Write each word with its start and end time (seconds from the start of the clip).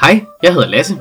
Hej, 0.00 0.20
jeg 0.42 0.52
hedder 0.52 0.68
Lasse, 0.68 0.94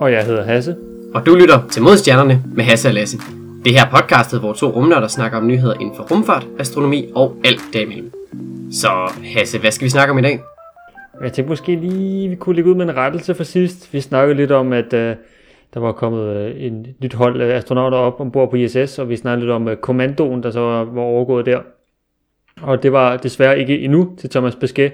Og 0.00 0.12
jeg 0.12 0.24
hedder 0.24 0.44
Hasse. 0.44 0.76
og 1.14 1.26
du 1.26 1.34
lytter 1.34 1.68
til 1.70 1.82
Modstjernerne 1.82 2.42
med 2.54 2.64
Hasse 2.64 2.88
og 2.88 2.94
Lasse. 2.94 3.18
Det 3.64 3.72
her 3.72 3.86
er 3.86 3.90
podcastet, 3.90 4.40
hvor 4.40 4.52
to 4.52 4.66
rumnørder 4.66 5.06
snakker 5.08 5.38
om 5.38 5.46
nyheder 5.46 5.74
inden 5.74 5.96
for 5.96 6.02
rumfart, 6.02 6.46
astronomi 6.58 7.10
og 7.14 7.36
alt 7.44 7.60
derimellem. 7.72 8.12
Så 8.72 8.88
Hasse, 9.36 9.58
hvad 9.58 9.70
skal 9.70 9.84
vi 9.84 9.90
snakke 9.90 10.12
om 10.12 10.18
i 10.18 10.22
dag? 10.22 10.40
Jeg 11.22 11.32
tænkte 11.32 11.48
måske 11.48 11.76
lige, 11.76 12.28
vi 12.28 12.34
kunne 12.36 12.56
lægge 12.56 12.70
ud 12.70 12.74
med 12.76 12.84
en 12.84 12.96
rettelse 12.96 13.34
for 13.34 13.44
sidst. 13.44 13.92
Vi 13.92 14.00
snakkede 14.00 14.36
lidt 14.36 14.50
om, 14.52 14.72
at 14.72 14.92
uh, 14.92 14.98
der 15.74 15.80
var 15.80 15.92
kommet 15.92 16.50
uh, 16.54 16.62
en 16.62 16.86
nyt 17.02 17.14
hold 17.14 17.40
af 17.40 17.56
astronauter 17.56 17.98
op 17.98 18.20
ombord 18.20 18.50
på 18.50 18.56
ISS, 18.56 18.98
og 18.98 19.08
vi 19.08 19.16
snakkede 19.16 19.40
lidt 19.46 19.52
om 19.52 19.66
uh, 19.66 19.74
kommandoen, 19.74 20.42
der 20.42 20.50
så 20.50 20.60
var 20.60 21.02
overgået 21.02 21.46
der. 21.46 21.58
Og 22.62 22.82
det 22.82 22.92
var 22.92 23.16
desværre 23.16 23.58
ikke 23.58 23.78
endnu 23.78 24.16
til 24.20 24.30
Thomas 24.30 24.54
Pesquet, 24.56 24.92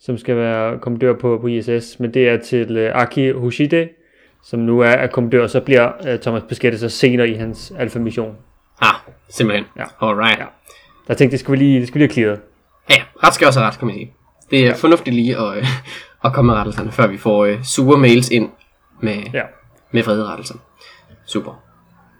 som 0.00 0.18
skal 0.18 0.36
være 0.36 0.78
kommandør 0.78 1.12
på, 1.12 1.38
på 1.40 1.46
ISS, 1.46 2.00
men 2.00 2.14
det 2.14 2.28
er 2.28 2.36
til 2.36 2.88
uh, 2.88 3.02
Aki 3.02 3.30
Hoshide, 3.32 3.88
som 4.44 4.60
nu 4.60 4.80
er, 4.80 4.86
er 4.90 5.06
kommandør, 5.06 5.42
og 5.42 5.50
så 5.50 5.60
bliver 5.60 5.92
uh, 6.14 6.20
Thomas 6.20 6.42
Pesquet 6.48 6.80
så 6.80 6.88
senere 6.88 7.28
i 7.28 7.34
hans 7.34 7.72
alfa-mission. 7.78 8.36
Ah, 8.80 8.94
simpelthen. 9.28 9.64
Ja. 9.78 9.84
Alright. 10.08 10.38
Ja. 10.38 10.44
Der 11.08 11.14
tænkte 11.14 11.24
jeg, 11.24 11.30
det 11.30 11.40
skulle 11.40 11.58
vi 11.58 11.64
lige, 11.64 11.80
det 11.80 11.88
skulle 11.88 12.00
vi 12.02 12.06
lige 12.06 12.14
have 12.14 12.36
clearet. 12.36 12.40
Ja, 12.90 13.26
ret 13.26 13.34
skal 13.34 13.46
også 13.46 13.60
ret, 13.60 13.78
kan 13.78 13.86
man 13.86 13.96
sige. 13.96 14.12
Det 14.50 14.60
er 14.60 14.66
ja. 14.66 14.72
fornuftigt 14.72 15.16
lige 15.16 15.36
at, 15.38 15.56
øh, 15.56 15.66
at 16.24 16.32
komme 16.32 16.46
med 16.52 16.54
rettelserne, 16.58 16.92
før 16.92 17.06
vi 17.06 17.16
får 17.16 17.44
øh, 17.44 17.62
sure 17.64 17.98
mails 17.98 18.28
ind 18.30 18.50
med, 19.00 19.16
Ja. 19.34 19.42
med 19.90 20.02
vrede 20.02 20.24
rettelser. 20.26 20.54
Super. 21.26 21.62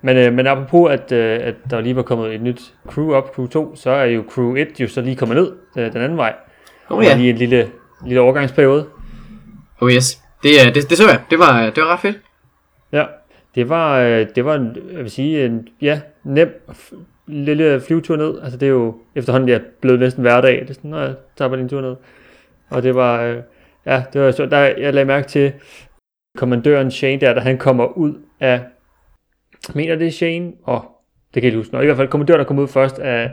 Men, 0.03 0.17
øh, 0.17 0.33
men 0.33 0.47
apropos, 0.47 0.91
at, 0.93 1.13
øh, 1.13 1.39
at 1.43 1.55
der 1.71 1.81
lige 1.81 1.97
var 1.97 2.03
kommet 2.03 2.35
et 2.35 2.43
nyt 2.43 2.75
crew 2.89 3.13
op, 3.13 3.35
crew 3.35 3.47
2, 3.47 3.77
så 3.77 3.91
er 3.91 4.05
jo 4.05 4.25
crew 4.31 4.55
1 4.57 4.81
jo 4.81 4.89
så 4.89 5.01
lige 5.01 5.17
kommet 5.17 5.37
ned 5.37 5.53
øh, 5.79 5.93
den 5.93 6.03
anden 6.03 6.19
vej. 6.19 6.35
Oh 6.89 6.99
Og 6.99 7.05
ja, 7.05 7.17
lige 7.17 7.31
en 7.31 7.37
lille, 7.37 7.71
lille 8.07 8.21
overgangsperiode. 8.21 8.87
oh 9.81 9.93
yes. 9.93 10.23
Det, 10.43 10.51
øh, 10.67 10.75
det, 10.75 10.91
det 10.91 10.99
så 10.99 11.09
jeg. 11.09 11.21
Det 11.31 11.39
var, 11.39 11.71
det 11.71 11.83
var 11.83 11.93
ret 11.93 12.01
fedt. 12.01 12.21
Ja, 12.93 13.05
det 13.55 13.69
var, 13.69 13.99
øh, 13.99 14.27
det 14.35 14.45
var 14.45 14.55
en, 14.55 14.77
jeg 14.93 14.99
vil 14.99 15.11
sige, 15.11 15.47
en 15.47 15.69
ja, 15.81 16.01
nem 16.25 16.49
lille 17.27 17.81
flyvetur 17.81 18.17
ned. 18.17 18.41
Altså 18.43 18.59
det 18.59 18.67
er 18.67 18.71
jo 18.71 18.95
efterhånden 19.15 19.49
ja, 19.49 19.59
blevet 19.81 20.01
næsten 20.01 20.23
hverdag. 20.23 20.61
Det 20.61 20.71
er 20.71 20.75
sådan, 20.75 20.91
når 20.91 21.01
jeg 21.01 21.15
tager 21.37 21.49
bare 21.49 21.61
en 21.61 21.69
tur 21.69 21.81
ned. 21.81 21.97
Og 22.71 22.83
det 22.83 22.95
var, 22.95 23.23
øh, 23.23 23.37
ja, 23.87 24.03
det 24.13 24.21
var 24.21 24.31
så, 24.31 24.47
der, 24.47 24.59
jeg 24.59 24.95
lagde 24.95 25.05
mærke 25.07 25.29
til 25.29 25.53
kommandøren 26.37 26.91
Shane 26.91 27.21
der, 27.21 27.35
da 27.35 27.41
han 27.41 27.59
kommer 27.59 27.99
ud 27.99 28.15
af, 28.41 28.49
jeg 28.51 28.63
mener 29.75 29.95
det 29.95 30.07
er 30.07 30.11
Shane, 30.11 30.53
og 30.65 30.85
det 31.35 31.43
kan 31.43 31.43
jeg 31.43 31.47
ikke 31.47 31.59
huske, 31.59 31.75
Nå, 31.75 31.81
i 31.81 31.85
hvert 31.85 31.97
fald 31.97 32.09
kommandøren, 32.09 32.39
der 32.39 32.45
kom 32.45 32.59
ud 32.59 32.69
først 32.69 32.99
af, 32.99 33.31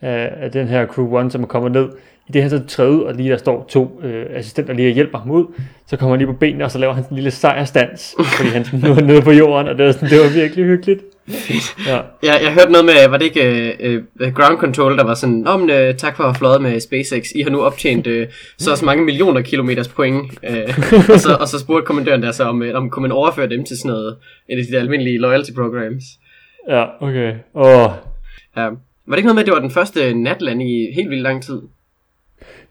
af, 0.00 0.32
af 0.36 0.50
den 0.50 0.68
her 0.68 0.86
crew 0.86 1.18
1, 1.18 1.32
som 1.32 1.42
er 1.42 1.46
kommet 1.46 1.72
ned. 1.72 1.88
I 2.28 2.32
det 2.32 2.42
her 2.42 2.48
så 2.48 2.66
træde, 2.66 3.06
og 3.06 3.14
lige 3.14 3.30
der 3.30 3.36
står 3.36 3.66
to 3.68 4.00
øh, 4.02 4.26
assistenter 4.30 4.74
lige 4.74 4.88
og 4.88 4.94
hjælper 4.94 5.18
ham 5.18 5.30
ud, 5.30 5.44
så 5.86 5.96
kommer 5.96 6.16
han 6.16 6.18
lige 6.18 6.32
på 6.32 6.38
benene, 6.38 6.64
og 6.64 6.70
så 6.70 6.78
laver 6.78 6.92
han 6.92 7.02
sådan 7.02 7.14
en 7.14 7.16
lille 7.16 7.30
sejrstans, 7.30 8.14
fordi 8.36 8.48
han 8.48 8.64
sådan 8.64 8.80
nu 8.90 8.90
er 8.90 9.00
nede 9.00 9.22
på 9.22 9.30
jorden, 9.30 9.68
og 9.68 9.78
det 9.78 9.86
var, 9.86 9.92
sådan, 9.92 10.08
det 10.08 10.18
var 10.18 10.40
virkelig 10.40 10.64
hyggeligt. 10.64 11.02
Ja, 11.86 12.00
Jeg, 12.22 12.40
jeg 12.42 12.52
hørte 12.52 12.72
noget 12.72 12.84
med, 12.84 13.08
var 13.08 13.16
det 13.16 13.24
ikke 13.24 13.76
øh, 13.80 14.32
ground 14.34 14.58
control, 14.58 14.96
der 14.98 15.04
var 15.04 15.14
sådan, 15.14 15.34
Nå, 15.34 15.56
men, 15.56 15.70
øh, 15.70 15.94
tak 15.94 16.16
for 16.16 16.24
at 16.24 16.28
have 16.30 16.38
fløjet 16.38 16.62
med 16.62 16.80
SpaceX, 16.80 17.26
I 17.34 17.42
har 17.42 17.50
nu 17.50 17.62
optjent 17.62 18.06
øh, 18.06 18.26
så 18.58 18.76
så 18.76 18.84
mange 18.84 19.04
millioner 19.04 19.40
kilometers 19.40 19.88
point. 19.88 20.32
Øh, 20.50 20.78
og, 21.14 21.20
så, 21.20 21.36
og 21.40 21.48
så 21.48 21.58
spurgte 21.58 21.86
kommandøren 21.86 22.22
der 22.22 22.32
så, 22.32 22.44
om, 22.44 22.62
øh, 22.62 22.74
om 22.74 22.90
kunne 22.90 23.02
man 23.02 23.12
overføre 23.12 23.48
dem 23.48 23.64
til 23.64 23.78
sådan 23.78 23.88
noget, 23.88 24.16
et 24.50 24.58
af 24.58 24.64
de 24.64 24.72
der 24.72 24.80
almindelige 24.80 25.18
loyalty 25.18 25.50
programs. 25.54 26.04
ja 26.68 26.84
okay. 27.00 27.34
Åh. 27.54 27.90
Ja. 28.56 28.68
Var 29.08 29.14
det 29.14 29.16
ikke 29.16 29.26
noget 29.26 29.34
med, 29.34 29.42
at 29.42 29.46
det 29.46 29.54
var 29.54 29.60
den 29.60 29.70
første 29.70 30.14
natland 30.14 30.62
i 30.62 30.92
helt 30.94 31.10
vildt 31.10 31.22
lang 31.22 31.42
tid? 31.42 31.60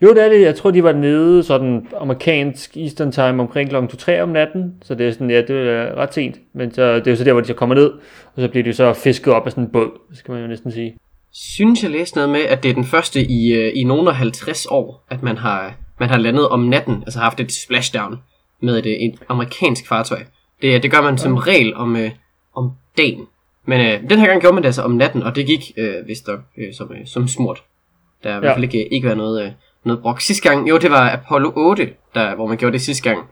Jo, 0.02 0.10
det 0.14 0.24
er 0.24 0.30
det. 0.30 0.42
Jeg 0.42 0.56
tror, 0.56 0.72
de 0.72 0.84
var 0.84 0.92
nede 0.92 1.44
sådan 1.44 1.88
amerikansk 1.98 2.78
Eastern 2.78 3.12
Time 3.12 3.42
omkring 3.42 3.70
kl. 3.70 3.76
2-3 3.76 4.20
om 4.20 4.30
natten. 4.30 4.74
Så 4.82 4.96
det 4.96 5.08
er 5.08 5.12
sådan, 5.12 5.30
ja, 5.30 5.42
det 5.42 5.70
er 5.70 5.96
ret 5.96 6.14
sent. 6.14 6.36
Men 6.54 6.74
så, 6.74 6.96
det 6.96 7.08
er 7.08 7.12
jo 7.12 7.18
så 7.18 7.24
der, 7.24 7.32
hvor 7.32 7.42
de 7.42 7.48
så 7.48 7.54
kommer 7.54 7.76
ned. 7.76 7.92
Og 8.36 8.42
så 8.42 8.48
bliver 8.48 8.64
de 8.64 8.74
så 8.74 8.94
fisket 8.94 9.34
op 9.34 9.46
af 9.46 9.52
sådan 9.52 9.64
en 9.64 9.70
båd, 9.70 9.90
skal 10.14 10.32
man 10.32 10.42
jo 10.42 10.48
næsten 10.48 10.72
sige. 10.72 10.96
Synes 11.34 11.84
jeg 11.84 11.92
læste 11.92 12.18
noget 12.18 12.30
med, 12.30 12.42
at 12.42 12.64
det 12.64 12.70
er 12.70 12.74
den 12.74 12.86
første 12.86 13.22
i, 13.22 13.54
øh, 13.54 13.72
i 13.76 13.84
nogle 13.84 14.10
af 14.10 14.16
50 14.16 14.66
år, 14.66 15.06
at 15.10 15.24
man 15.24 15.38
har, 15.38 15.74
man 16.00 16.10
har 16.10 16.18
landet 16.18 16.50
om 16.50 16.60
natten, 16.60 17.04
altså 17.06 17.20
haft 17.20 17.40
et 17.40 17.52
splashdown 17.52 18.18
med 18.62 18.78
et, 18.78 18.86
øh, 18.86 18.92
et 18.92 19.16
amerikansk 19.30 19.88
fartøj. 19.88 20.20
Det, 20.62 20.84
det 20.84 20.92
gør 20.92 21.02
man 21.02 21.18
som 21.18 21.36
regel 21.36 21.76
om, 21.76 21.96
øh, 21.96 22.12
om 22.56 22.72
dagen. 22.98 23.28
Men 23.66 23.82
øh, 23.82 24.10
den 24.10 24.20
her 24.20 24.28
gang 24.28 24.42
gjorde 24.42 24.54
man 24.54 24.64
det 24.64 24.68
altså 24.68 24.82
om 24.82 24.92
natten, 24.92 25.24
og 25.24 25.36
det 25.36 25.46
gik 25.46 25.72
øh, 25.78 26.08
vist 26.08 26.30
øh, 26.58 26.74
som, 26.74 26.92
øh, 26.92 27.08
som 27.08 27.28
smurt. 27.28 27.64
Der 28.24 28.30
har 28.32 28.38
i 28.38 28.40
hvert 28.40 28.56
fald 28.56 28.64
ikke, 28.64 28.94
ikke 28.94 29.06
været 29.06 29.18
noget, 29.18 29.46
øh, 29.46 29.52
noget 29.84 30.02
brok. 30.02 30.22
Sidste 30.22 30.50
gang, 30.50 30.70
jo 30.70 30.78
det 30.78 30.92
var 30.92 31.10
Apollo 31.10 31.52
8, 31.56 31.90
der, 32.16 32.36
hvor 32.36 32.48
man 32.48 32.58
gjorde 32.58 32.74
det 32.74 32.82
sidste 32.82 33.04
gang, 33.10 33.30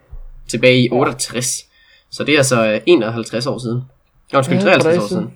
tilbage 0.48 0.80
i 0.80 0.90
68. 0.92 1.66
Så 2.12 2.24
det 2.24 2.34
er 2.34 2.38
altså 2.38 2.66
øh, 2.74 2.82
51 2.86 3.48
år 3.48 3.58
siden. 3.58 3.82
Ja, 4.34 4.38
Undskyld, 4.38 4.58
Ja, 4.58 4.64
53 4.64 4.96
for 4.96 5.04
år 5.04 5.08
siden. 5.08 5.34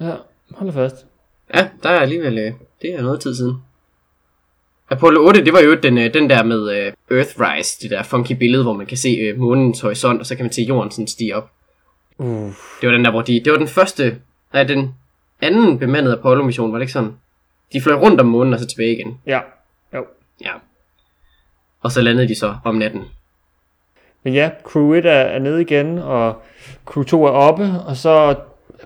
Ja, 0.00 0.12
hold 0.50 0.72
fast. 0.72 0.96
Ja, 1.54 1.68
der 1.82 1.88
er 1.88 2.00
alligevel, 2.00 2.38
øh, 2.38 2.52
det 2.82 2.94
er 2.94 3.02
noget 3.02 3.20
tid 3.20 3.34
siden. 3.34 3.56
Apollo 4.90 5.26
8, 5.26 5.44
det 5.44 5.52
var 5.52 5.60
jo 5.60 5.74
den, 5.74 5.98
øh, 5.98 6.14
den 6.14 6.30
der 6.30 6.42
med 6.42 6.70
øh, 6.76 6.92
Earthrise, 7.18 7.80
det 7.82 7.90
der 7.90 8.02
funky 8.02 8.32
billede, 8.32 8.62
hvor 8.62 8.72
man 8.72 8.86
kan 8.86 8.96
se 8.96 9.08
øh, 9.08 9.38
månens 9.38 9.80
horisont, 9.80 10.20
og 10.20 10.26
så 10.26 10.36
kan 10.36 10.44
man 10.44 10.52
se 10.52 10.62
jorden 10.62 10.90
sådan 10.90 11.06
stige 11.06 11.36
op. 11.36 11.50
Uh, 12.18 12.52
Det 12.80 12.88
var 12.88 12.90
den 12.90 13.04
der, 13.04 13.10
hvor 13.10 13.22
de, 13.22 13.40
det 13.44 13.52
var 13.52 13.58
den 13.58 13.68
første, 13.68 14.16
nej, 14.52 14.64
den 14.64 14.94
anden 15.40 15.78
bemandede 15.78 16.14
Apollo-mission, 16.18 16.72
var 16.72 16.78
det 16.78 16.82
ikke 16.82 16.92
sådan? 16.92 17.12
De 17.74 17.80
fløj 17.80 17.94
rundt 17.94 18.20
om 18.20 18.26
månen 18.26 18.52
og 18.54 18.60
så 18.60 18.66
tilbage 18.66 18.92
igen. 18.92 19.18
ja. 19.26 19.40
Jo. 19.94 20.04
Ja. 20.44 20.52
Og 21.80 21.92
så 21.92 22.00
landede 22.00 22.28
de 22.28 22.34
så 22.34 22.56
om 22.64 22.74
natten. 22.74 23.02
Men 24.22 24.34
ja, 24.34 24.50
crew 24.62 24.92
1 24.92 25.06
er, 25.06 25.10
er 25.10 25.38
nede 25.38 25.60
igen, 25.60 25.98
og 25.98 26.42
crew 26.84 27.04
2 27.04 27.24
er 27.24 27.30
oppe, 27.30 27.70
og 27.86 27.96
så 27.96 28.36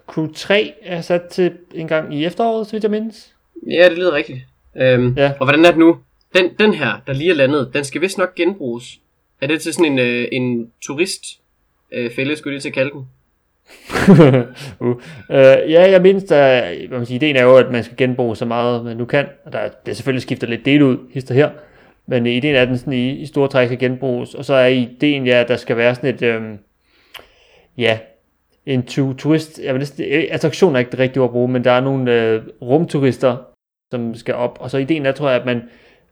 crew 0.07 0.33
3 0.33 0.75
er 0.83 1.01
sat 1.01 1.23
til 1.23 1.53
en 1.75 1.89
gang 1.89 2.15
i 2.15 2.25
efteråret, 2.25 2.67
så 2.67 2.73
vidt 2.73 2.83
jeg 2.85 2.91
mindes. 2.91 3.35
Ja, 3.71 3.89
det 3.89 3.99
lyder 3.99 4.13
rigtigt. 4.13 4.39
Øhm, 4.77 5.15
Ja. 5.17 5.33
Og 5.41 5.47
hvordan 5.47 5.65
er 5.65 5.71
det 5.71 5.79
nu? 5.79 5.99
Den, 6.35 6.51
den 6.59 6.75
her, 6.75 6.93
der 7.07 7.13
lige 7.13 7.31
er 7.31 7.35
landet, 7.35 7.71
den 7.75 7.85
skal 7.85 8.01
vist 8.01 8.19
nok 8.19 8.35
genbruges. 8.35 8.99
Er 9.41 9.47
det 9.47 9.61
til 9.63 9.73
sådan 9.75 9.93
en, 9.93 9.99
øh, 9.99 10.29
en 10.33 10.73
turist 10.83 11.23
øh, 11.93 12.11
fælde, 12.17 12.37
skulle 12.37 12.53
jeg 12.53 12.55
lige 12.55 12.63
til 12.63 12.69
at 12.69 12.75
kalde 12.75 12.91
den? 12.91 13.09
uh. 14.81 14.89
uh, 14.89 14.97
ja, 15.71 15.91
jeg 15.91 16.03
mindst, 16.03 16.33
at 16.33 16.91
man 16.91 17.07
sige, 17.07 17.17
ideen 17.17 17.37
er 17.37 17.43
jo, 17.43 17.57
at 17.57 17.71
man 17.71 17.85
skal 17.85 17.97
genbruge 17.97 18.37
så 18.37 18.45
meget, 18.45 18.85
man 18.85 18.97
nu 18.97 19.05
kan, 19.05 19.27
og 19.45 19.53
der 19.53 19.69
det 19.87 19.97
selvfølgelig 19.97 20.23
skifter 20.23 20.47
lidt 20.47 20.65
del 20.65 20.83
ud, 20.83 20.99
hister 21.13 21.35
her, 21.35 21.51
men 22.07 22.27
ideen 22.27 22.55
er, 22.55 22.63
at 22.63 22.69
den 22.69 22.79
sådan 22.79 22.93
i, 22.93 23.11
i 23.11 23.27
store 23.27 23.49
træk 23.49 23.69
skal 23.69 23.79
genbruges, 23.79 24.35
og 24.35 24.45
så 24.45 24.55
er 24.55 24.67
ideen, 24.67 25.27
ja, 25.27 25.41
at 25.41 25.49
der 25.49 25.57
skal 25.57 25.77
være 25.77 25.95
sådan 25.95 26.15
et, 26.15 26.23
øhm, 26.23 26.59
ja, 27.79 27.99
en 28.67 28.83
tu- 28.83 29.15
turist, 29.15 29.61
jeg 29.65 29.75
vil 29.75 29.79
næsten, 29.79 30.05
øh, 30.05 30.25
attraktion 30.31 30.75
er 30.75 30.79
ikke 30.79 30.91
det 30.91 30.99
rigtige 30.99 31.23
ord 31.23 31.29
at 31.29 31.33
bruge, 31.33 31.49
men 31.49 31.65
der 31.65 31.71
er 31.73 31.81
nogle 31.81 32.13
øh, 32.13 32.43
rumturister, 32.63 33.37
som 33.91 34.15
skal 34.15 34.35
op, 34.35 34.59
og 34.61 34.71
så 34.71 34.79
ideen 34.79 35.07
er, 35.07 35.13
tror 35.13 35.29
jeg, 35.29 35.41
at 35.41 35.47
man, 35.47 35.63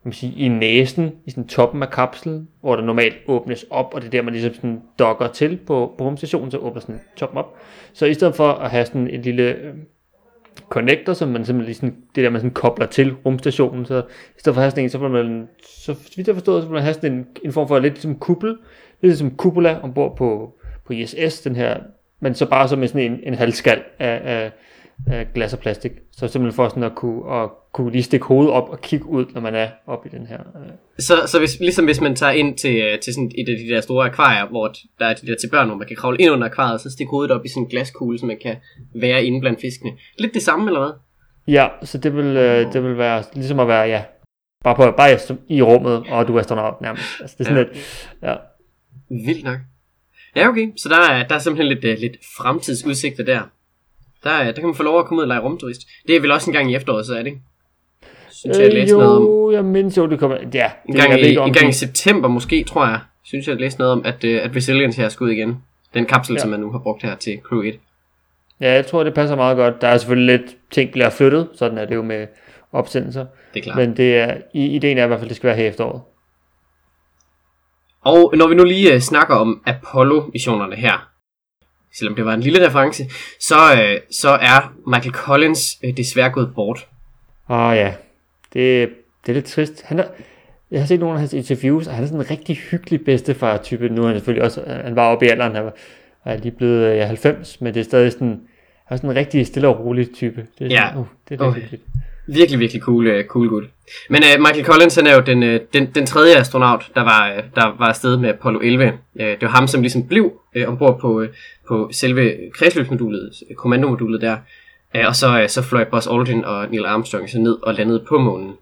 man 0.06 0.12
sige, 0.12 0.34
i 0.36 0.48
næsen, 0.48 1.12
i 1.26 1.30
sådan 1.30 1.46
toppen 1.46 1.82
af 1.82 1.90
kapslen, 1.90 2.48
hvor 2.60 2.76
der 2.76 2.82
normalt 2.82 3.16
åbnes 3.26 3.64
op, 3.70 3.94
og 3.94 4.00
det 4.00 4.06
er 4.06 4.10
der, 4.10 4.22
man 4.22 4.32
ligesom 4.32 4.54
sådan 4.54 4.82
dokker 4.98 5.28
til 5.28 5.58
på, 5.66 5.94
på 5.98 6.04
rumstationen, 6.04 6.50
så 6.50 6.58
åbner 6.58 6.80
sådan 6.80 7.00
toppen 7.16 7.38
op. 7.38 7.56
Så 7.92 8.06
i 8.06 8.14
stedet 8.14 8.34
for 8.34 8.48
at 8.48 8.70
have 8.70 8.86
sådan 8.86 9.08
en 9.08 9.22
lille 9.22 9.42
øh, 9.42 9.74
connector, 10.68 11.12
som 11.12 11.28
man 11.28 11.44
simpelthen 11.44 11.66
ligesom, 11.66 11.88
sådan, 11.88 12.02
det 12.14 12.24
der, 12.24 12.30
man 12.30 12.40
sådan 12.40 12.54
kobler 12.54 12.86
til 12.86 13.14
rumstationen, 13.14 13.86
så 13.86 13.98
i 14.36 14.40
stedet 14.40 14.54
for 14.54 14.60
at 14.60 14.64
have 14.64 14.70
sådan 14.70 14.84
en, 14.84 14.90
så 14.90 14.98
får 14.98 15.08
man, 15.08 15.48
så 15.66 15.94
vidt 16.16 16.26
jeg 16.26 16.36
forstået, 16.36 16.62
så 16.62 16.68
vil 16.68 16.74
man 16.74 16.82
have 16.82 16.94
sådan 16.94 17.12
en, 17.12 17.26
en 17.44 17.52
form 17.52 17.68
for 17.68 17.78
lidt 17.78 17.98
som 17.98 18.18
kuppel, 18.18 18.56
lidt 19.02 19.18
som 19.18 19.36
cupola 19.36 19.80
ombord 19.82 20.16
på, 20.16 20.58
på 20.86 20.92
ISS, 20.92 21.40
den 21.40 21.56
her, 21.56 21.78
men 22.20 22.34
så 22.34 22.46
bare 22.46 22.68
som 22.68 22.86
sådan 22.86 23.12
en, 23.12 23.20
en 23.22 23.34
halvskal 23.34 23.82
af, 23.98 24.20
af, 24.24 24.52
af 25.06 25.26
glas 25.34 25.52
og 25.52 25.58
plastik. 25.58 25.92
Så 26.12 26.28
simpelthen 26.28 26.56
for 26.56 26.68
sådan 26.68 26.82
at 26.82 26.94
kunne, 26.94 27.34
at 27.34 27.50
kunne 27.72 27.92
lige 27.92 28.02
stikke 28.02 28.26
hovedet 28.26 28.52
op 28.52 28.68
og 28.68 28.80
kigge 28.80 29.06
ud, 29.06 29.24
når 29.34 29.40
man 29.40 29.54
er 29.54 29.68
oppe 29.86 30.08
i 30.08 30.16
den 30.16 30.26
her. 30.26 30.38
Øh. 30.38 30.70
Så, 30.98 31.14
så 31.26 31.38
hvis, 31.38 31.60
ligesom 31.60 31.84
hvis 31.84 32.00
man 32.00 32.16
tager 32.16 32.32
ind 32.32 32.58
til, 32.58 32.76
øh, 32.76 32.98
til 33.00 33.14
sådan 33.14 33.30
et 33.38 33.48
af 33.48 33.56
de 33.56 33.74
der 33.74 33.80
store 33.80 34.06
akvarier, 34.06 34.46
hvor 34.46 34.74
der 34.98 35.06
er 35.06 35.14
de 35.14 35.26
der 35.26 35.34
til 35.40 35.50
børn, 35.50 35.66
hvor 35.66 35.76
man 35.76 35.86
kan 35.86 35.96
kravle 35.96 36.18
ind 36.18 36.30
under 36.30 36.46
akvariet, 36.46 36.80
så 36.80 36.90
stikke 36.90 37.10
hovedet 37.10 37.30
op 37.30 37.44
i 37.44 37.48
sådan 37.48 37.62
en 37.62 37.68
glaskugle, 37.68 38.18
så 38.18 38.26
man 38.26 38.38
kan 38.42 38.56
være 38.94 39.24
inde 39.24 39.40
blandt 39.40 39.60
fiskene. 39.60 39.92
Lidt 40.18 40.34
det 40.34 40.42
samme, 40.42 40.66
eller 40.66 40.80
hvad? 40.80 40.92
Ja, 41.54 41.68
så 41.82 41.98
det 41.98 42.16
vil, 42.16 42.36
øh, 42.36 42.72
det 42.72 42.82
vil 42.84 42.98
være 42.98 43.24
ligesom 43.34 43.60
at 43.60 43.68
være, 43.68 43.82
ja, 43.82 44.02
bare, 44.64 44.74
på, 44.74 44.94
bare 44.96 45.18
i 45.48 45.62
rummet, 45.62 46.04
og 46.10 46.28
du 46.28 46.36
er 46.36 46.40
astronaut 46.40 46.80
nærmest. 46.80 47.04
Altså, 47.20 47.36
det 47.38 47.44
er 47.46 47.48
sådan 47.50 47.66
Ja. 47.66 47.72
lidt, 47.72 48.08
ja. 48.22 48.34
Vildt 49.26 49.44
nok. 49.44 49.58
Ja, 50.36 50.48
okay. 50.48 50.68
Så 50.76 50.88
der 50.88 50.96
er, 50.96 51.28
der 51.28 51.34
er 51.34 51.38
simpelthen 51.38 51.74
lidt, 51.74 51.84
uh, 51.84 52.00
lidt 52.00 52.16
fremtidsudsigter 52.36 53.24
der. 53.24 53.40
Der, 54.26 54.32
er- 54.32 54.44
der 54.44 54.52
kan 54.52 54.64
man 54.66 54.74
få 54.74 54.82
lov 54.82 54.98
at 54.98 55.04
komme 55.06 55.18
ud 55.18 55.22
og 55.22 55.28
lege 55.28 55.40
rumturist. 55.40 55.80
Det 56.08 56.16
er 56.16 56.20
vel 56.20 56.30
også 56.30 56.50
en 56.50 56.54
gang 56.54 56.70
i 56.72 56.74
efteråret, 56.76 57.06
så 57.06 57.12
er 57.14 57.18
det 57.18 57.26
ikke? 57.26 57.40
Synes 58.30 58.56
jeg, 58.58 58.64
jeg 58.64 58.72
Øh, 58.72 58.78
læste 58.78 58.96
noget 58.96 59.16
om. 59.16 59.22
jo, 59.22 59.50
jeg 59.50 59.64
mindes 59.64 59.96
jo, 59.98 60.06
det 60.06 60.18
kommer, 60.18 60.36
ja. 60.36 60.70
En 60.88 60.92
det 60.92 61.00
gang, 61.00 61.10
jeg 61.12 61.18
ved 61.18 61.24
i, 61.26 61.28
ikke, 61.28 61.40
om 61.40 61.48
en 61.48 61.54
gang 61.54 61.68
i 61.68 61.72
september 61.72 62.28
måske, 62.28 62.64
tror 62.64 62.86
jeg. 62.86 63.00
Synes 63.24 63.46
jeg, 63.46 63.52
jeg 63.52 63.60
læste 63.60 63.78
noget 63.80 63.92
om, 63.92 64.02
at, 64.04 64.24
uh, 64.24 64.30
at 64.30 64.56
Resilience 64.56 65.00
her 65.02 65.08
skal 65.08 65.24
ud 65.24 65.30
igen. 65.30 65.56
Den 65.94 66.06
kapsel, 66.06 66.34
ja. 66.34 66.38
Som 66.40 66.50
man 66.50 66.60
nu 66.60 66.70
har 66.72 66.78
brugt 66.78 67.02
her 67.02 67.14
til 67.16 67.38
Crew 67.48 67.60
1. 67.62 67.78
Ja, 68.60 68.72
jeg 68.72 68.86
tror, 68.86 69.04
det 69.04 69.14
passer 69.14 69.36
meget 69.36 69.56
godt. 69.56 69.80
Der 69.80 69.88
er 69.88 69.98
selvfølgelig 69.98 70.38
lidt 70.38 70.56
ting, 70.70 70.92
bliver 70.92 71.10
flyttet. 71.10 71.48
Sådan 71.54 71.78
er 71.78 71.84
det 71.84 71.94
jo 71.94 72.02
med 72.02 72.26
opsendelser. 72.72 73.26
Det 73.54 73.60
er 73.60 73.64
klart. 73.64 73.76
Men 73.76 73.96
det 73.96 74.16
er, 74.16 74.34
i- 74.54 74.66
ideen 74.76 74.98
er 74.98 75.04
i 75.04 75.06
hvert 75.06 75.18
fald, 75.18 75.26
at 75.26 75.28
det 75.28 75.36
skal 75.36 75.48
være 75.48 75.56
her 75.56 75.68
efteråret. 75.68 76.00
Og 78.04 78.34
når 78.36 78.48
vi 78.48 78.54
nu 78.54 78.64
lige 78.64 78.94
øh, 78.94 79.00
snakker 79.00 79.34
om 79.34 79.62
Apollo-missionerne 79.66 80.76
her, 80.76 81.08
selvom 81.98 82.14
det 82.16 82.24
var 82.24 82.34
en 82.34 82.40
lille 82.40 82.66
reference, 82.66 83.04
så, 83.40 83.54
øh, 83.82 84.00
så 84.10 84.28
er 84.30 84.74
Michael 84.86 85.14
Collins 85.14 85.78
øh, 85.84 85.96
desværre 85.96 86.30
gået 86.30 86.52
bort. 86.54 86.86
Åh 87.50 87.72
ja, 87.76 87.94
det, 88.52 88.88
det 89.26 89.28
er 89.28 89.32
lidt 89.32 89.44
trist. 89.44 89.82
Han 89.84 89.98
er, 89.98 90.04
jeg 90.70 90.80
har 90.80 90.86
set 90.86 91.00
nogle 91.00 91.14
af 91.14 91.20
hans 91.20 91.32
interviews, 91.32 91.86
og 91.86 91.94
han 91.94 92.04
er 92.04 92.08
sådan 92.08 92.20
en 92.20 92.30
rigtig 92.30 92.56
hyggelig 92.56 93.04
bedstefar-type. 93.04 93.88
Nu 93.88 94.02
er 94.02 94.06
han 94.06 94.16
selvfølgelig 94.16 94.44
også, 94.44 94.62
han 94.84 94.96
var 94.96 95.02
oppe 95.12 95.26
i 95.26 95.28
alderen, 95.28 95.54
han 95.54 95.64
var, 95.64 95.74
er 96.24 96.36
lige 96.36 96.52
blevet 96.52 96.90
øh, 96.90 96.96
ja, 96.96 97.06
90, 97.06 97.60
men 97.60 97.74
det 97.74 97.80
er 97.80 97.84
stadig 97.84 98.12
sådan, 98.12 98.28
han 98.86 98.94
er 98.94 98.96
sådan 98.96 99.10
en 99.10 99.16
rigtig 99.16 99.46
stille 99.46 99.68
og 99.68 99.84
rolig 99.84 100.14
type. 100.14 100.46
Det 100.58 100.64
er 100.66 100.70
Ja. 100.70 100.86
sådan, 100.88 101.00
uh, 101.00 101.06
det 101.28 101.40
er 101.40 101.44
Okay. 101.44 101.60
hyggeligt. 101.60 101.82
Virkelig, 102.26 102.60
virkelig 102.60 102.82
cool, 102.82 103.06
uh, 103.06 103.24
cool 103.28 103.48
gut. 103.48 103.64
Men 104.10 104.22
uh, 104.22 104.42
Michael 104.42 104.64
Collins, 104.64 104.94
han 104.94 105.06
er 105.06 105.14
jo 105.14 105.20
den, 105.20 105.42
uh, 105.42 105.60
den, 105.72 105.86
den 105.94 106.06
tredje 106.06 106.36
astronaut, 106.36 106.90
der 106.94 107.00
var, 107.00 107.32
uh, 107.36 107.44
der 107.54 107.76
var 107.78 107.88
afsted 107.88 108.16
med 108.16 108.28
Apollo 108.28 108.60
11. 108.60 108.92
Uh, 109.14 109.20
det 109.20 109.42
var 109.42 109.48
ham, 109.48 109.66
som 109.66 109.80
ligesom 109.80 110.08
blev 110.08 110.24
uh, 110.56 110.68
ombord 110.68 111.00
på, 111.00 111.20
uh, 111.20 111.26
på 111.68 111.88
selve 111.92 112.32
kredsløbsmodulet, 112.54 113.30
kommandomodulet 113.56 114.20
der. 114.20 114.36
Uh, 114.94 115.06
og 115.06 115.16
så, 115.16 115.42
uh, 115.42 115.48
så 115.48 115.62
fløj 115.62 115.84
Buzz 115.84 116.06
Aldrin 116.06 116.44
og 116.44 116.68
Neil 116.70 116.84
Armstrong 116.84 117.30
så 117.30 117.38
ned 117.38 117.56
og 117.62 117.74
landede 117.74 118.04
på 118.08 118.18
månen. 118.18 118.52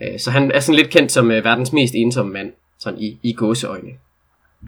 Uh, 0.00 0.18
så 0.18 0.30
han 0.30 0.50
er 0.50 0.60
sådan 0.60 0.78
lidt 0.78 0.90
kendt 0.90 1.12
som 1.12 1.26
uh, 1.26 1.32
verdens 1.32 1.72
mest 1.72 1.94
ensomme 1.94 2.32
mand, 2.32 2.52
sådan 2.78 2.98
i, 2.98 3.18
i 3.22 3.32
gåseøjne. 3.32 3.90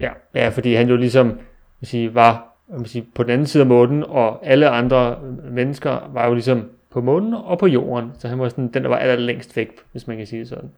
Ja, 0.01 0.09
ja, 0.35 0.49
fordi 0.49 0.73
han 0.73 0.89
jo 0.89 0.95
ligesom 0.95 1.31
vil 1.79 1.89
sige, 1.89 2.15
var 2.15 2.47
man 2.69 2.85
sige, 2.85 3.05
på 3.15 3.23
den 3.23 3.31
anden 3.31 3.47
side 3.47 3.61
af 3.61 3.67
månen, 3.67 4.03
og 4.03 4.47
alle 4.47 4.69
andre 4.69 5.17
mennesker 5.51 6.09
var 6.13 6.27
jo 6.27 6.33
ligesom 6.33 6.63
på 6.89 7.01
månen 7.01 7.33
og 7.33 7.59
på 7.59 7.67
jorden. 7.67 8.11
Så 8.19 8.27
han 8.27 8.39
var 8.39 8.49
sådan 8.49 8.67
den, 8.67 8.83
der 8.83 8.89
var 8.89 8.97
allerlængst 8.97 9.57
væk, 9.57 9.71
hvis 9.91 10.07
man 10.07 10.17
kan 10.17 10.27
sige 10.27 10.39
det 10.39 10.47
sådan. 10.47 10.71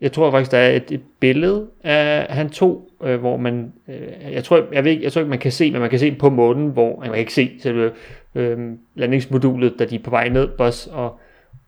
Jeg 0.00 0.12
tror 0.12 0.30
faktisk, 0.30 0.50
der 0.50 0.58
er 0.58 0.70
et, 0.70 0.90
et 0.90 1.02
billede 1.20 1.66
af 1.84 2.26
han 2.34 2.50
to, 2.50 2.90
øh, 3.02 3.20
hvor 3.20 3.36
man, 3.36 3.72
øh, 3.88 4.32
jeg 4.32 4.44
tror, 4.44 4.66
jeg, 4.72 4.84
ved 4.84 4.90
ikke, 4.90 5.04
jeg 5.04 5.12
tror 5.12 5.20
ikke, 5.20 5.30
man 5.30 5.38
kan 5.38 5.52
se, 5.52 5.70
men 5.70 5.80
man 5.80 5.90
kan 5.90 5.98
se 5.98 6.14
på 6.14 6.30
månen, 6.30 6.68
hvor 6.68 7.00
man 7.00 7.08
kan 7.08 7.18
ikke 7.18 7.34
se 7.34 7.50
selve 7.60 7.92
øh, 8.34 8.72
landingsmodulet, 8.94 9.74
da 9.78 9.84
de 9.84 9.94
er 9.94 10.02
på 10.02 10.10
vej 10.10 10.28
ned, 10.28 10.48
Buzz 10.48 10.86
og, 10.86 11.18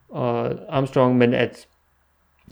og 0.09 0.55
Armstrong, 0.69 1.19
men 1.19 1.35
at 1.35 1.67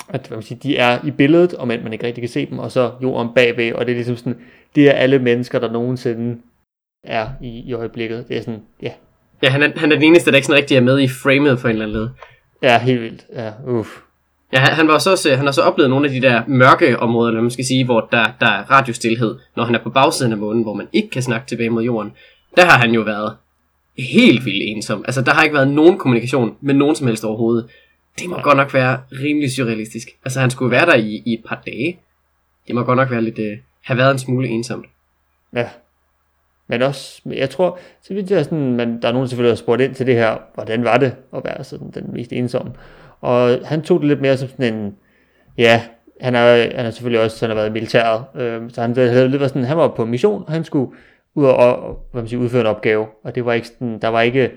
at 0.08 0.26
hvad 0.26 0.36
man 0.36 0.42
siger, 0.42 0.58
de 0.58 0.76
er 0.76 1.06
i 1.06 1.10
billedet, 1.10 1.54
og 1.54 1.68
man, 1.68 1.82
man 1.82 1.92
ikke 1.92 2.06
rigtig 2.06 2.22
kan 2.22 2.28
se 2.28 2.46
dem, 2.46 2.58
og 2.58 2.70
så 2.70 2.92
jorden 3.02 3.34
bagved, 3.34 3.72
og 3.72 3.86
det 3.86 3.92
er 3.92 3.96
ligesom 3.96 4.16
sådan, 4.16 4.40
det 4.74 4.88
er 4.88 4.92
alle 4.92 5.18
mennesker, 5.18 5.58
der 5.58 5.72
nogensinde 5.72 6.40
er 7.02 7.28
i, 7.40 7.48
i 7.48 7.72
øjeblikket. 7.72 8.28
Det 8.28 8.36
er 8.36 8.40
sådan, 8.40 8.62
ja, 8.82 8.92
Ja, 9.44 9.48
han 9.48 9.62
er, 9.62 9.68
han 9.76 9.92
er 9.92 9.96
den 9.96 10.04
eneste, 10.04 10.30
der 10.30 10.36
ikke 10.36 10.46
sådan 10.46 10.58
rigtig 10.58 10.76
er 10.76 10.80
med 10.80 11.00
i 11.00 11.08
framet 11.08 11.58
på 11.58 11.68
en 11.68 11.72
eller 11.72 11.86
anden 11.86 12.00
led. 12.00 12.08
ja 12.62 12.78
helt 12.78 13.00
vildt. 13.00 13.26
Ja, 13.34 13.50
uff. 13.66 13.88
Ja, 14.52 14.58
han, 14.58 14.74
han, 14.74 14.88
var 14.88 14.98
så 14.98 15.10
også, 15.10 15.36
han 15.36 15.44
har 15.44 15.52
så 15.52 15.62
oplevet 15.62 15.90
nogle 15.90 16.06
af 16.06 16.12
de 16.12 16.20
der 16.20 16.42
mørke 16.46 16.98
områder, 16.98 17.28
eller 17.28 17.42
man 17.42 17.50
skal 17.50 17.64
sige, 17.64 17.84
hvor 17.84 18.08
der, 18.12 18.24
der 18.40 18.46
er 18.46 18.70
radiostilhed, 18.70 19.36
når 19.56 19.64
han 19.64 19.74
er 19.74 19.82
på 19.82 19.90
bagsiden 19.90 20.32
af 20.32 20.38
månen, 20.38 20.62
hvor 20.62 20.74
man 20.74 20.88
ikke 20.92 21.10
kan 21.10 21.22
snakke 21.22 21.46
tilbage 21.46 21.70
mod 21.70 21.82
jorden. 21.82 22.12
Der 22.56 22.64
har 22.64 22.78
han 22.78 22.90
jo 22.90 23.00
været 23.00 23.36
helt 23.98 24.44
vildt 24.44 24.62
ensom. 24.62 25.04
Altså, 25.06 25.22
der 25.22 25.34
har 25.34 25.42
ikke 25.42 25.54
været 25.54 25.68
nogen 25.68 25.98
kommunikation 25.98 26.56
med 26.60 26.74
nogen 26.74 26.96
som 26.96 27.06
helst 27.06 27.24
overhovedet. 27.24 27.66
Det 28.18 28.28
må 28.28 28.40
godt 28.42 28.56
nok 28.56 28.74
være 28.74 28.98
rimelig 29.12 29.52
surrealistisk. 29.52 30.08
Altså, 30.24 30.40
han 30.40 30.50
skulle 30.50 30.70
være 30.70 30.86
der 30.86 30.94
i, 30.94 31.22
i 31.26 31.34
et 31.34 31.44
par 31.48 31.62
dage. 31.66 31.98
Det 32.66 32.74
må 32.74 32.82
godt 32.82 32.96
nok 32.96 33.10
være 33.10 33.22
lidt, 33.22 33.38
øh, 33.38 33.58
have 33.82 33.96
været 33.96 34.10
en 34.10 34.18
smule 34.18 34.48
ensomt. 34.48 34.86
Ja. 35.52 35.68
Men 36.66 36.82
også, 36.82 37.22
jeg 37.26 37.50
tror, 37.50 37.78
så 38.02 38.14
vidt 38.14 38.30
jeg 38.30 38.44
sådan, 38.44 38.76
man, 38.76 39.02
der 39.02 39.08
er 39.08 39.12
nogen 39.12 39.28
selvfølgelig, 39.28 39.50
der 39.50 39.56
har 39.56 39.64
spurgt 39.64 39.80
ind 39.80 39.94
til 39.94 40.06
det 40.06 40.14
her, 40.14 40.36
hvordan 40.54 40.84
var 40.84 40.96
det 40.96 41.14
at 41.36 41.44
være 41.44 41.64
sådan 41.64 41.90
den 41.90 42.10
mest 42.12 42.32
ensomme. 42.32 42.72
Og 43.20 43.58
han 43.64 43.82
tog 43.82 44.00
det 44.00 44.08
lidt 44.08 44.20
mere 44.20 44.36
som 44.36 44.48
sådan 44.48 44.74
en, 44.74 44.96
ja, 45.58 45.82
han 46.20 46.34
er, 46.34 46.56
han 46.76 46.86
er 46.86 46.90
selvfølgelig 46.90 47.24
også, 47.24 47.38
sådan 47.38 47.56
har 47.56 47.62
været 47.62 47.70
i 47.70 47.72
militæret, 47.72 48.24
øh, 48.34 48.70
så 48.70 48.80
han 48.80 48.96
havde 48.96 49.28
lidt 49.28 49.42
sådan, 49.42 49.64
han 49.64 49.76
var 49.76 49.88
på 49.88 50.04
mission, 50.04 50.44
og 50.46 50.52
han 50.52 50.64
skulle 50.64 50.92
ud 51.34 51.44
og, 51.44 51.56
og 51.56 51.98
hvad 52.12 52.22
man 52.22 52.28
siger, 52.28 52.40
udføre 52.40 52.60
en 52.60 52.66
opgave, 52.66 53.06
og 53.24 53.34
det 53.34 53.44
var 53.44 53.52
ikke 53.52 53.66
sådan, 53.66 53.98
der 53.98 54.08
var 54.08 54.20
ikke 54.20 54.50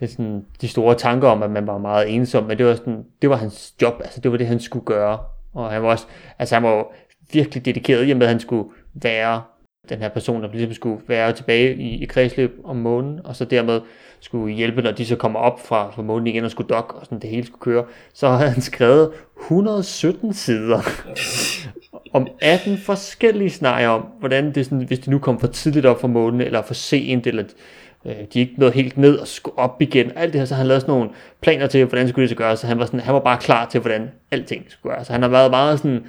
det 0.00 0.10
sådan, 0.10 0.44
de 0.60 0.68
store 0.68 0.94
tanker 0.94 1.28
om, 1.28 1.42
at 1.42 1.50
man 1.50 1.66
var 1.66 1.78
meget 1.78 2.14
ensom, 2.14 2.44
men 2.44 2.58
det 2.58 2.66
var 2.66 2.74
sådan, 2.74 3.04
det 3.22 3.30
var 3.30 3.36
hans 3.36 3.74
job, 3.82 3.94
altså 4.00 4.20
det 4.20 4.30
var 4.30 4.36
det, 4.36 4.46
han 4.46 4.60
skulle 4.60 4.84
gøre, 4.84 5.18
og 5.54 5.70
han 5.70 5.82
var 5.82 5.88
også, 5.88 6.06
altså 6.38 6.54
han 6.54 6.62
var 6.62 6.86
virkelig 7.32 7.64
dedikeret, 7.64 8.08
i 8.08 8.10
og 8.10 8.16
med, 8.16 8.26
at 8.26 8.32
han 8.32 8.40
skulle 8.40 8.68
være 8.94 9.42
den 9.88 9.98
her 9.98 10.08
person, 10.08 10.42
der 10.42 10.48
ligesom 10.52 10.74
skulle 10.74 11.00
være 11.08 11.32
tilbage 11.32 11.74
i, 11.74 12.02
i 12.02 12.06
kredsløb 12.06 12.60
om 12.64 12.76
månen, 12.76 13.20
og 13.24 13.36
så 13.36 13.44
dermed 13.44 13.80
skulle 14.20 14.54
hjælpe, 14.54 14.82
når 14.82 14.90
de 14.90 15.06
så 15.06 15.16
kommer 15.16 15.40
op 15.40 15.66
fra, 15.66 15.90
fra 15.90 16.02
månen 16.02 16.26
igen 16.26 16.44
og 16.44 16.50
skulle 16.50 16.68
dokke, 16.68 16.94
og 16.94 17.04
sådan 17.04 17.20
det 17.20 17.30
hele 17.30 17.46
skulle 17.46 17.60
køre, 17.60 17.84
så 18.14 18.28
havde 18.28 18.50
han 18.50 18.62
skrevet 18.62 19.10
117 19.40 20.34
sider 20.34 20.80
om 22.14 22.28
18 22.40 22.78
forskellige 22.78 23.50
scenarier 23.50 23.88
om, 23.88 24.06
hvordan 24.20 24.54
det 24.54 24.64
sådan, 24.64 24.84
hvis 24.86 24.98
de 24.98 25.10
nu 25.10 25.18
kom 25.18 25.40
for 25.40 25.46
tidligt 25.46 25.86
op 25.86 26.00
fra 26.00 26.08
månen, 26.08 26.40
eller 26.40 26.62
for 26.62 26.74
sent, 26.74 27.26
eller 27.26 27.44
øh, 28.04 28.16
de 28.34 28.40
ikke 28.40 28.54
nåede 28.58 28.74
helt 28.74 28.98
ned 28.98 29.16
og 29.16 29.26
skulle 29.26 29.58
op 29.58 29.82
igen, 29.82 30.12
alt 30.16 30.32
det 30.32 30.40
her, 30.40 30.46
så 30.46 30.54
han 30.54 30.66
lavede 30.66 30.80
sådan 30.80 30.94
nogle 30.94 31.10
planer 31.40 31.66
til, 31.66 31.84
hvordan 31.84 32.08
skulle 32.08 32.22
det 32.22 32.30
så 32.30 32.36
gøres, 32.36 32.60
så 32.60 32.66
han 32.66 32.78
var, 32.78 32.86
sådan, 32.86 33.00
han 33.00 33.14
var 33.14 33.20
bare 33.20 33.38
klar 33.38 33.68
til, 33.68 33.80
hvordan 33.80 34.10
alting 34.30 34.64
skulle 34.68 34.94
gøres. 34.94 35.06
Så 35.06 35.12
han 35.12 35.22
har 35.22 35.28
været 35.28 35.50
meget 35.50 35.78
sådan, 35.78 36.06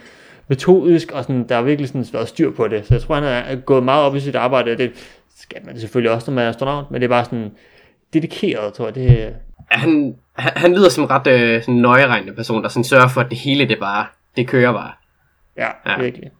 metodisk, 0.53 1.11
og 1.11 1.23
sådan, 1.23 1.47
der 1.49 1.55
har 1.55 1.61
virkelig 1.61 1.87
sådan 1.87 2.05
været 2.13 2.27
styr 2.27 2.51
på 2.51 2.67
det. 2.67 2.85
Så 2.85 2.93
jeg 2.93 3.01
tror, 3.01 3.15
han 3.15 3.23
er 3.23 3.55
gået 3.55 3.83
meget 3.83 4.03
op 4.03 4.15
i 4.15 4.19
sit 4.19 4.35
arbejde, 4.35 4.71
og 4.71 4.77
det 4.77 4.91
skal 5.37 5.61
man 5.65 5.79
selvfølgelig 5.79 6.11
også, 6.11 6.31
når 6.31 6.35
man 6.35 6.45
er 6.45 6.49
astronaut, 6.49 6.91
men 6.91 7.01
det 7.01 7.05
er 7.05 7.09
bare 7.09 7.25
sådan 7.25 7.51
dedikeret, 8.13 8.73
tror 8.73 8.85
jeg. 8.85 8.95
Det, 8.95 9.33
han, 9.71 10.15
han, 10.33 10.51
han 10.55 10.75
lyder 10.75 10.89
som 10.89 11.03
en 11.03 11.09
ret 11.09 11.27
øh, 11.27 11.61
sådan 11.61 11.75
nøjeregnende 11.75 12.33
person, 12.35 12.63
der 12.63 12.69
sådan 12.69 12.83
sørger 12.83 13.07
for, 13.07 13.21
at 13.21 13.29
det 13.29 13.37
hele 13.37 13.67
det 13.67 13.79
bare, 13.79 14.05
det 14.37 14.47
kører 14.47 14.71
bare. 14.71 14.91
ja, 15.57 15.67
Ja. 15.85 15.91
ja, 15.91 16.01
virkelig. 16.01 16.31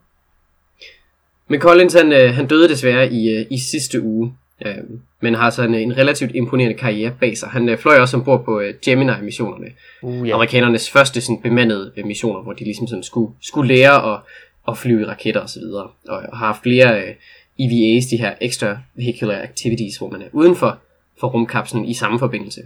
Men 1.48 1.60
Collins, 1.60 1.94
han, 1.94 2.12
øh, 2.12 2.34
han 2.34 2.46
døde 2.46 2.68
desværre 2.68 3.12
i, 3.12 3.30
øh, 3.30 3.46
i 3.50 3.58
sidste 3.58 4.02
uge, 4.02 4.34
øh, 4.66 4.74
men 5.20 5.34
har 5.34 5.50
sådan 5.50 5.74
en 5.74 5.96
relativt 5.96 6.34
imponerende 6.34 6.76
karriere 6.78 7.12
bag 7.20 7.38
sig. 7.38 7.48
Han 7.48 7.68
øh, 7.68 7.78
fløj 7.78 7.98
også 7.98 8.16
ombord 8.16 8.44
på 8.44 8.60
øh, 8.60 8.74
Gemini-missionerne, 8.84 9.66
Uh, 10.02 10.28
ja. 10.28 10.34
amerikanernes 10.34 10.90
første 10.90 11.20
sådan, 11.20 11.42
bemandede 11.42 11.92
øh, 11.96 12.06
missioner, 12.06 12.42
hvor 12.42 12.52
de 12.52 12.64
ligesom 12.64 12.86
sådan 12.86 13.02
skulle, 13.02 13.34
skulle 13.42 13.74
lære 13.74 14.12
at, 14.14 14.20
at 14.68 14.78
flyve 14.78 15.00
i 15.00 15.04
raketter 15.04 15.40
og 15.40 15.48
så 15.48 15.60
videre, 15.60 15.82
og, 16.08 16.22
og 16.28 16.38
har 16.38 16.46
haft 16.46 16.62
flere 16.62 17.02
øh, 17.02 17.14
EVA's, 17.60 18.10
de 18.10 18.16
her 18.16 18.34
extra 18.40 18.78
vehicular 18.94 19.42
activities, 19.42 19.96
hvor 19.96 20.10
man 20.10 20.22
er 20.22 20.26
uden 20.32 20.56
for, 20.56 20.78
for 21.20 21.28
rumkapslen 21.28 21.84
i 21.84 21.94
samme 21.94 22.18
forbindelse. 22.18 22.60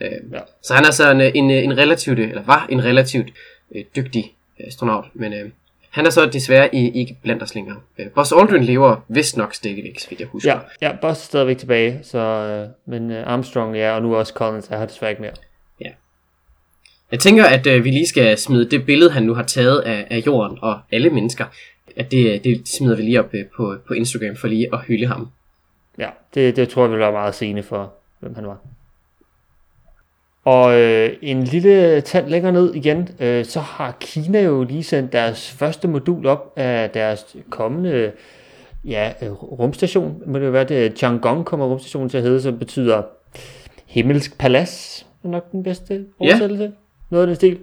Øh, 0.00 0.08
Ja. 0.32 0.38
Så 0.62 0.74
han 0.74 0.84
er 0.84 0.90
så 0.90 1.10
en, 1.10 1.20
øh, 1.20 1.30
en, 1.34 1.50
øh, 1.50 1.64
en 1.64 1.78
relativt, 1.78 2.18
eller 2.18 2.42
var 2.42 2.66
en 2.70 2.84
relativt 2.84 3.28
øh, 3.74 3.84
dygtig 3.96 4.32
astronaut, 4.60 5.04
men 5.14 5.32
øh, 5.32 5.50
han 5.94 6.06
er 6.06 6.10
så 6.10 6.26
desværre 6.26 6.74
i, 6.74 6.90
ikke 6.90 7.16
blandt 7.22 7.42
os 7.42 7.54
længere. 7.54 7.76
Øh, 7.98 8.10
Buzz 8.10 8.32
Aldrin 8.32 8.64
lever 8.64 8.96
vist 9.08 9.36
nok 9.36 9.54
stadigvæk, 9.54 9.98
så 9.98 10.08
vidt 10.10 10.20
jeg 10.20 10.28
husker. 10.28 10.60
Ja, 10.82 10.88
ja, 10.88 10.96
Buzz 11.00 11.20
er 11.20 11.24
stadigvæk 11.24 11.58
tilbage, 11.58 12.00
så, 12.02 12.18
øh, 12.18 12.68
men 12.86 13.10
øh, 13.10 13.32
Armstrong, 13.32 13.76
ja, 13.76 13.94
og 13.94 14.02
nu 14.02 14.16
også 14.16 14.32
Collins, 14.32 14.68
er 14.68 14.78
her 14.78 14.86
desværre 14.86 15.10
ikke 15.10 15.22
mere. 15.22 15.32
Jeg 17.10 17.20
tænker, 17.20 17.44
at 17.44 17.66
øh, 17.66 17.84
vi 17.84 17.90
lige 17.90 18.06
skal 18.06 18.38
smide 18.38 18.70
det 18.70 18.86
billede, 18.86 19.10
han 19.10 19.22
nu 19.22 19.34
har 19.34 19.42
taget 19.42 19.80
af, 19.80 20.06
af 20.10 20.18
jorden 20.26 20.58
og 20.62 20.80
alle 20.92 21.10
mennesker, 21.10 21.44
at 21.96 22.10
det, 22.10 22.44
det 22.44 22.68
smider 22.68 22.96
vi 22.96 23.02
lige 23.02 23.20
op 23.20 23.34
øh, 23.34 23.44
på, 23.56 23.76
på 23.88 23.94
Instagram 23.94 24.36
for 24.36 24.48
lige 24.48 24.68
at 24.72 24.80
hylde 24.80 25.06
ham. 25.06 25.28
Ja, 25.98 26.08
det, 26.34 26.56
det 26.56 26.68
tror 26.68 26.82
jeg 26.82 26.90
vil 26.90 26.98
være 26.98 27.12
meget 27.12 27.34
sigende 27.34 27.62
for, 27.62 27.92
hvem 28.20 28.34
han 28.34 28.46
var. 28.46 28.58
Og 30.44 30.80
øh, 30.80 31.10
en 31.22 31.44
lille 31.44 32.00
tand 32.00 32.28
længere 32.28 32.52
ned 32.52 32.74
igen, 32.74 33.08
øh, 33.20 33.44
så 33.44 33.60
har 33.60 33.96
Kina 34.00 34.40
jo 34.40 34.64
lige 34.64 34.84
sendt 34.84 35.12
deres 35.12 35.50
første 35.50 35.88
modul 35.88 36.26
op 36.26 36.52
af 36.56 36.90
deres 36.90 37.36
kommende 37.50 38.12
ja, 38.84 39.12
rumstation. 39.42 40.22
Må 40.26 40.38
det 40.38 40.46
jo 40.46 40.50
være 40.50 40.64
det, 40.64 41.04
Chang'e 41.04 41.42
kommer 41.42 41.66
rumstationen 41.66 42.08
til 42.08 42.16
at 42.16 42.22
hedde, 42.22 42.42
som 42.42 42.58
betyder 42.58 43.02
himmelsk 43.86 44.38
palads, 44.38 45.06
er 45.24 45.28
nok 45.28 45.52
den 45.52 45.62
bedste 45.62 46.04
oversættelse. 46.18 46.72
Noget 47.10 47.22
af 47.22 47.26
den 47.26 47.36
stil. 47.36 47.58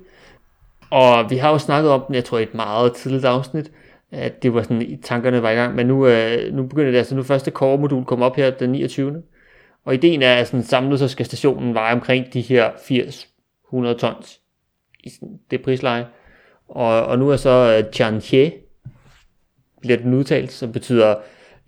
Og 0.90 1.30
vi 1.30 1.38
har 1.38 1.50
jo 1.50 1.58
snakket 1.58 1.92
om 1.92 2.04
den, 2.08 2.16
jeg 2.16 2.24
tror 2.24 2.38
i 2.38 2.44
et 2.44 2.54
meget 2.54 2.94
tidligt 2.94 3.26
afsnit, 3.26 3.72
at 4.12 4.44
det 4.44 4.54
var 4.54 4.62
sådan, 4.62 4.82
i 4.82 4.96
tankerne 4.96 5.42
var 5.42 5.50
i 5.50 5.56
gang, 5.56 5.76
men 5.76 5.88
nu, 5.88 6.08
øh, 6.08 6.54
nu 6.54 6.64
begynder 6.64 6.92
det 6.92 6.98
altså, 6.98 7.16
nu 7.16 7.24
første 7.24 7.52
core-modul 7.52 8.06
kommer 8.06 8.26
op 8.26 8.36
her 8.36 8.50
den 8.50 8.70
29. 8.70 9.22
Og 9.86 9.94
ideen 9.94 10.22
er, 10.22 10.36
at 10.36 10.48
sådan, 10.48 10.64
samlet 10.64 11.00
så 11.00 11.08
skal 11.08 11.26
stationen 11.26 11.74
veje 11.74 11.94
omkring 11.94 12.34
de 12.34 12.42
her 12.42 12.72
80-100 12.72 13.98
tons 13.98 14.40
i 15.04 15.12
det 15.52 15.62
prisleje. 15.62 16.08
Og, 16.68 17.06
og 17.06 17.20
nu 17.20 17.30
er 17.30 17.36
så 17.36 17.84
uh, 17.86 17.92
Tianhe, 17.92 18.52
bliver 19.82 19.98
den 19.98 20.14
udtalt, 20.14 20.52
som 20.52 20.72
betyder, 20.72 21.16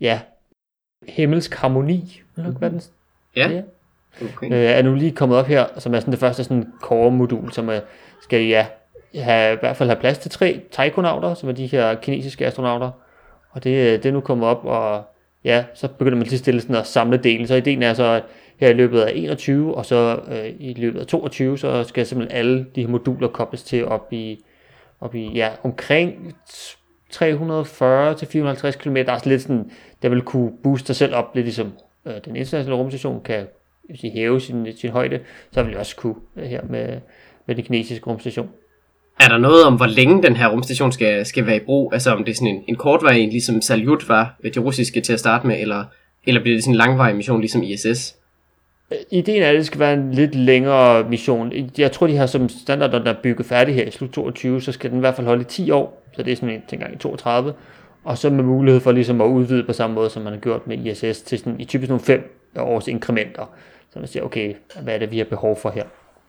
ja, 0.00 0.20
himmelsk 1.08 1.54
harmoni, 1.54 2.22
nok 2.36 2.60
være 2.60 2.70
den 2.70 2.80
Ja, 3.36 3.48
Ja. 3.48 3.62
okay. 4.22 4.46
øh, 4.46 4.70
er 4.70 4.82
nu 4.82 4.94
lige 4.94 5.12
kommet 5.12 5.38
op 5.38 5.46
her, 5.46 5.66
som 5.78 5.94
er 5.94 6.00
sådan 6.00 6.12
det 6.12 6.20
første 6.20 6.44
sådan 6.44 6.72
core-modul, 6.82 7.52
som 7.52 7.68
er, 7.68 7.80
skal 8.22 8.42
ja, 8.42 8.66
have, 9.14 9.54
i 9.54 9.58
hvert 9.60 9.76
fald 9.76 9.88
have 9.88 10.00
plads 10.00 10.18
til 10.18 10.30
tre 10.30 10.60
taikonauter, 10.70 11.34
som 11.34 11.48
er 11.48 11.52
de 11.52 11.66
her 11.66 11.94
kinesiske 11.94 12.46
astronauter. 12.46 12.90
Og 13.50 13.64
det, 13.64 14.02
det 14.02 14.08
er 14.08 14.12
nu 14.12 14.20
kommet 14.20 14.48
op, 14.48 14.64
og 14.64 15.04
ja, 15.44 15.64
så 15.74 15.88
begynder 15.88 16.18
man 16.18 16.26
til 16.26 16.38
stille 16.38 16.60
sådan 16.60 16.76
at 16.76 16.86
samle 16.86 17.16
delen. 17.16 17.46
Så 17.46 17.54
ideen 17.54 17.82
er 17.82 17.94
så, 17.94 18.04
at 18.04 18.22
her 18.56 18.68
i 18.68 18.72
løbet 18.72 19.00
af 19.00 19.12
21, 19.14 19.74
og 19.74 19.86
så 19.86 20.20
øh, 20.28 20.52
i 20.58 20.74
løbet 20.74 21.00
af 21.00 21.06
22, 21.06 21.58
så 21.58 21.84
skal 21.84 22.06
simpelthen 22.06 22.38
alle 22.38 22.66
de 22.74 22.80
her 22.80 22.88
moduler 22.88 23.28
kobles 23.28 23.62
til 23.62 23.84
op 23.84 24.12
i, 24.12 24.44
op 25.00 25.14
i 25.14 25.30
ja, 25.34 25.50
omkring 25.62 26.36
340 27.10 28.14
til 28.14 28.28
450 28.28 28.76
km. 28.76 28.94
Der 28.94 29.12
er 29.12 29.18
sådan 29.18 29.30
lidt 29.30 29.42
sådan, 29.42 29.70
der 30.02 30.08
vil 30.08 30.22
kunne 30.22 30.52
booste 30.62 30.86
sig 30.86 30.96
selv 30.96 31.14
op, 31.14 31.34
lidt 31.34 31.46
ligesom 31.46 31.72
øh, 32.06 32.14
den 32.24 32.36
internationale 32.36 32.82
rumstation 32.82 33.22
kan 33.22 33.46
hvis 33.84 34.04
I 34.04 34.10
hæve 34.10 34.40
sin, 34.40 34.76
sin 34.76 34.90
højde, 34.90 35.20
så 35.52 35.62
vil 35.62 35.70
jeg 35.70 35.80
også 35.80 35.96
kunne 35.96 36.14
øh, 36.36 36.44
her 36.44 36.62
med, 36.62 37.00
med 37.46 37.54
den 37.54 37.64
kinesiske 37.64 38.06
rumstation. 38.06 38.50
Er 39.20 39.28
der 39.28 39.38
noget 39.38 39.64
om, 39.64 39.76
hvor 39.76 39.86
længe 39.86 40.22
den 40.22 40.36
her 40.36 40.48
rumstation 40.48 40.92
skal, 40.92 41.26
skal 41.26 41.46
være 41.46 41.56
i 41.56 41.64
brug? 41.66 41.92
Altså 41.92 42.10
om 42.10 42.24
det 42.24 42.32
er 42.32 42.36
sådan 42.36 42.48
en, 42.48 42.62
en 42.68 42.76
kortvarig 42.76 43.22
en, 43.22 43.30
ligesom 43.30 43.62
Salyut 43.62 44.08
var 44.08 44.36
øh, 44.44 44.54
de 44.54 44.60
russiske 44.60 45.00
til 45.00 45.12
at 45.12 45.20
starte 45.20 45.46
med, 45.46 45.60
eller, 45.60 45.84
eller 46.26 46.40
bliver 46.40 46.56
det 46.56 46.64
sådan 46.64 46.74
en 46.74 46.78
langvarig 46.78 47.16
mission, 47.16 47.40
ligesom 47.40 47.62
ISS? 47.62 48.16
Øh, 48.90 48.98
ideen 49.10 49.42
er, 49.42 49.48
at 49.48 49.54
det 49.54 49.66
skal 49.66 49.80
være 49.80 49.94
en 49.94 50.12
lidt 50.12 50.34
længere 50.34 51.10
mission. 51.10 51.52
Jeg 51.78 51.92
tror, 51.92 52.06
de 52.06 52.16
har 52.16 52.26
som 52.26 52.48
standard, 52.48 52.90
når 52.90 52.98
den 52.98 53.08
er 53.08 53.14
bygget 53.22 53.46
færdig 53.46 53.74
her 53.74 53.84
i 53.84 53.90
slut 53.90 54.10
22, 54.10 54.62
så 54.62 54.72
skal 54.72 54.90
den 54.90 54.98
i 54.98 55.00
hvert 55.00 55.14
fald 55.14 55.26
holde 55.26 55.42
i 55.42 55.44
10 55.44 55.70
år. 55.70 56.02
Så 56.12 56.22
det 56.22 56.32
er 56.32 56.36
sådan 56.36 56.62
en 56.72 56.78
gang 56.78 56.94
i 56.94 56.98
32. 56.98 57.54
Og 58.04 58.18
så 58.18 58.30
med 58.30 58.44
mulighed 58.44 58.80
for 58.80 58.92
ligesom 58.92 59.20
at 59.20 59.26
udvide 59.26 59.64
på 59.64 59.72
samme 59.72 59.94
måde, 59.94 60.10
som 60.10 60.22
man 60.22 60.32
har 60.32 60.40
gjort 60.40 60.66
med 60.66 60.86
ISS, 60.86 61.22
til 61.22 61.38
sådan, 61.38 61.60
i 61.60 61.64
typisk 61.64 61.88
nogle 61.88 62.04
5 62.04 62.50
års 62.58 62.88
inkrementer. 62.88 63.50
Så 63.92 63.98
man 63.98 64.08
siger, 64.08 64.22
okay, 64.22 64.54
hvad 64.82 64.94
er 64.94 64.98
det, 64.98 65.10
vi 65.10 65.18
har 65.18 65.24
behov 65.24 65.56
for 65.56 65.70
her? 65.70 65.84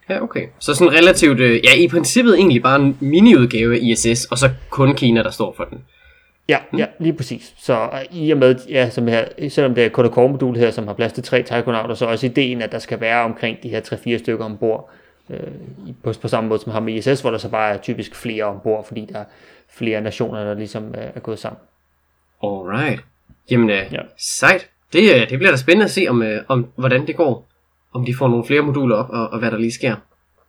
Ja, 0.08 0.22
okay. 0.22 0.46
Så 0.58 0.74
sådan 0.74 0.92
relativt, 0.92 1.40
øh, 1.40 1.64
ja, 1.64 1.74
i 1.74 1.88
princippet 1.88 2.34
egentlig 2.34 2.62
bare 2.62 2.80
en 2.80 2.98
mini-udgave 3.00 3.74
af 3.74 3.78
ISS, 3.82 4.24
og 4.24 4.38
så 4.38 4.50
kun 4.70 4.94
Kina, 4.94 5.22
der 5.22 5.30
står 5.30 5.54
for 5.56 5.64
den. 5.64 5.78
Ja, 6.48 6.58
mm. 6.72 6.78
ja, 6.78 6.86
lige 6.98 7.12
præcis. 7.12 7.54
Så 7.58 7.88
i 8.12 8.30
og 8.30 8.38
med, 8.38 8.56
ja, 8.68 8.90
som 8.90 9.08
her, 9.08 9.24
selvom 9.48 9.74
det 9.74 9.84
er 9.84 10.00
et 10.00 10.16
modul 10.16 10.56
her, 10.56 10.70
som 10.70 10.86
har 10.86 10.94
plads 10.94 11.12
til 11.12 11.22
tre 11.22 11.42
taikonauter, 11.42 11.94
så 11.94 12.06
er 12.06 12.10
også 12.10 12.26
ideen, 12.26 12.62
at 12.62 12.72
der 12.72 12.78
skal 12.78 13.00
være 13.00 13.24
omkring 13.24 13.62
de 13.62 13.68
her 13.68 13.80
3-4 13.80 14.18
stykker 14.18 14.44
ombord, 14.44 14.90
øh, 15.30 15.40
på, 16.02 16.12
på 16.22 16.28
samme 16.28 16.48
måde 16.48 16.60
som 16.60 16.72
har 16.72 16.80
med 16.80 16.94
ISS, 16.94 17.20
hvor 17.20 17.30
der 17.30 17.38
så 17.38 17.48
bare 17.48 17.74
er 17.74 17.78
typisk 17.78 18.14
flere 18.14 18.44
ombord, 18.44 18.86
fordi 18.86 19.08
der 19.12 19.18
er 19.18 19.24
flere 19.68 20.00
nationer, 20.00 20.44
der 20.44 20.54
ligesom 20.54 20.84
øh, 20.84 21.04
er 21.14 21.20
gået 21.20 21.38
sammen. 21.38 21.60
Alright. 22.42 23.00
Jamen, 23.50 23.70
øh, 23.70 23.82
ja. 23.92 24.00
sejt. 24.18 24.68
Det, 24.92 25.14
øh, 25.14 25.30
det 25.30 25.38
bliver 25.38 25.50
da 25.50 25.56
spændende 25.56 25.84
at 25.84 25.90
se, 25.90 26.06
om, 26.08 26.22
øh, 26.22 26.42
om 26.48 26.66
hvordan 26.76 27.06
det 27.06 27.16
går 27.16 27.45
om 27.96 28.04
de 28.04 28.14
får 28.14 28.28
nogle 28.28 28.44
flere 28.44 28.62
moduler 28.62 28.96
op, 28.96 29.10
og, 29.10 29.28
og 29.28 29.38
hvad 29.38 29.50
der 29.50 29.58
lige 29.58 29.72
sker. 29.72 29.96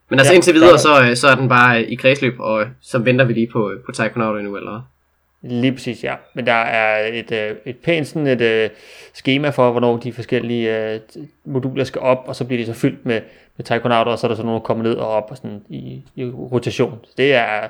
Men 0.10 0.20
altså 0.20 0.34
ja, 0.34 0.36
indtil 0.36 0.54
videre, 0.54 0.78
så, 0.78 1.04
øh, 1.10 1.16
så 1.16 1.28
er 1.28 1.36
den 1.36 1.50
bare 1.50 1.84
i 1.84 1.96
kredsløb, 1.96 2.40
og 2.40 2.66
så 2.82 2.98
venter 2.98 3.26
vi 3.26 3.34
lige 3.34 3.48
på, 3.48 3.72
på 3.86 3.92
Taikonaut 3.92 4.38
endnu, 4.38 4.56
eller 4.56 4.82
Lige 5.42 5.72
præcis, 5.74 6.04
ja. 6.04 6.16
Men 6.34 6.46
der 6.46 6.54
er 6.54 7.08
et, 7.14 7.32
øh, 7.32 7.56
et 7.66 7.78
pænt 7.78 8.08
sådan 8.08 8.28
et 8.28 8.66
uh, 8.66 8.76
schema 9.14 9.50
for, 9.50 9.72
hvornår 9.72 9.98
de 9.98 10.14
forskellige 10.14 11.02
uh, 11.16 11.24
moduler 11.54 11.84
skal 11.84 12.02
op, 12.02 12.24
og 12.28 12.36
så 12.36 12.46
bliver 12.46 12.62
de 12.62 12.66
så 12.66 12.74
fyldt 12.74 13.06
med, 13.06 13.22
med 13.58 13.66
taikonauter, 13.66 14.12
og 14.12 14.20
så 14.20 14.28
er 14.28 14.30
der 14.30 14.36
så 14.36 14.44
nogle, 14.44 14.60
der 14.60 14.64
kommer 14.64 14.84
ned 14.84 14.96
og 14.96 15.08
op 15.08 15.28
og 15.32 15.38
sådan 15.38 15.62
i, 15.70 16.04
i 16.16 16.26
rotation. 16.26 17.00
Så 17.04 17.14
det 17.18 17.34
er, 17.34 17.68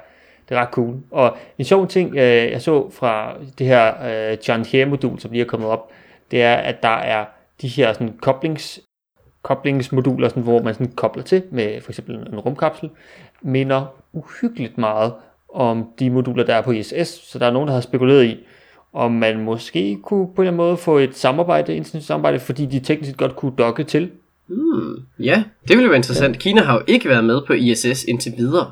det 0.49 0.57
er 0.57 0.61
ret 0.61 0.69
cool. 0.69 0.95
Og 1.11 1.37
en 1.57 1.65
sjov 1.65 1.87
ting, 1.87 2.11
uh, 2.11 2.17
jeg 2.17 2.61
så 2.61 2.89
fra 2.89 3.33
det 3.57 3.67
her 3.67 3.93
uh, 4.31 4.47
John 4.47 4.89
modul 4.89 5.19
som 5.19 5.31
lige 5.31 5.41
er 5.41 5.47
kommet 5.47 5.69
op, 5.69 5.91
det 6.31 6.41
er, 6.41 6.55
at 6.55 6.83
der 6.83 6.97
er 6.97 7.25
de 7.61 7.67
her 7.67 7.93
sådan, 7.93 8.17
koblings 8.21 8.79
koblingsmoduler, 9.47 10.29
sådan, 10.29 10.43
hvor 10.43 10.61
man 10.61 10.73
sådan 10.73 10.91
kobler 10.95 11.23
til 11.23 11.43
med 11.51 11.81
for 11.81 11.91
eksempel 11.91 12.15
en 12.15 12.39
rumkapsel, 12.39 12.89
minder 13.41 13.85
uhyggeligt 14.13 14.77
meget 14.77 15.13
om 15.53 15.87
de 15.99 16.09
moduler, 16.09 16.43
der 16.43 16.55
er 16.55 16.61
på 16.61 16.71
ISS. 16.71 17.07
Så 17.07 17.39
der 17.39 17.45
er 17.45 17.51
nogen, 17.51 17.67
der 17.67 17.73
har 17.73 17.81
spekuleret 17.81 18.25
i, 18.25 18.37
om 18.93 19.11
man 19.11 19.39
måske 19.39 19.97
kunne 20.03 20.27
på 20.27 20.41
en 20.41 20.47
eller 20.47 20.51
anden 20.51 20.57
måde 20.57 20.77
få 20.77 20.97
et 20.97 21.15
samarbejde, 21.15 21.75
internationalt 21.75 22.05
samarbejde, 22.05 22.39
fordi 22.39 22.65
de 22.65 22.79
teknisk 22.79 23.17
godt 23.17 23.35
kunne 23.35 23.51
dokke 23.57 23.83
til. 23.83 24.09
Hmm, 24.47 24.95
ja, 25.19 25.43
det 25.67 25.77
ville 25.77 25.89
være 25.89 25.97
interessant. 25.97 26.35
Ja. 26.35 26.39
Kina 26.39 26.61
har 26.61 26.73
jo 26.73 26.81
ikke 26.87 27.09
været 27.09 27.23
med 27.23 27.41
på 27.47 27.53
ISS 27.53 28.03
indtil 28.03 28.33
videre. 28.37 28.71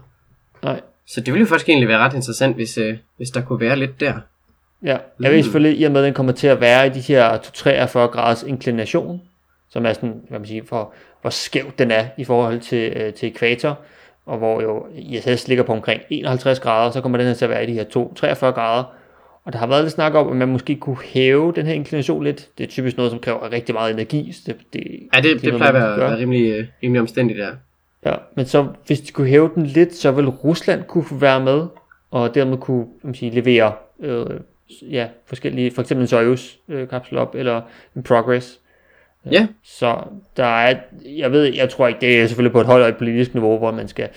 Nej. 0.63 0.81
Så 1.07 1.21
det 1.21 1.33
ville 1.33 1.39
jo 1.39 1.45
faktisk 1.45 1.69
egentlig 1.69 1.89
være 1.89 1.99
ret 1.99 2.13
interessant, 2.13 2.55
hvis, 2.55 2.77
øh, 2.77 2.97
hvis 3.17 3.29
der 3.29 3.41
kunne 3.41 3.59
være 3.59 3.75
lidt 3.75 3.99
der. 3.99 4.13
Ja, 4.83 4.97
jeg 5.19 5.31
ved 5.31 5.43
selvfølgelig, 5.43 5.79
i 5.79 5.83
og 5.83 5.91
med, 5.91 6.01
at 6.01 6.05
den 6.05 6.13
kommer 6.13 6.31
til 6.31 6.47
at 6.47 6.61
være 6.61 6.87
i 6.87 6.89
de 6.89 6.99
her 6.99 7.37
43 7.37 8.07
graders 8.07 8.43
inklination, 8.43 9.21
som 9.75 9.85
er 9.85 9.93
sådan, 9.93 10.21
hvad 10.29 10.39
man 10.39 10.47
siger, 10.47 10.63
for, 10.65 10.93
hvor 11.21 11.29
skævt 11.29 11.79
den 11.79 11.91
er 11.91 12.05
i 12.17 12.23
forhold 12.23 12.59
til, 12.59 12.93
øh, 12.95 13.13
til 13.13 13.27
ekvator, 13.27 13.79
og 14.25 14.37
hvor 14.37 14.61
jo 14.61 14.85
ISS 14.95 15.47
ligger 15.47 15.63
på 15.63 15.71
omkring 15.71 16.01
51 16.09 16.59
grader, 16.59 16.91
så 16.91 17.01
kommer 17.01 17.17
den 17.17 17.27
her 17.27 17.33
til 17.33 17.45
at 17.45 17.51
være 17.51 17.63
i 17.63 17.67
de 17.67 17.73
her 17.73 17.83
2, 17.83 18.13
43 18.13 18.51
grader, 18.51 18.83
og 19.45 19.53
der 19.53 19.59
har 19.59 19.67
været 19.67 19.83
lidt 19.83 19.93
snak 19.93 20.13
om, 20.13 20.29
at 20.29 20.35
man 20.35 20.47
måske 20.47 20.75
kunne 20.75 20.97
hæve 21.03 21.53
den 21.55 21.65
her 21.65 21.73
inklination 21.73 22.23
lidt. 22.23 22.49
Det 22.57 22.63
er 22.63 22.67
typisk 22.67 22.97
noget, 22.97 23.11
som 23.11 23.19
kræver 23.19 23.51
rigtig 23.51 23.75
meget 23.75 23.93
energi. 23.93 24.31
Så 24.31 24.41
det, 24.45 24.57
det, 24.73 24.81
ja, 25.13 25.21
det, 25.21 25.23
det, 25.23 25.41
det 25.41 25.53
plejer 25.53 25.73
at 25.73 25.81
være, 25.81 25.97
være 25.97 26.17
rimelig, 26.17 26.51
øh, 26.51 26.65
rimelig 26.83 27.01
omstændigt 27.01 27.39
der. 27.39 27.51
Ja, 28.05 28.15
men 28.35 28.45
så 28.45 28.67
hvis 28.87 29.01
de 29.01 29.11
kunne 29.11 29.27
hæve 29.27 29.49
den 29.55 29.65
lidt, 29.65 29.95
så 29.95 30.11
vil 30.11 30.29
Rusland 30.29 30.83
kunne 30.83 31.05
være 31.11 31.39
med, 31.39 31.67
og 32.11 32.35
dermed 32.35 32.57
kunne 32.57 32.85
man 33.03 33.15
sige, 33.15 33.31
levere 33.31 33.73
øh, 33.99 34.25
ja, 34.81 35.07
forskellige, 35.25 35.71
for 35.71 35.81
eksempel 35.81 36.03
en 36.03 36.07
Soyuz 36.07 36.55
øh, 36.69 36.87
kapsel 36.87 37.17
op, 37.17 37.35
eller 37.35 37.61
en 37.95 38.03
Progress, 38.03 38.59
Ja. 39.31 39.47
Så 39.63 39.97
der 40.37 40.45
er, 40.45 40.75
jeg 41.05 41.31
ved, 41.31 41.53
jeg 41.53 41.69
tror 41.69 41.87
ikke, 41.87 42.01
det 42.01 42.21
er 42.21 42.27
selvfølgelig 42.27 42.51
på 42.51 42.61
et 42.61 42.67
højt 42.67 42.97
politisk 42.97 43.33
niveau, 43.33 43.57
hvor 43.57 43.71
man 43.71 43.87
skal 43.87 44.09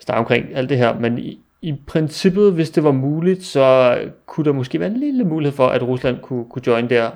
starte 0.00 0.18
omkring 0.18 0.46
alt 0.54 0.68
det 0.68 0.78
her, 0.78 0.98
men 0.98 1.18
i, 1.18 1.38
i 1.62 1.74
princippet, 1.86 2.52
hvis 2.52 2.70
det 2.70 2.84
var 2.84 2.92
muligt, 2.92 3.44
så 3.44 3.98
kunne 4.26 4.44
der 4.44 4.52
måske 4.52 4.80
være 4.80 4.88
en 4.88 5.00
lille 5.00 5.24
mulighed 5.24 5.56
for, 5.56 5.66
at 5.66 5.82
Rusland 5.82 6.18
kunne, 6.22 6.44
kunne 6.50 6.62
join 6.66 6.90
der. 6.90 7.10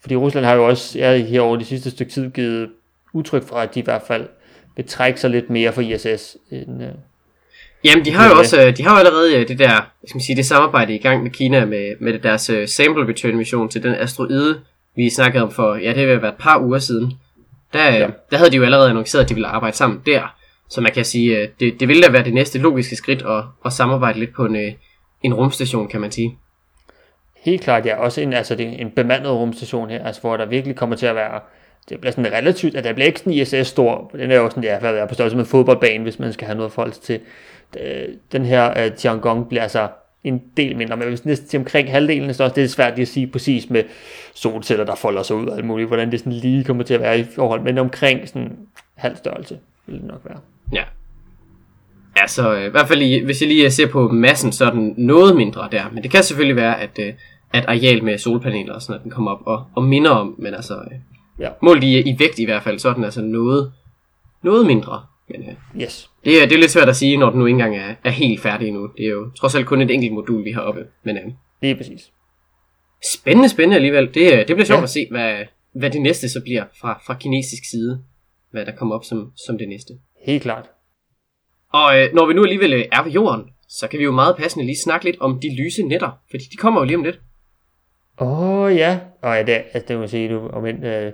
Fordi 0.00 0.16
Rusland 0.16 0.46
har 0.46 0.54
jo 0.54 0.68
også 0.68 0.98
ja, 0.98 1.16
her 1.16 1.40
over 1.40 1.56
de 1.56 1.64
sidste 1.64 1.90
stykke 1.90 2.12
tid 2.12 2.30
givet 2.30 2.70
udtryk 3.12 3.42
for, 3.42 3.56
at 3.56 3.74
de 3.74 3.80
i 3.80 3.82
hvert 3.82 4.02
fald 4.06 4.28
vil 4.76 4.86
trække 4.86 5.20
sig 5.20 5.30
lidt 5.30 5.50
mere 5.50 5.72
for 5.72 5.80
ISS. 5.80 6.36
End, 6.50 6.82
uh, 6.82 6.88
Jamen, 7.84 8.04
de 8.04 8.12
har 8.12 8.30
jo 8.30 8.38
også, 8.38 8.66
øh, 8.66 8.76
de 8.76 8.82
har 8.82 8.92
jo 8.92 8.98
allerede 8.98 9.36
øh, 9.36 9.48
det 9.48 9.58
der, 9.58 9.90
skal 10.06 10.16
man 10.16 10.22
sige, 10.22 10.36
det 10.36 10.46
samarbejde 10.46 10.94
i 10.94 10.98
gang 10.98 11.22
med 11.22 11.30
Kina 11.30 11.64
med, 11.64 11.94
med 12.00 12.18
deres 12.18 12.50
sample 12.66 13.08
return 13.08 13.36
mission 13.36 13.68
til 13.68 13.82
den 13.82 13.94
asteroide, 13.94 14.60
vi 14.96 15.10
snakkede 15.10 15.42
om 15.42 15.50
for, 15.50 15.74
ja, 15.74 15.94
det 15.94 16.08
vil 16.08 16.22
være 16.22 16.32
et 16.32 16.38
par 16.38 16.60
uger 16.60 16.78
siden, 16.78 17.12
der, 17.72 17.92
ja. 17.92 18.08
der 18.30 18.36
havde 18.36 18.50
de 18.50 18.56
jo 18.56 18.64
allerede 18.64 18.90
annonceret, 18.90 19.22
at 19.22 19.28
de 19.28 19.34
ville 19.34 19.48
arbejde 19.48 19.76
sammen 19.76 20.02
der. 20.06 20.34
Så 20.70 20.80
man 20.80 20.92
kan 20.92 21.04
sige, 21.04 21.38
øh, 21.38 21.48
det, 21.60 21.80
det 21.80 21.88
ville 21.88 22.02
da 22.02 22.10
være 22.10 22.24
det 22.24 22.34
næste 22.34 22.58
logiske 22.58 22.96
skridt 22.96 23.22
at, 23.22 23.44
at 23.64 23.72
samarbejde 23.72 24.18
lidt 24.18 24.34
på 24.34 24.44
en, 24.44 24.56
øh, 24.56 24.72
en 25.22 25.34
rumstation, 25.34 25.88
kan 25.88 26.00
man 26.00 26.10
sige. 26.10 26.38
Helt 27.36 27.62
klart, 27.62 27.86
ja. 27.86 27.96
Også 27.96 28.20
en, 28.20 28.32
altså, 28.32 28.54
det 28.54 28.80
en 28.80 28.90
bemandet 28.90 29.32
rumstation 29.32 29.90
her, 29.90 30.04
altså, 30.04 30.20
hvor 30.20 30.36
der 30.36 30.46
virkelig 30.46 30.76
kommer 30.76 30.96
til 30.96 31.06
at 31.06 31.14
være 31.14 31.40
det 31.88 32.00
bliver 32.00 32.12
sådan 32.12 32.32
relativt, 32.32 32.76
at 32.76 32.84
der 32.84 32.92
bliver 32.92 33.06
ikke 33.06 33.18
sådan 33.18 33.32
ISS 33.32 33.66
stor, 33.66 34.10
den 34.12 34.30
er 34.30 34.36
jo 34.36 34.50
sådan, 34.50 34.64
ja, 34.64 34.78
hvad 34.78 34.94
er 34.94 35.06
på 35.06 35.14
størrelse 35.14 35.36
med 35.36 35.44
fodboldbane, 35.44 36.02
hvis 36.02 36.18
man 36.18 36.32
skal 36.32 36.46
have 36.46 36.56
noget 36.56 36.72
forhold 36.72 36.92
til. 36.92 37.20
Øh, 37.80 38.08
den 38.32 38.44
her 38.44 38.86
uh, 38.86 38.92
Tiangong 38.96 39.48
bliver 39.48 39.62
altså 39.62 39.88
en 40.24 40.42
del 40.56 40.76
mindre, 40.76 40.96
men 40.96 41.08
hvis 41.08 41.24
næsten 41.24 41.48
til 41.48 41.58
omkring 41.58 41.90
halvdelen, 41.90 42.34
så 42.34 42.44
er 42.44 42.48
det 42.48 42.70
svært 42.70 42.98
at 42.98 43.08
sige 43.08 43.26
præcis 43.26 43.70
med 43.70 43.84
solceller, 44.34 44.84
der 44.84 44.94
folder 44.94 45.22
sig 45.22 45.36
ud 45.36 45.46
og 45.46 45.56
alt 45.56 45.64
muligt, 45.64 45.88
hvordan 45.88 46.12
det 46.12 46.18
sådan 46.18 46.32
lige 46.32 46.64
kommer 46.64 46.84
til 46.84 46.94
at 46.94 47.00
være 47.00 47.18
i 47.18 47.24
forhold, 47.34 47.60
men 47.60 47.78
omkring 47.78 48.28
sådan 48.28 48.56
halv 48.94 49.16
størrelse 49.16 49.58
vil 49.86 49.96
det 49.96 50.04
nok 50.04 50.20
være. 50.24 50.38
Ja. 50.72 50.82
Ja, 52.16 52.26
så 52.26 52.54
øh, 52.54 52.66
i 52.66 52.68
hvert 52.68 52.88
fald 52.88 53.02
i, 53.02 53.24
hvis 53.24 53.40
jeg 53.40 53.48
lige 53.48 53.70
ser 53.70 53.86
på 53.86 54.08
massen, 54.08 54.52
så 54.52 54.64
er 54.64 54.70
den 54.70 54.94
noget 54.96 55.36
mindre 55.36 55.68
der, 55.72 55.84
men 55.92 56.02
det 56.02 56.10
kan 56.10 56.22
selvfølgelig 56.22 56.56
være, 56.56 56.80
at, 56.80 56.98
øh, 56.98 57.14
at 57.52 57.64
areal 57.68 58.04
med 58.04 58.18
solpaneler 58.18 58.74
og 58.74 58.82
sådan, 58.82 58.96
at 58.96 59.02
den 59.02 59.10
kommer 59.10 59.30
op 59.30 59.42
og, 59.46 59.64
og 59.74 59.82
minder 59.82 60.10
om, 60.10 60.34
men 60.38 60.54
altså, 60.54 60.74
øh, 60.74 60.98
ja. 61.38 61.48
målt 61.62 61.84
i, 61.84 62.00
i 62.00 62.18
vægt 62.18 62.38
i 62.38 62.44
hvert 62.44 62.62
fald, 62.62 62.78
så 62.78 62.88
er 62.88 62.94
den 62.94 63.04
altså 63.04 63.20
noget, 63.20 63.72
noget 64.42 64.66
mindre. 64.66 65.02
Men 65.28 65.44
yes. 65.80 66.10
Det, 66.24 66.42
er, 66.42 66.46
det 66.46 66.54
er 66.54 66.58
lidt 66.58 66.70
svært 66.70 66.88
at 66.88 66.96
sige, 66.96 67.16
når 67.16 67.30
den 67.30 67.38
nu 67.38 67.46
ikke 67.46 67.54
engang 67.54 67.76
er, 67.76 67.94
er 68.04 68.10
helt 68.10 68.40
færdig 68.40 68.68
endnu. 68.68 68.88
Det 68.96 69.06
er 69.06 69.10
jo 69.10 69.30
trods 69.36 69.54
alt 69.54 69.66
kun 69.66 69.82
et 69.82 69.90
enkelt 69.90 70.12
modul, 70.12 70.44
vi 70.44 70.50
har 70.50 70.60
oppe. 70.60 70.86
Men, 71.04 71.16
det 71.62 71.70
er 71.70 71.76
præcis. 71.76 72.12
Spændende, 73.14 73.48
spændende 73.48 73.76
alligevel. 73.76 74.14
Det, 74.14 74.32
øh, 74.32 74.38
det 74.38 74.46
bliver 74.46 74.64
sjovt 74.64 74.78
ja. 74.78 74.82
at 74.82 74.90
se, 74.90 75.06
hvad, 75.10 75.44
hvad 75.74 75.90
det 75.90 76.02
næste 76.02 76.28
så 76.28 76.40
bliver 76.40 76.64
fra, 76.80 77.02
fra 77.06 77.14
kinesisk 77.14 77.70
side. 77.70 78.04
Hvad 78.50 78.66
der 78.66 78.72
kommer 78.76 78.94
op 78.94 79.04
som, 79.04 79.32
som 79.46 79.58
det 79.58 79.68
næste. 79.68 79.92
Helt 80.26 80.42
klart. 80.42 80.70
Og 81.72 81.98
øh, 81.98 82.14
når 82.14 82.26
vi 82.26 82.34
nu 82.34 82.42
alligevel 82.42 82.72
øh, 82.72 82.84
er 82.92 83.02
ved 83.02 83.12
jorden, 83.12 83.44
så 83.68 83.88
kan 83.88 83.98
vi 83.98 84.04
jo 84.04 84.12
meget 84.12 84.36
passende 84.36 84.66
lige 84.66 84.82
snakke 84.84 85.04
lidt 85.04 85.20
om 85.20 85.40
de 85.40 85.56
lyse 85.56 85.82
netter. 85.82 86.10
Fordi 86.30 86.44
de 86.52 86.56
kommer 86.56 86.80
jo 86.80 86.84
lige 86.84 86.96
om 86.96 87.04
lidt. 87.04 87.20
Åh 88.20 88.48
oh, 88.48 88.76
ja, 88.76 88.98
og 89.22 89.36
ja, 89.36 89.42
det, 89.42 89.52
altså, 89.52 89.84
det 89.88 89.98
må 89.98 90.06
sige, 90.06 90.28
du, 90.28 90.48
om 90.48 90.66
end, 90.66 90.86
øh, 90.86 91.12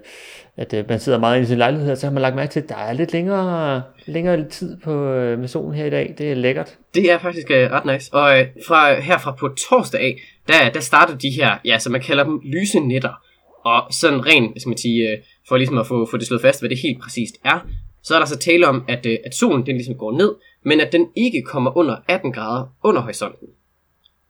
at 0.56 0.74
øh, 0.74 0.84
man 0.88 1.00
sidder 1.00 1.18
meget 1.18 1.42
i 1.42 1.46
sin 1.46 1.58
lejlighed, 1.58 1.96
så 1.96 2.06
har 2.06 2.12
man 2.12 2.22
lagt 2.22 2.36
mærke 2.36 2.52
til, 2.52 2.60
at 2.60 2.68
der 2.68 2.76
er 2.76 2.92
lidt 2.92 3.12
længere, 3.12 3.82
længere 4.06 4.48
tid 4.48 4.76
på, 4.80 5.04
øh, 5.04 5.38
med 5.38 5.48
solen 5.48 5.74
her 5.74 5.84
i 5.84 5.90
dag. 5.90 6.14
Det 6.18 6.30
er 6.30 6.34
lækkert. 6.34 6.78
Det 6.94 7.10
er 7.10 7.18
faktisk 7.18 7.50
øh, 7.50 7.70
ret 7.70 7.84
nice. 7.84 8.14
Og 8.14 8.40
øh, 8.40 8.46
fra, 8.66 9.00
herfra 9.00 9.32
på 9.32 9.48
torsdag 9.48 10.00
af, 10.00 10.20
der, 10.48 10.70
der 10.70 10.80
starter 10.80 11.16
de 11.16 11.30
her, 11.30 11.58
ja, 11.64 11.78
som 11.78 11.92
man 11.92 12.00
kalder 12.00 12.24
dem, 12.24 12.40
lyse 12.44 12.80
netter. 12.80 13.22
Og 13.64 13.92
sådan 13.92 14.26
rent, 14.26 14.60
skal 14.60 14.70
man 14.70 14.78
sige, 14.78 15.10
øh, 15.10 15.18
for 15.48 15.56
ligesom 15.56 15.78
at 15.78 15.86
få, 15.86 16.06
få 16.10 16.16
det 16.16 16.26
slået 16.26 16.42
fast, 16.42 16.60
hvad 16.60 16.70
det 16.70 16.78
helt 16.78 17.02
præcist 17.02 17.34
er, 17.44 17.66
så 18.02 18.14
er 18.14 18.18
der 18.18 18.26
så 18.26 18.38
tale 18.38 18.68
om, 18.68 18.84
at, 18.88 19.06
øh, 19.06 19.18
at 19.24 19.34
solen 19.34 19.66
den 19.66 19.74
ligesom 19.76 19.94
går 19.94 20.12
ned, 20.12 20.34
men 20.64 20.80
at 20.80 20.92
den 20.92 21.06
ikke 21.16 21.42
kommer 21.42 21.76
under 21.76 21.96
18 22.08 22.32
grader 22.32 22.66
under 22.84 23.00
horisonten. 23.00 23.48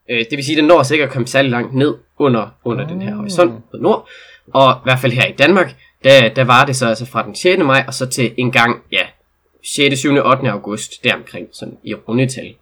Øh, 0.09 0.17
det 0.19 0.31
vil 0.31 0.43
sige, 0.43 0.55
at 0.57 0.61
den 0.61 0.67
når 0.67 0.83
sikkert 0.83 1.07
at 1.07 1.13
komme 1.13 1.27
særlig 1.27 1.51
langt 1.51 1.75
ned 1.75 1.95
under, 2.19 2.47
under 2.63 2.87
den 2.87 3.01
her 3.01 3.11
Ah. 3.11 3.17
horisont 3.17 3.71
på 3.71 3.77
nord. 3.77 4.09
Og 4.53 4.71
i 4.71 4.83
hvert 4.83 4.99
fald 4.99 5.11
her 5.11 5.25
i 5.25 5.31
Danmark, 5.31 5.75
der, 6.03 6.29
der 6.29 6.43
var 6.43 6.65
det 6.65 6.75
så 6.75 6.87
altså 6.87 7.05
fra 7.05 7.23
den 7.25 7.35
6. 7.35 7.59
maj 7.63 7.83
og 7.87 7.93
så 7.93 8.05
til 8.05 8.33
en 8.37 8.51
gang, 8.51 8.81
ja, 8.91 9.01
6., 9.63 9.99
7., 9.99 10.09
8. 10.25 10.49
august, 10.51 11.03
deromkring, 11.03 11.47
sådan 11.51 11.77
i 11.83 11.93
rundetal. 11.93 12.55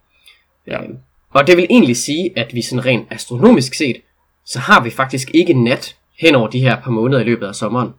Ja. 0.68 0.84
Øhm, 0.84 0.98
og 1.30 1.48
det 1.48 1.58
vil 1.58 1.68
egentlig 1.70 1.98
sige, 1.98 2.32
at 2.36 2.54
vi 2.54 2.62
sådan 2.62 2.86
rent 2.86 3.08
astronomisk 3.12 3.74
set, 3.74 4.02
så 4.46 4.60
har 4.60 4.84
vi 4.84 4.90
faktisk 4.90 5.32
ikke 5.34 5.64
nat 5.64 5.96
hen 6.20 6.36
over 6.36 6.48
de 6.48 6.60
her 6.60 6.82
par 6.82 6.92
måneder 6.92 7.22
i 7.22 7.24
løbet 7.24 7.48
af 7.48 7.56
sommeren. 7.56 7.90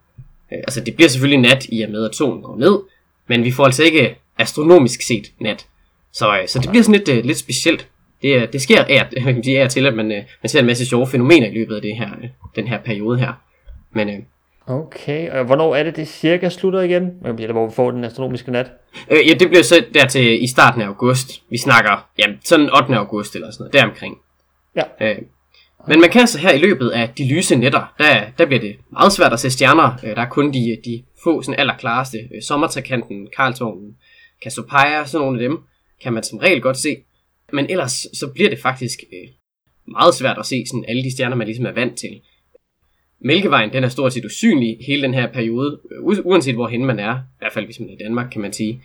Øh, 0.52 0.58
altså 0.58 0.80
det 0.80 0.94
bliver 0.96 1.08
selvfølgelig 1.08 1.50
nat 1.50 1.66
i 1.68 1.82
og 1.82 1.90
med, 1.90 2.04
at 2.04 2.14
solen 2.14 2.42
går 2.42 2.56
ned, 2.56 2.78
men 3.28 3.44
vi 3.44 3.52
får 3.52 3.64
altså 3.64 3.82
ikke 3.82 4.16
astronomisk 4.38 5.02
set 5.02 5.32
nat. 5.40 5.66
Så, 6.12 6.38
øh, 6.38 6.48
så 6.48 6.58
det 6.58 6.70
bliver 6.70 6.82
sådan 6.82 6.98
lidt, 6.98 7.08
øh, 7.08 7.24
lidt 7.24 7.38
specielt. 7.38 7.88
Det, 8.22 8.52
det 8.52 8.62
sker 8.62 8.84
af, 8.84 9.08
kan 9.24 9.34
man 9.34 9.44
sige, 9.44 9.62
af 9.62 9.70
til, 9.70 9.86
at 9.86 9.94
man, 9.94 10.12
øh, 10.12 10.22
man 10.42 10.48
ser 10.48 10.60
en 10.60 10.66
masse 10.66 10.86
sjove 10.86 11.06
fænomener 11.06 11.46
i 11.46 11.54
løbet 11.54 11.76
af 11.76 11.82
det 11.82 11.96
her, 11.96 12.08
øh, 12.22 12.28
den 12.56 12.68
her 12.68 12.78
periode 12.78 13.18
her. 13.18 13.32
Men 13.92 14.08
øh, 14.08 14.18
Okay, 14.68 15.30
og 15.30 15.44
hvornår 15.44 15.76
er 15.76 15.82
det, 15.82 15.96
det 15.96 16.08
cirka 16.08 16.48
slutter 16.48 16.80
igen? 16.80 17.10
Eller 17.24 17.52
hvor 17.52 17.66
vi 17.66 17.74
får 17.74 17.90
den 17.90 18.04
astronomiske 18.04 18.50
nat? 18.50 18.70
øh, 19.10 19.28
ja, 19.28 19.34
det 19.34 19.48
bliver 19.48 19.62
så 19.62 19.84
der 19.94 20.06
til 20.06 20.42
i 20.42 20.46
starten 20.46 20.82
af 20.82 20.86
august. 20.86 21.42
Vi 21.50 21.58
snakker, 21.58 22.08
ja, 22.18 22.24
sådan 22.44 22.70
8. 22.82 22.94
august 22.94 23.34
eller 23.34 23.50
sådan 23.50 23.62
noget, 23.62 23.72
deromkring. 23.72 24.18
Ja. 24.76 24.82
Øh, 25.00 25.18
men 25.88 26.00
man 26.00 26.10
kan 26.10 26.20
altså 26.20 26.38
her 26.38 26.52
i 26.52 26.58
løbet 26.58 26.90
af 26.90 27.08
de 27.18 27.34
lyse 27.34 27.56
nætter, 27.56 27.94
der, 27.98 28.24
der 28.38 28.46
bliver 28.46 28.60
det 28.60 28.76
meget 28.92 29.12
svært 29.12 29.32
at 29.32 29.40
se 29.40 29.50
stjerner. 29.50 29.92
Øh, 30.04 30.16
der 30.16 30.22
er 30.22 30.28
kun 30.28 30.52
de, 30.52 30.76
de 30.84 31.02
få 31.24 31.42
sådan 31.42 31.60
allerklareste. 31.60 32.18
Øh, 32.18 32.42
sommertrakanten, 32.42 33.28
Karlsvognen, 33.36 33.96
Cassiopeia, 34.44 35.04
sådan 35.04 35.24
nogle 35.24 35.42
af 35.42 35.48
dem, 35.48 35.58
kan 36.02 36.12
man 36.12 36.22
som 36.22 36.38
regel 36.38 36.60
godt 36.60 36.76
se. 36.76 36.96
Men 37.52 37.66
ellers 37.70 38.06
så 38.14 38.26
bliver 38.34 38.50
det 38.50 38.58
faktisk 38.58 38.98
øh, 39.12 39.28
meget 39.92 40.14
svært 40.14 40.38
at 40.38 40.46
se 40.46 40.64
sådan 40.66 40.84
alle 40.88 41.02
de 41.04 41.12
stjerner, 41.12 41.36
man 41.36 41.46
ligesom 41.46 41.66
er 41.66 41.72
vant 41.72 41.98
til. 41.98 42.20
Mælkevejen, 43.20 43.72
den 43.72 43.84
er 43.84 43.88
stort 43.88 44.12
set 44.12 44.24
usynlig 44.24 44.76
hele 44.86 45.02
den 45.02 45.14
her 45.14 45.26
periode, 45.32 45.78
øh, 45.92 46.18
uanset 46.24 46.54
hvorhen 46.54 46.84
man 46.84 46.98
er. 46.98 47.14
I 47.14 47.38
hvert 47.38 47.52
fald 47.52 47.64
hvis 47.64 47.80
man 47.80 47.88
er 47.88 47.92
i 47.92 48.04
Danmark, 48.04 48.30
kan 48.32 48.40
man 48.42 48.52
sige. 48.52 48.82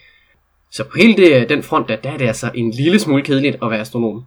Så 0.72 0.84
på 0.84 0.98
hele 0.98 1.15
det, 1.17 1.50
den 1.50 1.63
front, 1.63 1.88
der, 1.89 1.96
der 1.96 2.12
er 2.12 2.17
det 2.17 2.27
altså 2.27 2.51
en 2.55 2.72
lille 2.72 3.00
smule 3.00 3.22
kedeligt 3.22 3.58
at 3.63 3.72
være 3.72 3.79
astronom. 3.79 4.24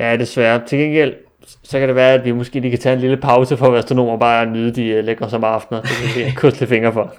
Ja, 0.00 0.16
desværre. 0.16 0.62
Til 0.66 0.78
gengæld, 0.78 1.14
så 1.62 1.78
kan 1.78 1.88
det 1.88 1.96
være, 1.96 2.14
at 2.14 2.24
vi 2.24 2.32
måske 2.32 2.60
lige 2.60 2.70
kan 2.70 2.78
tage 2.78 2.94
en 2.94 3.00
lille 3.00 3.16
pause 3.16 3.56
for 3.56 3.66
at 3.66 3.72
være 3.72 3.78
astronom 3.78 4.08
og 4.08 4.18
bare 4.20 4.46
nyde 4.46 4.74
de 4.74 5.02
lækre 5.02 5.30
sommeraftener. 5.30 5.80
Det 5.82 5.90
kan 6.14 6.50
vi 6.52 6.56
lidt 6.60 6.68
fingre 6.68 6.92
for. 6.92 7.14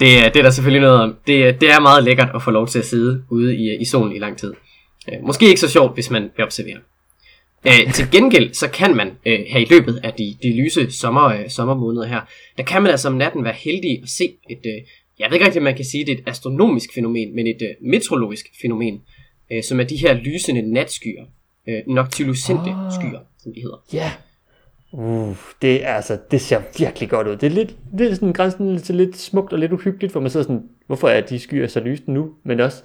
Det, 0.00 0.18
er- 0.18 0.28
det 0.28 0.36
er 0.36 0.42
der 0.42 0.50
selvfølgelig 0.50 0.80
noget 0.80 1.00
om. 1.02 1.16
Det, 1.26 1.60
det 1.60 1.70
er 1.70 1.80
meget 1.80 2.04
lækkert 2.04 2.28
at 2.34 2.42
få 2.42 2.50
lov 2.50 2.68
til 2.68 2.78
at 2.78 2.84
sidde 2.84 3.24
ude 3.30 3.56
i, 3.56 3.76
i 3.80 3.84
solen 3.84 4.16
i 4.16 4.18
lang 4.18 4.36
tid. 4.38 4.54
Øh, 5.12 5.18
Måske 5.22 5.46
ikke 5.48 5.60
så 5.60 5.70
sjovt, 5.70 5.94
hvis 5.94 6.10
man 6.10 6.22
vil 6.36 6.44
observere. 6.44 6.78
Øh, 7.66 7.92
til 7.92 8.10
gengæld, 8.10 8.54
så 8.54 8.68
kan 8.68 8.96
man 8.96 9.10
øh, 9.26 9.40
her 9.48 9.60
i 9.60 9.66
løbet 9.70 10.00
af 10.04 10.12
de, 10.12 10.36
de 10.42 10.62
lyse 10.62 10.90
sommer, 10.90 11.24
øh, 11.24 11.48
sommermåneder 11.50 12.06
her, 12.06 12.20
der 12.56 12.62
kan 12.62 12.82
man 12.82 12.90
altså 12.90 13.08
om 13.08 13.14
natten 13.14 13.44
være 13.44 13.54
heldig 13.54 14.00
at 14.02 14.08
se 14.08 14.36
et, 14.50 14.66
øh, 14.66 14.82
jeg 15.18 15.30
ved 15.30 15.34
ikke 15.34 15.46
rigtig, 15.46 15.60
om 15.60 15.64
man 15.64 15.76
kan 15.76 15.84
sige, 15.84 16.06
det 16.06 16.12
er 16.12 16.18
et 16.18 16.28
astronomisk 16.28 16.94
fænomen, 16.94 17.34
men 17.34 17.46
et 17.46 17.62
øh, 17.62 17.88
meteorologisk 17.90 18.46
fænomen, 18.62 19.02
øh, 19.52 19.62
som 19.62 19.80
er 19.80 19.84
de 19.84 19.96
her 19.96 20.14
lysende 20.14 20.72
natskyer, 20.72 21.24
øh, 21.68 21.80
noctilucente 21.86 22.70
Ah. 22.70 22.92
skyer, 22.92 23.20
som 23.42 23.52
de 23.54 23.60
hedder. 23.60 23.84
Ja. 23.92 24.12
Uh, 24.92 25.36
det, 25.62 25.84
er 25.84 25.94
altså, 25.94 26.18
det 26.30 26.40
ser 26.40 26.62
virkelig 26.78 27.08
godt 27.08 27.26
ud. 27.26 27.36
Det 27.36 27.46
er 27.46 27.50
lidt, 27.50 27.76
det 27.98 28.10
er 28.10 28.14
sådan 28.14 28.32
grænsen 28.32 28.78
til 28.82 28.94
lidt 28.94 29.16
smukt 29.16 29.52
og 29.52 29.58
lidt 29.58 29.72
uhyggeligt, 29.72 30.12
hvor 30.12 30.20
man 30.20 30.30
sidder 30.30 30.44
sådan, 30.44 30.62
hvorfor 30.86 31.08
er 31.08 31.20
de 31.20 31.38
skyer 31.38 31.66
så 31.66 31.80
lyse 31.80 32.02
nu? 32.06 32.30
Men 32.44 32.60
også 32.60 32.82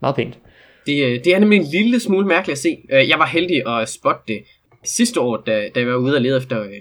meget 0.00 0.16
pænt. 0.16 0.38
Det, 0.86 1.04
øh, 1.04 1.24
det 1.24 1.34
er 1.34 1.38
nemlig 1.38 1.58
en 1.58 1.66
lille 1.72 2.00
smule 2.00 2.26
mærkeligt 2.26 2.56
at 2.56 2.62
se. 2.62 2.78
Øh, 2.92 3.08
jeg 3.08 3.18
var 3.18 3.26
heldig 3.26 3.66
at 3.66 3.88
spotte 3.88 4.22
det 4.28 4.44
sidste 4.84 5.20
år, 5.20 5.36
da, 5.36 5.68
da 5.74 5.80
jeg 5.80 5.88
var 5.88 5.96
ude 5.96 6.14
og 6.14 6.20
lede 6.22 6.36
efter 6.36 6.62
øh, 6.62 6.80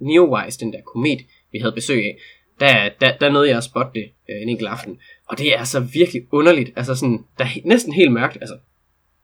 Neowise, 0.00 0.60
den 0.60 0.72
der 0.72 0.80
komet, 0.80 1.18
vi 1.52 1.58
havde 1.58 1.72
besøg 1.72 2.04
af. 2.04 2.18
Der, 2.60 2.90
der, 3.00 3.16
der 3.16 3.30
nåede 3.30 3.48
jeg 3.48 3.56
at 3.56 3.64
spotte 3.64 4.00
det 4.00 4.10
en 4.42 4.48
enkelt 4.48 4.68
aften. 4.68 4.98
Og 5.28 5.38
det 5.38 5.54
er 5.54 5.58
altså 5.58 5.80
virkelig 5.80 6.22
underligt. 6.32 6.70
Altså 6.76 6.94
sådan, 6.94 7.24
der 7.38 7.44
er 7.44 7.48
næsten 7.64 7.92
helt 7.92 8.12
mørkt. 8.12 8.38
Altså, 8.40 8.56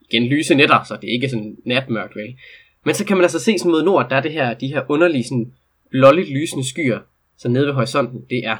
igen 0.00 0.26
lyse 0.26 0.54
netter, 0.54 0.84
så 0.84 0.96
det 1.00 1.08
er 1.08 1.12
ikke 1.12 1.28
sådan 1.28 1.56
natmørkt, 1.66 2.16
vel? 2.16 2.36
Men 2.84 2.94
så 2.94 3.04
kan 3.04 3.16
man 3.16 3.24
altså 3.24 3.38
se 3.38 3.58
sådan 3.58 3.72
mod 3.72 3.82
nord, 3.82 4.10
der 4.10 4.16
er 4.16 4.20
det 4.20 4.32
her, 4.32 4.54
de 4.54 4.66
her 4.66 4.82
underlige, 4.88 5.24
sådan 5.24 5.52
lolligt 5.90 6.30
lysende 6.30 6.68
skyer, 6.68 6.98
så 7.38 7.48
nede 7.48 7.66
ved 7.66 7.72
horisonten. 7.72 8.24
Det 8.30 8.46
er 8.46 8.56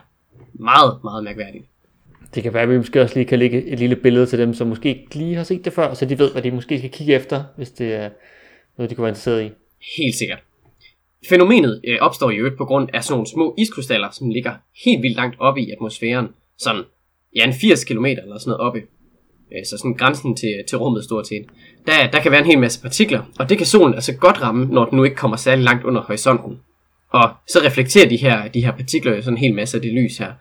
meget, 0.53 0.99
meget 1.05 1.25
mærkværdigt. 1.25 1.65
Det 2.35 2.43
kan 2.43 2.55
være, 2.55 2.63
at 2.63 2.69
vi 2.69 2.77
måske 2.77 3.03
også 3.03 3.15
lige 3.15 3.27
kan 3.27 3.39
lægge 3.39 3.65
et 3.65 3.79
lille 3.79 3.97
billede 3.97 4.27
til 4.27 4.39
dem, 4.39 4.55
som 4.55 4.69
måske 4.69 4.89
ikke 4.89 5.15
lige 5.15 5.37
har 5.37 5.45
set 5.45 5.65
det 5.65 5.73
før, 5.73 5.95
så 5.95 6.05
de 6.05 6.19
ved, 6.19 6.33
hvad 6.33 6.43
de 6.43 6.51
måske 6.51 6.79
skal 6.79 6.91
kigge 6.91 7.15
efter, 7.15 7.45
hvis 7.57 7.71
det 7.71 7.95
er 7.95 8.11
noget, 8.79 8.91
de 8.91 8.95
kunne 8.95 9.03
være 9.03 9.11
interesseret 9.11 9.43
i. 9.43 9.51
Helt 9.97 10.15
sikkert. 10.15 10.39
Fænomenet 11.29 11.81
øh, 11.85 11.99
opstår 12.01 12.31
i 12.31 12.37
øvrigt 12.37 12.57
på 12.57 12.65
grund 12.65 12.89
af 12.95 13.05
sådan 13.05 13.13
nogle 13.13 13.27
små 13.27 13.55
iskrystaller, 13.59 14.09
som 14.11 14.31
ligger 14.31 14.55
helt 14.85 15.03
vildt 15.03 15.17
langt 15.17 15.37
oppe 15.39 15.61
i 15.61 15.71
atmosfæren. 15.71 16.29
Sådan, 16.59 16.83
ja, 17.37 17.45
en 17.45 17.53
80 17.53 17.85
km 17.85 18.05
eller 18.05 18.39
sådan 18.39 18.51
noget 18.51 18.61
oppe. 18.61 18.79
Øh, 19.53 19.67
så 19.67 19.79
sådan 19.79 19.95
grænsen 19.95 20.37
til, 20.37 20.65
til 20.69 20.79
rummet 20.79 21.05
stort 21.05 21.27
set. 21.29 21.47
Der, 21.87 22.11
der 22.11 22.21
kan 22.21 22.33
være 22.33 22.41
en 22.41 22.47
hel 22.47 22.59
masse 22.59 22.83
partikler, 22.83 23.23
og 23.39 23.49
det 23.49 23.59
kan 23.59 23.67
solen 23.67 23.95
altså 23.95 24.15
godt 24.17 24.43
ramme, 24.43 24.67
når 24.67 24.85
den 24.85 24.97
nu 24.97 25.05
ikke 25.05 25.17
kommer 25.17 25.37
særlig 25.37 25.65
langt 25.65 25.85
under 25.85 26.01
horisonten. 26.01 26.61
Og 27.11 27.31
så 27.49 27.61
reflekterer 27.65 28.09
de 28.09 28.17
her, 28.17 28.49
de 28.49 28.65
her 28.65 28.73
partikler 28.73 29.15
jo 29.15 29.23
sådan 29.23 29.35
en 29.35 29.41
hel 29.41 29.55
masse 29.55 29.77
af 29.77 29.83
det 29.83 29.93
lys 29.93 30.19
her. 30.19 30.33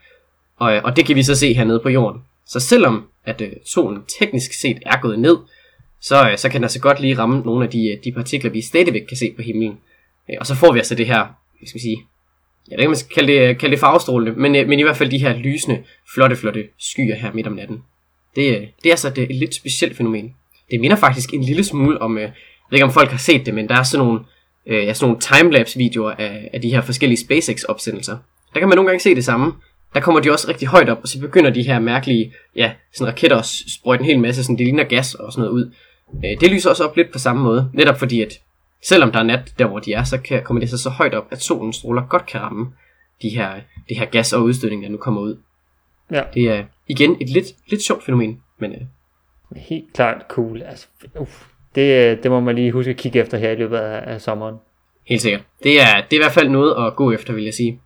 Og, 0.60 0.76
øh, 0.76 0.82
og 0.84 0.96
det 0.96 1.06
kan 1.06 1.16
vi 1.16 1.24
så 1.24 1.36
se 1.36 1.54
hernede 1.54 1.80
på 1.80 1.90
jorden. 1.90 2.22
Så 2.48 2.60
selvom 2.60 3.04
at 3.26 3.42
øh, 3.42 3.52
solen 3.66 4.02
teknisk 4.20 4.54
set 4.54 4.78
er 4.86 5.02
gået 5.02 5.20
ned, 5.20 5.38
så, 6.02 6.30
øh, 6.30 6.38
så 6.38 6.50
kan 6.50 6.56
den 6.56 6.64
altså 6.64 6.80
godt 6.80 7.00
lige 7.00 7.18
ramme 7.18 7.40
nogle 7.40 7.66
af 7.66 7.72
de, 7.72 7.92
øh, 7.92 7.98
de 8.04 8.12
partikler, 8.12 8.52
vi 8.52 8.62
stadigvæk 8.62 9.02
kan 9.08 9.18
se 9.18 9.34
på 9.36 9.42
himlen. 9.42 9.78
Øh, 10.30 10.36
Og 10.40 10.46
så 10.46 10.56
får 10.56 10.74
vi 10.74 10.80
altså 10.80 10.96
det 10.96 11.08
her, 11.08 11.24
hvad 11.60 11.68
skal 11.68 11.80
vi 11.80 11.82
sige, 11.82 11.98
jeg 12.70 12.78
ved 12.78 12.80
ikke, 12.80 12.88
om 12.88 12.92
man 12.92 12.98
skal 12.98 13.16
kalde 13.16 13.34
det, 13.34 13.50
øh, 13.50 13.58
kalde 13.58 13.72
det 13.72 13.80
farvestrålende, 13.80 14.40
men, 14.40 14.56
øh, 14.56 14.68
men 14.68 14.80
i 14.80 14.84
hvert 14.84 14.98
fald 14.98 15.12
de 15.12 15.18
her 15.18 15.38
lysende, 15.38 15.84
flotte, 16.14 16.36
flotte 16.36 16.64
skyer 16.80 17.16
her 17.16 17.34
midt 17.34 17.48
om 17.48 17.54
natten. 17.54 17.84
Det, 18.36 18.58
øh, 18.58 18.62
det 18.84 18.86
er 18.86 18.92
altså 18.92 19.08
et, 19.08 19.18
øh, 19.18 19.24
et 19.24 19.36
lidt 19.36 19.56
specielt 19.56 19.98
fænomen. 19.98 20.34
Det 20.72 20.80
minder 20.80 20.98
faktisk 20.98 21.34
en 21.34 21.44
lille 21.44 21.64
smule 21.64 22.02
om, 22.02 22.18
øh, 22.18 22.24
jeg 22.24 22.32
ved 22.70 22.78
ikke 22.78 22.86
om 22.86 22.92
folk 22.92 23.10
har 23.10 23.18
set 23.18 23.46
det, 23.46 23.54
men 23.54 23.68
der 23.70 23.76
er 23.76 23.84
sådan 23.84 24.06
nogle, 24.06 24.20
øh, 24.68 24.86
ja, 24.86 24.94
sådan 24.94 25.08
nogle 25.08 25.22
timelapse 25.22 25.78
videoer 25.78 26.12
af, 26.12 26.50
af 26.54 26.62
de 26.62 26.70
her 26.70 26.82
forskellige 26.82 27.20
SpaceX 27.20 27.64
opsendelser. 27.64 28.18
Der 28.54 28.60
kan 28.60 28.70
man 28.70 28.76
nogle 28.76 28.90
gange 28.90 29.00
se 29.00 29.16
det 29.16 29.26
samme. 29.26 29.54
Der 29.94 30.00
kommer 30.00 30.22
de 30.22 30.32
også 30.32 30.48
rigtig 30.48 30.68
højt 30.68 30.90
op, 30.90 31.00
og 31.02 31.08
så 31.08 31.20
begynder 31.20 31.50
de 31.50 31.64
her 31.64 31.80
mærkelige, 31.80 32.34
ja, 32.56 32.72
sådan 32.94 33.08
raketter 33.14 33.38
at 33.38 33.46
sprøjte 33.46 34.02
en 34.02 34.06
hel 34.06 34.20
masse, 34.20 34.44
sådan 34.44 34.58
det 34.58 34.66
ligner 34.66 34.84
gas 34.84 35.16
og 35.16 35.32
sådan 35.34 35.42
noget 35.42 35.54
ud. 35.54 35.74
Øh, 36.26 36.40
det 36.42 36.52
lyser 36.52 36.70
også 36.70 36.84
op 36.84 36.96
lidt 36.96 37.12
på 37.12 37.20
samme 37.20 37.44
måde, 37.44 37.72
netop 37.74 38.00
fordi 38.00 38.22
at 38.22 38.34
selvom 38.84 39.12
der 39.12 39.20
er 39.20 39.24
nat 39.24 39.54
der, 39.60 39.68
hvor 39.68 39.80
de 39.80 39.94
er, 39.94 40.04
så 40.04 40.18
kan, 40.18 40.44
kommer 40.44 40.60
det 40.60 40.70
så 40.70 40.78
så 40.78 40.90
højt 40.90 41.14
op, 41.14 41.28
at 41.32 41.42
solens 41.42 41.76
stråler 41.76 42.02
godt 42.10 42.26
kan 42.26 42.42
ramme 42.42 42.68
de 43.22 43.30
her, 43.30 43.54
det 43.90 43.98
her 43.98 44.06
gas 44.06 44.34
og 44.34 44.44
udstødning, 44.44 44.84
der 44.84 44.90
nu 44.90 44.98
kommer 44.98 45.22
ud. 45.22 45.38
Ja. 46.12 46.24
Det 46.34 46.50
er 46.50 46.64
igen 46.88 47.18
et 47.22 47.30
lidt, 47.30 47.46
lidt 47.68 47.82
sjovt 47.82 48.04
fænomen, 48.04 48.42
men 48.60 48.72
øh, 48.72 48.82
Helt 49.56 49.94
klart 49.94 50.26
cool. 50.30 50.62
Altså, 50.62 50.88
uff, 51.20 51.46
det, 51.76 52.12
øh, 52.12 52.24
det 52.24 52.32
må 52.32 52.40
man 52.40 52.56
lige 52.56 52.72
huske 52.72 52.90
at 52.92 52.98
kigge 52.98 53.20
efter 53.20 53.38
her 53.38 53.52
i 53.52 53.56
løbet 53.56 53.78
af, 53.78 54.14
af 54.14 54.22
sommeren. 54.22 54.56
helt 55.08 55.22
sikkert. 55.22 55.42
Det 55.64 55.82
er, 55.82 55.96
det 55.96 56.14
er 56.14 56.22
i 56.22 56.24
hvert 56.24 56.32
fald 56.32 56.50
noget 56.50 56.88
at 56.88 56.96
gå 56.96 57.12
efter, 57.12 57.34
vil 57.34 57.44
jeg 57.44 57.54
sige. 57.54 57.80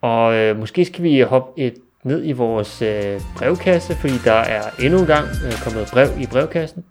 Og 0.00 0.34
øh, 0.34 0.58
måske 0.58 0.84
skal 0.84 1.02
vi 1.02 1.20
hoppe 1.20 1.62
et 1.62 1.74
ned 2.04 2.24
i 2.24 2.32
vores 2.32 2.82
øh, 2.82 3.20
brevkasse, 3.36 3.94
fordi 3.94 4.14
der 4.24 4.32
er 4.32 4.62
endnu 4.82 5.00
en 5.00 5.06
gang 5.06 5.26
øh, 5.46 5.52
kommet 5.64 5.88
brev 5.92 6.08
i 6.20 6.26
brevkassen. 6.26 6.84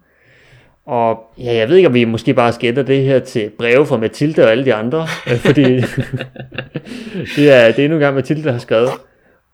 Og 0.86 1.32
ja, 1.38 1.54
jeg 1.54 1.68
ved 1.68 1.76
ikke, 1.76 1.88
om 1.88 1.94
vi 1.94 2.04
måske 2.04 2.34
bare 2.34 2.52
skal 2.52 2.68
ændre 2.68 2.82
det 2.82 3.04
her 3.04 3.18
til 3.18 3.50
breve 3.50 3.86
fra 3.86 3.96
Mathilde 3.96 4.44
og 4.44 4.50
alle 4.50 4.64
de 4.64 4.74
andre, 4.74 5.06
øh, 5.30 5.38
fordi 5.38 5.62
det, 7.36 7.50
er, 7.50 7.66
det 7.66 7.78
er 7.78 7.84
endnu 7.84 7.96
en 7.96 8.00
gang 8.00 8.14
Mathilde, 8.14 8.44
der 8.44 8.52
har 8.52 8.58
skrevet. 8.58 8.90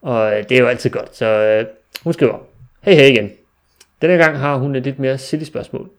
Og 0.03 0.33
øh, 0.33 0.45
det 0.49 0.53
er 0.57 0.61
jo 0.61 0.67
altid 0.67 0.91
godt, 0.91 1.17
så 1.17 1.27
øh, 1.27 1.67
hun 2.05 2.13
skriver, 2.13 2.39
hej 2.83 2.95
hej 2.95 3.05
igen. 3.05 3.31
Denne 4.03 4.17
gang 4.17 4.39
har 4.39 4.57
hun 4.57 4.77
et 4.77 4.83
lidt 4.83 4.99
mere 4.99 5.19
silly 5.19 5.45
spørgsmål. 5.45 5.91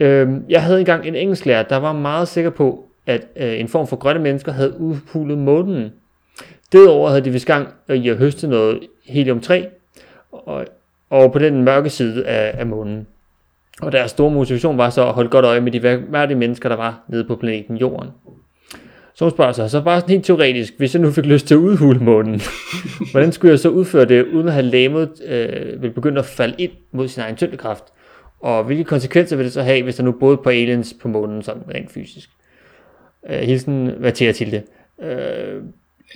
Øh, 0.00 0.28
jeg 0.48 0.62
havde 0.62 0.80
engang 0.80 1.06
en 1.06 1.14
engelsklærer, 1.14 1.62
der 1.62 1.76
var 1.76 1.92
meget 1.92 2.28
sikker 2.28 2.50
på, 2.50 2.88
at 3.06 3.26
øh, 3.36 3.60
en 3.60 3.68
form 3.68 3.86
for 3.86 3.96
grønne 3.96 4.22
mennesker 4.22 4.52
havde 4.52 4.80
udhulet 4.80 5.38
månen. 5.38 5.92
Derudover 6.72 7.08
havde 7.08 7.24
de 7.24 7.30
vist 7.30 7.46
gang 7.46 7.68
i 7.88 8.08
at 8.08 8.16
høste 8.16 8.48
noget 8.48 8.80
helium-3, 9.08 9.66
og, 10.32 10.66
og 11.10 11.32
på 11.32 11.38
den 11.38 11.64
mørke 11.64 11.90
side 11.90 12.26
af, 12.26 12.60
af 12.60 12.66
månen. 12.66 13.06
Og 13.82 13.92
deres 13.92 14.10
store 14.10 14.30
motivation 14.30 14.78
var 14.78 14.90
så 14.90 15.06
at 15.06 15.12
holde 15.12 15.30
godt 15.30 15.44
øje 15.44 15.60
med 15.60 15.72
de 15.72 15.82
værdige 15.82 16.38
mennesker, 16.38 16.68
der 16.68 16.76
var 16.76 17.04
nede 17.08 17.24
på 17.24 17.36
planeten 17.36 17.76
Jorden. 17.76 18.10
Så 19.14 19.24
hun 19.24 19.30
spørger 19.30 19.52
sig, 19.52 19.70
så 19.70 19.80
bare 19.80 20.00
sådan 20.00 20.10
helt 20.10 20.24
teoretisk, 20.24 20.74
hvis 20.78 20.94
jeg 20.94 21.02
nu 21.02 21.10
fik 21.10 21.26
lyst 21.26 21.46
til 21.46 21.54
at 21.54 21.58
udhule 21.58 21.98
månen, 21.98 22.40
hvordan 23.10 23.32
skulle 23.32 23.50
jeg 23.50 23.58
så 23.58 23.68
udføre 23.68 24.04
det, 24.04 24.26
uden 24.26 24.48
at 24.48 24.54
have 24.54 24.66
lamet 24.66 25.10
øh, 25.26 25.82
vil 25.82 25.90
begynde 25.90 26.18
at 26.18 26.24
falde 26.24 26.54
ind 26.58 26.72
mod 26.92 27.08
sin 27.08 27.22
egen 27.22 27.36
tyngdekraft? 27.36 27.84
Og 28.40 28.64
hvilke 28.64 28.84
konsekvenser 28.84 29.36
vil 29.36 29.44
det 29.44 29.52
så 29.52 29.62
have, 29.62 29.82
hvis 29.82 29.96
der 29.96 30.02
nu 30.02 30.12
boede 30.12 30.36
på 30.36 30.48
aliens 30.48 30.94
på 31.02 31.08
månen, 31.08 31.42
sådan 31.42 31.62
rent 31.74 31.92
fysisk? 31.92 32.30
Øh, 33.30 33.38
hilsen, 33.38 33.86
hvad 33.86 34.12
til 34.12 34.34
til 34.34 34.50
det? 34.50 34.62
Øh, 35.06 35.62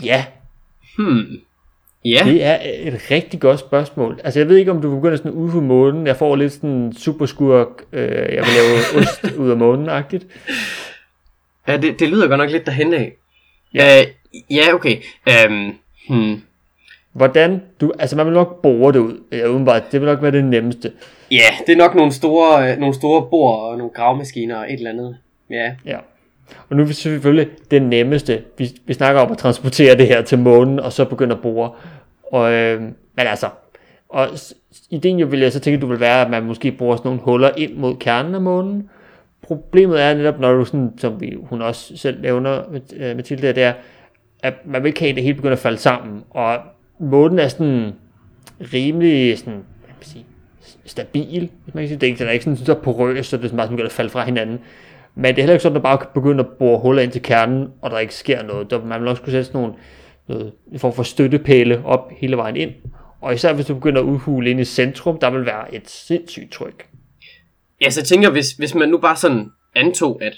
ja, 0.03 0.25
Hmm. 0.97 1.41
Ja, 2.05 2.21
Det 2.25 2.45
er 2.45 2.59
et 2.63 3.11
rigtig 3.11 3.41
godt 3.41 3.61
spørgsmål. 3.61 4.21
Altså, 4.25 4.41
jeg 4.41 4.49
ved 4.49 4.57
ikke, 4.57 4.71
om 4.71 4.83
du 4.83 4.95
begynder 4.97 5.17
sådan 5.17 5.31
ude 5.31 5.53
på 5.53 5.61
månen. 5.61 6.07
Jeg 6.07 6.17
får 6.17 6.37
lidt 6.37 6.53
sådan 6.53 6.93
superskurk, 6.99 7.69
øh, 7.93 8.09
jeg 8.11 8.45
vil 8.45 8.53
lave 8.57 8.79
ost 9.03 9.37
ud 9.37 9.51
af 9.51 9.57
månen-agtigt. 9.57 10.27
ja 11.69 11.77
det, 11.77 12.01
det 12.01 12.09
lyder 12.09 12.29
godt 12.29 12.39
nok 12.39 12.51
lidt 12.51 12.67
derhen 12.67 12.95
af. 12.95 13.13
Ja. 13.75 13.99
Ja, 13.99 14.03
uh, 14.03 14.57
ja 14.57 14.75
okay. 14.75 14.97
Um, 15.49 15.75
hmm. 16.09 16.43
Hvordan 17.13 17.63
du, 17.81 17.93
altså 17.99 18.17
man 18.17 18.27
vil 18.27 18.35
nok 18.35 18.63
bore 18.63 18.93
det 18.93 18.99
ud, 18.99 19.21
ja, 19.33 19.47
udenbart, 19.47 19.93
det 19.93 20.01
vil 20.01 20.07
nok 20.07 20.23
være 20.23 20.33
det 20.33 20.45
nemmeste. 20.45 20.93
Ja, 21.31 21.45
det 21.67 21.73
er 21.73 21.77
nok 21.77 21.95
nogle 21.95 22.13
store, 22.13 22.73
øh, 22.73 22.79
nogle 22.79 22.95
store 22.95 23.27
bord 23.31 23.61
og 23.61 23.79
nogle 23.79 23.93
gravemaskiner 23.95 24.57
og 24.57 24.65
et 24.65 24.73
eller 24.73 24.91
andet. 24.91 25.17
Ja, 25.51 25.75
Ja. 25.85 25.99
Og 26.69 26.77
nu 26.77 26.83
er 26.83 26.87
vi 26.87 26.93
selvfølgelig 26.93 27.49
det 27.71 27.83
nemmeste. 27.83 28.43
Vi, 28.59 28.71
vi 28.87 28.95
snakker 28.95 29.21
om 29.21 29.33
at 29.33 29.39
transportere 29.39 29.97
det 29.97 30.07
her 30.07 30.23
til 30.23 30.39
månen, 30.39 30.81
og 30.81 30.93
så 30.93 31.05
begynde 31.05 31.35
at 31.35 31.43
bore. 31.43 31.71
Og, 32.33 32.53
øh, 32.53 32.81
men 32.81 33.27
altså, 33.27 33.49
og 34.09 34.29
ideen 34.91 35.19
jo 35.19 35.27
vil 35.27 35.41
jeg 35.41 35.53
så 35.53 35.61
tænke, 35.61 35.81
du 35.81 35.87
vil 35.87 36.01
være, 36.01 36.25
at 36.25 36.31
man 36.31 36.43
måske 36.43 36.73
bruger 36.73 36.97
sådan 36.97 37.09
nogle 37.09 37.21
huller 37.21 37.51
ind 37.57 37.75
mod 37.75 37.97
kernen 37.97 38.35
af 38.35 38.41
månen. 38.41 38.91
Problemet 39.43 40.03
er 40.03 40.15
netop, 40.15 40.41
når 40.41 40.53
du 40.53 40.65
sådan, 40.65 40.91
som 40.99 41.21
vi, 41.21 41.37
hun 41.43 41.63
også 41.63 41.97
selv 41.97 42.21
nævner, 42.21 42.63
øh, 42.97 43.17
Mathilde, 43.17 43.49
det 43.49 43.63
er, 43.63 43.73
at 44.43 44.55
man 44.65 44.83
vil 44.83 44.89
ikke 44.89 45.01
have, 45.01 45.11
at 45.11 45.17
det 45.17 45.25
hele 45.25 45.35
begynder 45.35 45.57
at 45.57 45.63
falde 45.63 45.79
sammen. 45.79 46.23
Og 46.31 46.57
månen 47.01 47.39
er 47.39 47.49
sådan 47.49 47.93
rimelig 48.73 49.39
sådan, 49.39 49.53
hvad 49.53 49.89
kan 49.89 49.95
man 49.99 50.05
sige, 50.05 50.25
stabil, 50.85 51.51
hvis 51.65 51.75
man 51.75 51.83
kan 51.83 51.89
sige. 51.89 51.99
Det 51.99 52.07
er 52.07 52.11
ikke, 52.11 52.19
den 52.19 52.29
er 52.29 52.33
ikke 52.33 52.45
sådan 52.45 52.57
så 52.57 52.75
porøs, 52.75 53.27
så 53.27 53.37
det 53.37 53.45
er 53.45 53.49
sådan 53.49 53.57
bare 53.57 53.67
sådan, 53.67 53.77
begynder 53.77 53.89
at 53.89 53.93
falde 53.93 54.11
fra 54.11 54.25
hinanden. 54.25 54.59
Men 55.15 55.25
det 55.25 55.31
er 55.31 55.43
heller 55.43 55.53
ikke 55.53 55.63
sådan, 55.63 55.77
at 55.77 55.83
man 55.83 55.91
bare 55.91 55.99
kan 55.99 56.07
begynde 56.15 56.41
at 56.41 56.51
bore 56.59 56.81
huller 56.81 57.03
ind 57.03 57.13
til 57.13 57.23
kernen, 57.23 57.69
og 57.83 57.91
der 57.91 57.99
ikke 57.99 58.15
sker 58.15 58.43
noget. 58.43 58.71
Der, 58.71 58.85
man 58.85 59.01
vil 59.01 59.09
også 59.09 59.23
kunne 59.23 59.33
sætte 59.33 59.45
sådan 59.45 59.61
nogle, 59.61 59.75
noget, 60.29 60.53
en 60.73 60.79
form 60.79 60.93
for 60.93 61.03
støttepæle 61.03 61.85
op 61.85 62.11
hele 62.11 62.37
vejen 62.37 62.57
ind. 62.57 62.71
Og 63.21 63.35
især 63.35 63.53
hvis 63.53 63.67
du 63.67 63.75
begynder 63.75 64.01
at 64.01 64.05
udhule 64.07 64.51
ind 64.51 64.61
i 64.61 64.65
centrum, 64.65 65.19
der 65.19 65.31
vil 65.31 65.47
være 65.47 65.75
et 65.75 65.91
sindssygt 65.91 66.53
tryk. 66.53 66.89
ja 67.81 67.91
så 67.91 68.01
jeg 68.01 68.07
tænker, 68.07 68.31
hvis, 68.31 68.53
hvis 68.53 68.75
man 68.75 68.89
nu 68.89 68.99
bare 68.99 69.17
sådan 69.17 69.51
antog, 69.75 70.23
at 70.23 70.37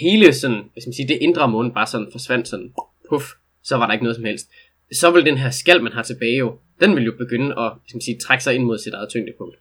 hele 0.00 0.34
sådan, 0.34 0.62
hvis 0.72 0.86
man 0.86 0.92
siger, 0.92 1.06
det 1.06 1.18
indre 1.20 1.48
måne 1.48 1.72
bare 1.72 1.86
sådan 1.86 2.08
forsvandt 2.12 2.48
sådan, 2.48 2.72
puff, 3.08 3.24
så 3.62 3.76
var 3.76 3.86
der 3.86 3.92
ikke 3.92 4.04
noget 4.04 4.16
som 4.16 4.24
helst. 4.24 4.50
Så 4.92 5.10
vil 5.10 5.24
den 5.24 5.38
her 5.38 5.50
skal, 5.50 5.82
man 5.82 5.92
har 5.92 6.02
tilbage 6.02 6.36
jo, 6.36 6.58
den 6.80 6.96
vil 6.96 7.04
jo 7.04 7.12
begynde 7.18 7.54
at 7.58 7.72
hvis 7.82 7.94
man 7.94 8.00
sige, 8.00 8.18
trække 8.18 8.44
sig 8.44 8.54
ind 8.54 8.64
mod 8.64 8.78
sit 8.78 8.94
eget 8.94 9.08
tyngdepunkt. 9.08 9.56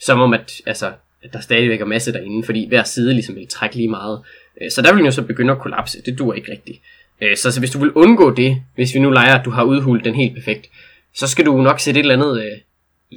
Som 0.00 0.20
om, 0.20 0.32
at, 0.34 0.52
altså, 0.66 0.92
der 1.32 1.40
stadigvæk 1.40 1.80
er 1.80 1.84
masse 1.84 2.12
derinde, 2.12 2.44
fordi 2.46 2.68
hver 2.68 2.82
side 2.82 3.12
ligesom 3.12 3.34
vil 3.34 3.48
trække 3.48 3.76
lige 3.76 3.88
meget. 3.88 4.22
Øh, 4.62 4.70
Så 4.70 4.82
der 4.82 4.92
vil 4.92 4.98
den 4.98 5.06
jo 5.06 5.12
så 5.12 5.22
begynde 5.22 5.52
at 5.52 5.58
kollapse. 5.58 6.02
Det 6.06 6.18
dur 6.18 6.34
ikke 6.34 6.52
rigtigt. 6.52 6.78
Øh, 7.20 7.36
Så, 7.36 7.50
så 7.52 7.60
hvis 7.60 7.70
du 7.70 7.78
vil 7.78 7.92
undgå 7.92 8.34
det, 8.34 8.62
hvis 8.74 8.94
vi 8.94 8.98
nu 8.98 9.10
leger, 9.10 9.38
at 9.38 9.44
du 9.44 9.50
har 9.50 9.62
udhulet 9.64 10.04
den 10.04 10.14
helt 10.14 10.34
perfekt, 10.34 10.66
så 11.14 11.26
skal 11.28 11.46
du 11.46 11.62
nok 11.62 11.80
sætte 11.80 12.00
et 12.00 12.04
eller 12.04 12.14
andet, 12.14 12.44
øh, 12.44 12.58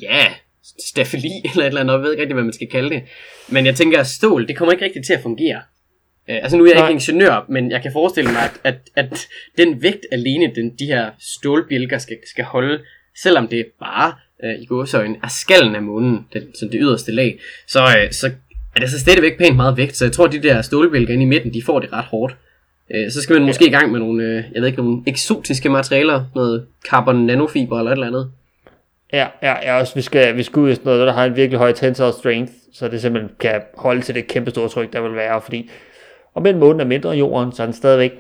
ja, 0.02 0.28
stafeli 0.86 1.30
eller 1.52 1.64
et 1.64 1.68
eller 1.68 1.82
andet, 1.82 1.94
jeg 1.94 2.02
ved 2.02 2.12
ikke 2.12 2.22
rigtig, 2.22 2.34
hvad 2.34 2.44
man 2.44 2.54
skal 2.54 2.68
kalde 2.70 2.90
det. 2.90 3.04
Men 3.50 3.66
jeg 3.66 3.76
tænker, 3.76 4.00
at 4.00 4.08
stål, 4.08 4.48
det 4.48 4.58
kommer 4.58 4.72
ikke 4.74 4.86
rigtigt 4.86 5.06
til 5.06 5.14
at 5.14 5.22
fungere. 5.24 5.62
Øh, 6.30 6.36
altså 6.36 6.58
nu 6.58 6.64
er 6.64 6.68
jeg 6.68 6.76
Nej. 6.76 6.88
ikke 6.88 6.94
ingeniør, 6.94 7.46
men 7.50 7.72
jeg 7.72 7.82
kan 7.82 7.92
forestille 7.94 8.32
mig, 8.32 8.42
at, 8.44 8.52
at, 8.64 8.76
at 8.96 9.28
den 9.58 9.82
vægt 9.84 10.06
alene, 10.12 10.52
den, 10.56 10.76
de 10.80 10.86
her 10.86 11.12
stålbjælker 11.20 11.98
skal, 11.98 12.18
skal 12.32 12.44
holde, 12.44 12.80
selvom 13.24 13.48
det 13.48 13.66
bare 13.80 14.14
øh, 14.44 14.62
i 14.62 14.66
gåsøjne 14.66 15.16
er 15.24 15.28
skallen 15.28 15.76
af 15.76 15.82
månen, 15.82 16.28
den, 16.34 16.56
som 16.56 16.70
det 16.70 16.80
yderste 16.84 17.12
lag, 17.12 17.40
så, 17.68 17.82
øh, 17.82 18.12
så 18.12 18.32
er 18.76 18.80
det 18.80 18.90
så 18.90 19.00
stadigvæk 19.00 19.38
pænt 19.38 19.56
meget 19.56 19.78
vægt. 19.78 19.98
Så 19.98 20.06
jeg 20.06 20.12
tror, 20.12 20.26
at 20.26 20.32
de 20.32 20.44
der 20.44 20.62
stålbjælker 20.62 21.14
inde 21.14 21.24
i 21.24 21.28
midten, 21.28 21.54
de 21.54 21.64
får 21.64 21.80
det 21.80 21.94
ret 21.94 22.06
hårdt. 22.06 22.36
Øh, 22.96 23.12
så 23.12 23.22
skal 23.22 23.34
man 23.34 23.46
måske 23.46 23.68
i 23.68 23.72
gang 23.72 23.92
med 23.92 24.00
nogle, 24.00 24.24
øh, 24.24 24.44
jeg 24.54 24.62
ved 24.62 24.68
ikke, 24.68 24.82
nogle 24.82 25.04
eksotiske 25.08 25.70
materialer, 25.70 26.24
noget 26.36 26.66
carbon 26.90 27.26
nanofiber 27.26 27.78
eller 27.78 27.92
et 27.92 27.96
eller 27.96 28.08
andet. 28.08 28.32
Ja, 29.14 29.28
ja, 29.42 29.56
ja 29.64 29.80
også, 29.80 29.96
vi 29.96 30.02
skal, 30.02 30.38
vi 30.38 30.44
skal 30.44 30.60
ud 30.60 30.70
i 30.70 30.76
sådan 30.76 30.86
noget, 30.86 31.08
der 31.08 31.14
har 31.14 31.26
en 31.26 31.36
virkelig 31.36 31.58
høj 31.60 31.72
tensile 31.72 32.12
strength, 32.12 32.54
så 32.74 32.88
det 32.88 33.02
simpelthen 33.02 33.32
kan 33.40 33.62
holde 33.78 34.02
til 34.02 34.16
det 34.16 34.28
kæmpe 34.28 34.52
store 34.52 34.70
tryk, 34.70 34.94
der 34.94 35.02
vil 35.02 35.16
være, 35.16 35.42
fordi 35.42 35.70
om 36.36 36.46
en 36.46 36.60
måne 36.60 36.84
er 36.84 36.88
mindre 36.88 37.10
end 37.10 37.20
jorden, 37.20 37.52
så 37.52 37.64
er 37.64 37.68
den 37.68 37.74
stadigvæk 37.74 38.12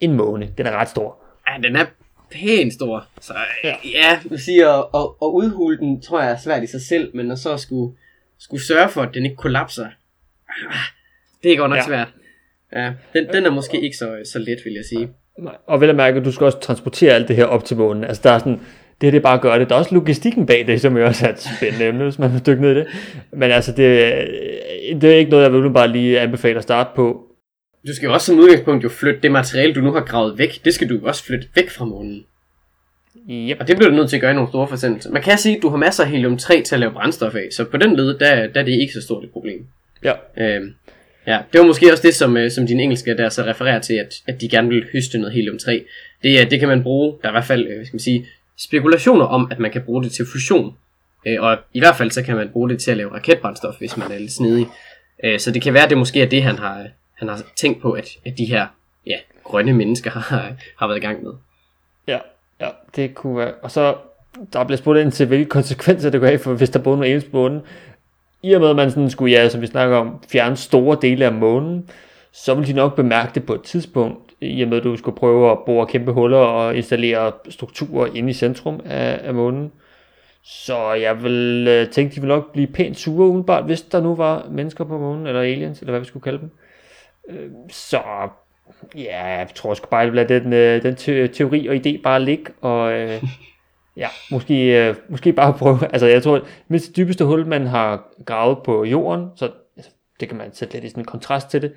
en 0.00 0.12
måne. 0.12 0.48
Den 0.58 0.66
er 0.66 0.72
ret 0.72 0.88
stor. 0.88 1.16
Ja, 1.48 1.68
den 1.68 1.76
er 1.76 1.84
pænt 2.30 2.72
stor. 2.74 3.06
Så 3.20 3.34
Ja. 3.64 3.74
ja, 3.84 4.20
du 4.30 4.38
siger, 4.38 4.68
at, 4.68 4.84
at, 4.94 5.08
at 5.22 5.26
udhule 5.26 5.78
den, 5.78 6.00
tror 6.02 6.20
jeg 6.22 6.30
er 6.32 6.36
svært 6.36 6.62
i 6.62 6.66
sig 6.66 6.80
selv, 6.80 7.10
men 7.16 7.30
at 7.30 7.38
så 7.38 7.56
skulle, 7.56 7.96
skulle 8.38 8.62
sørge 8.64 8.88
for, 8.88 9.02
at 9.02 9.14
den 9.14 9.24
ikke 9.24 9.36
kollapser, 9.36 9.86
ah, 10.48 10.74
det 11.42 11.52
er 11.52 11.56
godt 11.56 11.70
nok 11.70 11.76
Ja. 11.78 11.86
svært. 11.86 12.08
Ja, 12.72 12.92
den, 13.12 13.26
den 13.32 13.46
er 13.46 13.50
måske 13.50 13.80
ikke 13.80 13.96
så, 13.96 14.16
så 14.32 14.38
let, 14.38 14.58
vil 14.64 14.72
jeg 14.72 14.84
sige. 14.84 15.08
Nej, 15.38 15.54
Og 15.66 15.80
vel 15.80 15.90
at 15.90 15.96
mærke, 15.96 16.18
at 16.18 16.24
du 16.24 16.32
skal 16.32 16.44
også 16.44 16.60
transportere 16.60 17.12
alt 17.14 17.28
det 17.28 17.36
her 17.36 17.44
op 17.44 17.64
til 17.64 17.76
månen. 17.76 18.04
Altså 18.04 18.22
der 18.24 18.30
er 18.30 18.38
sådan, 18.38 18.52
det 19.00 19.06
her 19.06 19.10
det 19.10 19.18
er 19.18 19.22
bare 19.22 19.34
at 19.34 19.40
gøre 19.40 19.58
det. 19.58 19.68
Der 19.68 19.74
er 19.74 19.78
også 19.78 19.94
logistikken 19.94 20.46
bag 20.46 20.66
det, 20.66 20.80
som 20.80 20.96
jo 20.96 21.06
også 21.06 21.26
er 21.26 21.32
et 21.32 21.40
spændende 21.58 21.86
emne, 21.88 22.04
hvis 22.04 22.18
man 22.18 22.32
vil 22.32 22.46
dykke 22.46 22.62
ned 22.62 22.70
i 22.70 22.74
det. 22.74 22.86
Men 23.32 23.50
altså, 23.50 23.72
det, 23.72 23.88
det 25.02 25.04
er 25.12 25.16
ikke 25.16 25.30
noget, 25.30 25.44
jeg 25.44 25.52
vil 25.52 25.70
bare 25.70 25.88
lige 25.88 26.20
anbefale 26.20 26.56
at 26.56 26.62
starte 26.62 26.90
på. 26.96 27.25
Du 27.86 27.94
skal 27.94 28.06
jo 28.06 28.12
også 28.12 28.26
som 28.26 28.38
udgangspunkt 28.38 28.84
jo 28.84 28.88
flytte 28.88 29.20
det 29.22 29.30
materiale, 29.32 29.74
du 29.74 29.80
nu 29.80 29.92
har 29.92 30.00
gravet 30.00 30.38
væk, 30.38 30.64
det 30.64 30.74
skal 30.74 30.88
du 30.88 31.00
også 31.06 31.24
flytte 31.24 31.48
væk 31.54 31.70
fra 31.70 31.84
månen. 31.84 32.24
Yep. 33.30 33.56
Og 33.60 33.68
det 33.68 33.76
bliver 33.76 33.90
du 33.90 33.96
nødt 33.96 34.08
til 34.08 34.16
at 34.16 34.20
gøre 34.20 34.30
i 34.30 34.34
nogle 34.34 34.48
store 34.48 34.68
forsendelser. 34.68 35.10
Man 35.10 35.22
kan 35.22 35.38
sige, 35.38 35.56
at 35.56 35.62
du 35.62 35.68
har 35.68 35.76
masser 35.76 36.04
af 36.04 36.10
helium-3 36.10 36.62
til 36.62 36.74
at 36.74 36.80
lave 36.80 36.92
brændstof 36.92 37.34
af, 37.34 37.48
så 37.56 37.64
på 37.64 37.76
den 37.76 37.96
led, 37.96 38.18
der, 38.18 38.46
der 38.46 38.60
er 38.60 38.64
det 38.64 38.72
ikke 38.72 38.92
så 38.92 39.00
stort 39.02 39.24
et 39.24 39.30
problem. 39.30 39.66
Ja. 40.04 40.12
Øhm, 40.38 40.74
ja, 41.26 41.38
det 41.52 41.60
var 41.60 41.66
måske 41.66 41.92
også 41.92 42.02
det, 42.06 42.14
som, 42.14 42.36
øh, 42.36 42.50
som 42.50 42.66
din 42.66 42.80
engelske 42.80 43.16
der 43.16 43.28
så 43.28 43.42
refererer 43.42 43.78
til, 43.80 43.94
at, 43.94 44.14
at 44.26 44.40
de 44.40 44.48
gerne 44.48 44.68
vil 44.68 44.86
høste 44.92 45.18
noget 45.18 45.32
helium-3. 45.34 45.70
Det, 46.22 46.40
er- 46.40 46.44
det 46.48 46.58
kan 46.60 46.68
man 46.68 46.82
bruge, 46.82 47.14
der 47.22 47.28
er 47.28 47.32
i 47.32 47.34
hvert 47.34 47.44
fald, 47.44 47.66
øh, 47.66 47.86
skal 47.86 47.94
man 47.94 48.00
sige, 48.00 48.26
spekulationer 48.58 49.24
om, 49.24 49.48
at 49.50 49.58
man 49.58 49.70
kan 49.70 49.82
bruge 49.82 50.02
det 50.04 50.12
til 50.12 50.26
fusion. 50.32 50.74
Øh, 51.26 51.40
og 51.42 51.58
i 51.72 51.78
hvert 51.78 51.96
fald 51.96 52.10
så 52.10 52.22
kan 52.22 52.36
man 52.36 52.48
bruge 52.48 52.68
det 52.70 52.78
til 52.80 52.90
at 52.90 52.96
lave 52.96 53.12
raketbrændstof, 53.14 53.74
hvis 53.78 53.96
man 53.96 54.12
er 54.12 54.18
lidt 54.18 54.32
snedig. 54.32 54.66
Øh, 55.24 55.38
så 55.40 55.50
det 55.50 55.62
kan 55.62 55.74
være, 55.74 55.84
at 55.84 55.90
det 55.90 55.98
måske 55.98 56.22
er 56.22 56.26
det, 56.26 56.42
han 56.42 56.56
har, 56.58 56.86
han 57.16 57.28
har 57.28 57.42
tænkt 57.56 57.82
på, 57.82 57.92
at, 57.92 58.08
at 58.26 58.38
de 58.38 58.44
her 58.44 58.66
ja, 59.06 59.16
grønne 59.44 59.72
mennesker 59.72 60.10
har, 60.30 60.52
har 60.78 60.86
været 60.86 60.98
i 60.98 61.06
gang 61.06 61.22
med. 61.22 61.32
Ja, 62.06 62.18
ja, 62.60 62.68
det 62.96 63.14
kunne 63.14 63.36
være. 63.36 63.54
Og 63.62 63.70
så, 63.70 63.96
der 64.52 64.64
blev 64.64 64.78
spurgt 64.78 64.98
ind 64.98 65.12
til, 65.12 65.26
hvilke 65.26 65.48
konsekvenser 65.48 66.10
det 66.10 66.20
kunne 66.20 66.28
have, 66.28 66.38
for 66.38 66.54
hvis 66.54 66.70
der 66.70 66.78
boede 66.78 67.00
nogle 67.00 67.20
på 67.20 67.36
månen. 67.36 67.60
I 68.42 68.52
og 68.52 68.60
med, 68.60 68.70
at 68.70 68.76
man 68.76 68.90
sådan 68.90 69.10
skulle, 69.10 69.32
ja, 69.32 69.48
som 69.48 69.60
vi 69.60 69.66
snakker 69.66 69.96
om, 69.96 70.22
fjerne 70.28 70.56
store 70.56 70.98
dele 71.02 71.24
af 71.24 71.32
månen, 71.32 71.90
så 72.32 72.54
ville 72.54 72.72
de 72.72 72.76
nok 72.76 72.96
bemærke 72.96 73.30
det 73.34 73.46
på 73.46 73.54
et 73.54 73.62
tidspunkt, 73.62 74.32
i 74.40 74.62
og 74.62 74.68
med, 74.68 74.78
at 74.78 74.84
du 74.84 74.96
skulle 74.96 75.16
prøve 75.16 75.50
at 75.50 75.58
bore 75.66 75.86
kæmpe 75.86 76.12
huller 76.12 76.38
og 76.38 76.76
installere 76.76 77.32
strukturer 77.48 78.14
inde 78.14 78.30
i 78.30 78.32
centrum 78.32 78.80
af, 78.84 79.20
af 79.22 79.34
månen. 79.34 79.72
Så 80.44 80.92
jeg 80.92 81.22
vil 81.22 81.66
øh, 81.68 81.88
tænke, 81.88 82.14
de 82.14 82.20
vil 82.20 82.28
nok 82.28 82.52
blive 82.52 82.66
pænt 82.66 82.98
sure 82.98 83.28
udenbart, 83.28 83.64
hvis 83.64 83.82
der 83.82 84.00
nu 84.00 84.14
var 84.14 84.46
mennesker 84.50 84.84
på 84.84 84.98
månen, 84.98 85.26
eller 85.26 85.40
aliens, 85.40 85.80
eller 85.80 85.92
hvad 85.92 86.00
vi 86.00 86.06
skulle 86.06 86.22
kalde 86.22 86.38
dem. 86.38 86.50
Øh, 87.28 87.50
så 87.70 88.00
ja, 88.96 89.26
jeg 89.26 89.48
tror 89.54 89.74
sgu 89.74 89.86
bare, 89.90 90.02
at 90.02 90.14
lade 90.14 90.40
den, 90.40 90.52
øh, 90.52 90.82
den 90.82 90.96
te- 90.96 91.28
teori 91.28 91.66
og 91.66 91.74
idé 91.74 92.02
bare 92.02 92.22
ligge, 92.22 92.52
og 92.60 92.92
øh, 92.92 93.22
ja, 93.96 94.08
måske, 94.30 94.88
øh, 94.88 94.94
måske 95.08 95.32
bare 95.32 95.52
prøve, 95.52 95.78
altså 95.92 96.06
jeg 96.06 96.22
tror, 96.22 96.46
mindst 96.68 96.86
det 96.86 96.96
dybeste 96.96 97.24
hul, 97.24 97.46
man 97.46 97.66
har 97.66 98.08
gravet 98.24 98.58
på 98.64 98.84
jorden, 98.84 99.28
så 99.36 99.50
altså, 99.76 99.90
det 100.20 100.28
kan 100.28 100.38
man 100.38 100.54
sætte 100.54 100.74
lidt 100.74 100.84
i 100.84 100.88
sådan 100.88 101.00
en 101.00 101.06
kontrast 101.06 101.50
til 101.50 101.62
det, 101.62 101.72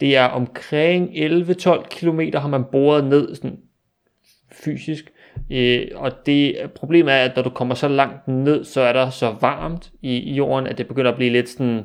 det 0.00 0.16
er 0.16 0.24
omkring 0.24 1.10
11-12 1.10 1.88
km 1.88 2.20
har 2.34 2.48
man 2.48 2.64
boret 2.72 3.04
ned 3.04 3.34
sådan 3.34 3.58
fysisk, 4.52 5.12
øh, 5.50 5.86
og 5.94 6.26
det 6.26 6.70
problemet 6.74 7.14
er, 7.14 7.18
at 7.18 7.36
når 7.36 7.42
du 7.42 7.50
kommer 7.50 7.74
så 7.74 7.88
langt 7.88 8.28
ned, 8.28 8.64
så 8.64 8.80
er 8.80 8.92
der 8.92 9.10
så 9.10 9.34
varmt 9.40 9.92
i, 10.02 10.16
i 10.16 10.34
jorden, 10.34 10.66
at 10.66 10.78
det 10.78 10.88
begynder 10.88 11.10
at 11.10 11.16
blive 11.16 11.32
lidt 11.32 11.48
sådan 11.48 11.78
øh, 11.78 11.84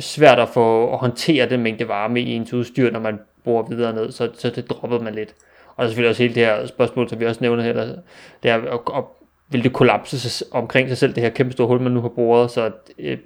svært 0.00 0.38
at 0.38 0.48
få 0.48 0.92
at 0.92 0.98
håndtere 0.98 1.48
den 1.48 1.62
mængde 1.62 1.88
varme 1.88 2.20
i 2.20 2.32
ens 2.32 2.52
udstyr, 2.52 2.90
når 2.90 3.00
man 3.00 3.18
borer 3.44 3.68
videre 3.68 3.94
ned, 3.94 4.12
så, 4.12 4.28
så 4.34 4.50
det 4.50 4.70
droppede 4.70 5.04
man 5.04 5.14
lidt. 5.14 5.34
Og 5.68 5.76
der 5.76 5.82
er 5.82 5.88
selvfølgelig 5.88 6.10
også 6.10 6.22
hele 6.22 6.34
det 6.34 6.46
her 6.46 6.66
spørgsmål, 6.66 7.08
som 7.08 7.20
vi 7.20 7.26
også 7.26 7.40
nævner 7.40 7.62
her, 7.62 7.72
der, 7.72 7.94
det 8.42 8.50
er, 8.50 8.56
og, 8.56 8.94
og, 8.94 9.16
vil 9.52 9.64
det 9.64 9.72
kollapse 9.72 10.20
sig, 10.20 10.46
omkring 10.52 10.88
sig 10.88 10.98
selv, 10.98 11.14
det 11.14 11.22
her 11.22 11.30
kæmpe 11.30 11.52
store 11.52 11.66
hul, 11.66 11.80
man 11.80 11.92
nu 11.92 12.00
har 12.00 12.08
boret, 12.08 12.50
så 12.50 12.70
øh, 12.98 13.18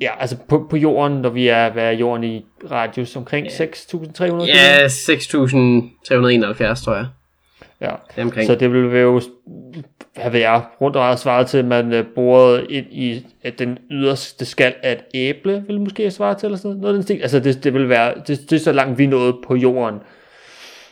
ja, 0.00 0.10
altså 0.20 0.36
på, 0.48 0.66
på 0.70 0.76
jorden, 0.76 1.18
når 1.18 1.30
vi 1.30 1.48
er, 1.48 1.72
hvad 1.72 1.84
er 1.84 1.90
jorden 1.90 2.24
i 2.24 2.46
radius, 2.70 3.16
omkring 3.16 3.46
6.300 3.46 4.44
Ja, 4.44 4.86
6.371, 4.86 6.84
tror 6.84 6.94
jeg. 6.94 7.06
Ja. 7.80 7.90
Så 8.46 8.54
det 8.54 8.72
vil 8.72 9.00
jo, 9.00 9.20
hvad 10.14 10.30
ved 10.30 10.40
jeg, 10.40 10.62
rundt 10.80 10.96
og 10.96 11.00
meget 11.02 11.18
svare 11.18 11.44
til, 11.44 11.58
at 11.58 11.64
man 11.64 11.92
øh, 11.92 12.04
borede 12.14 12.66
ind 12.70 12.86
i 12.90 13.26
at 13.42 13.58
den 13.58 13.78
yderste 13.90 14.44
skal 14.44 14.74
af 14.82 14.92
et 14.92 15.04
æble, 15.14 15.64
vil 15.66 15.80
måske 15.80 16.02
have 16.02 16.10
svaret 16.10 16.36
til, 16.38 16.46
eller 16.46 16.58
sådan 16.58 16.68
noget, 16.68 16.80
noget 16.82 16.94
den 16.94 17.02
stil. 17.02 17.22
Altså 17.22 17.40
det, 17.40 17.64
det 17.64 17.74
vil 17.74 17.88
være, 17.88 18.14
det, 18.26 18.50
det 18.50 18.52
er 18.52 18.60
så 18.60 18.72
langt 18.72 18.98
vi 18.98 19.06
nået 19.06 19.36
på 19.46 19.56
jorden. 19.56 19.98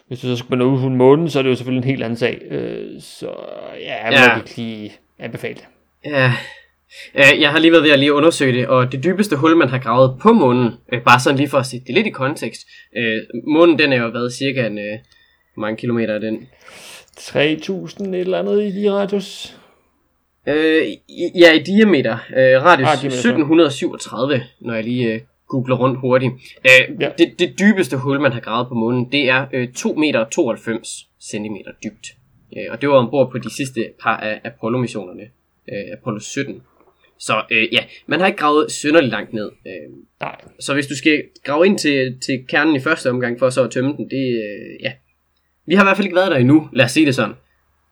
Hvis 0.09 0.21
du 0.21 0.27
så 0.27 0.37
skal 0.37 0.59
nå 0.59 0.65
ud 0.65 0.91
månen, 0.91 1.31
så 1.31 1.39
er 1.39 1.43
det 1.43 1.51
jo 1.51 1.55
selvfølgelig 1.55 1.83
en 1.87 1.91
helt 1.91 2.03
anden 2.03 2.17
sag. 2.17 2.43
Øh, 2.51 3.01
så 3.01 3.29
ja, 3.81 4.05
jeg 4.05 4.13
må 4.13 4.17
Ja. 4.17 4.31
ja. 4.31 4.37
ikke 4.37 4.57
lige 4.57 4.93
anbefale 5.19 5.55
det. 5.55 5.65
Ja. 6.05 6.33
Jeg 7.41 7.51
har 7.51 7.59
lige 7.59 7.73
været 7.73 7.85
ved 7.85 7.91
at 7.91 7.99
lige 7.99 8.13
undersøge 8.13 8.53
det, 8.59 8.67
og 8.69 8.93
det 8.93 9.05
dybeste 9.05 9.37
hul, 9.37 9.57
man 9.57 9.69
har 9.69 9.79
gravet 9.79 10.19
på 10.21 10.33
månen, 10.33 10.73
øh, 10.93 11.03
bare 11.03 11.21
sådan 11.21 11.37
lige 11.37 11.49
for 11.49 11.59
at 11.59 11.67
sætte 11.67 11.87
det 11.87 11.95
lidt 11.95 12.07
i 12.07 12.11
kontekst. 12.11 12.61
Øh, 12.97 13.19
Månen, 13.47 13.79
den 13.79 13.93
er 13.93 13.97
jo 13.97 14.09
været 14.09 14.33
cirka 14.33 14.67
en, 14.67 14.79
øh, 14.79 14.99
hvor 15.57 15.61
mange 15.61 15.77
kilometer 15.77 16.15
er 16.15 16.19
den? 16.19 16.49
3000 17.17 18.15
et 18.15 18.21
eller 18.21 18.39
andet 18.39 18.63
i 18.63 18.83
de 18.83 18.91
radius. 18.93 19.57
Øh, 20.49 20.83
ja, 21.41 21.53
i 21.53 21.59
diameter. 21.63 22.13
Øh, 22.13 22.63
radius 22.65 22.89
Ah, 22.89 23.01
diameter, 23.01 23.19
1737, 23.19 24.43
når 24.61 24.75
jeg 24.75 24.85
lige 24.85 25.13
øh, 25.13 25.21
googler 25.49 25.77
rundt 25.77 26.01
hurtigt. 26.01 26.33
Øh, 26.65 27.01
Ja. 27.01 27.09
det, 27.19 27.39
det 27.39 27.55
dybeste 27.59 27.97
hul, 27.97 28.21
man 28.21 28.33
har 28.33 28.41
gravet 28.41 28.69
på 28.69 28.75
månen, 28.75 29.13
det 29.13 29.29
er 29.29 29.47
øh, 29.53 29.73
2 29.73 29.95
meter 29.95 30.25
92 30.25 30.89
centimeter 31.31 31.71
dybt. 31.85 32.07
Øh, 32.57 32.65
og 32.71 32.81
det 32.81 32.89
var 32.89 32.95
ombord 32.95 33.31
på 33.31 33.39
de 33.39 33.57
sidste 33.57 33.81
par 34.03 34.17
af 34.17 34.41
Apollo-missionerne. 34.45 35.23
Øh, 35.73 35.99
Apollo 36.01 36.19
17. 36.21 36.63
Så 37.19 37.43
øh, 37.51 37.69
ja, 37.75 37.79
man 38.07 38.21
har 38.21 38.27
ikke 38.27 38.39
gravet 38.39 38.73
synderligt 38.73 39.11
langt 39.11 39.33
ned. 39.33 39.51
Øh, 39.67 39.97
Nej, 40.21 40.37
så 40.61 40.75
hvis 40.75 40.87
du 40.87 40.97
skal 40.97 41.23
grave 41.45 41.67
ind 41.67 41.79
til, 41.79 42.19
til 42.27 42.45
kernen 42.49 42.77
i 42.77 42.81
første 42.81 43.11
omgang, 43.11 43.39
for 43.39 43.51
så 43.51 43.65
at 43.65 43.71
tømme 43.71 43.93
den, 43.97 44.11
det 44.11 44.27
øh, 44.29 44.83
ja. 44.83 44.93
Vi 45.67 45.75
har 45.75 45.83
i 45.83 45.87
hvert 45.87 45.97
fald 45.97 46.07
ikke 46.07 46.17
været 46.17 46.31
der 46.31 46.37
endnu, 46.37 46.69
lad 46.73 46.85
os 46.85 46.93
sige 46.93 47.07
det 47.07 47.15
sådan. 47.15 47.35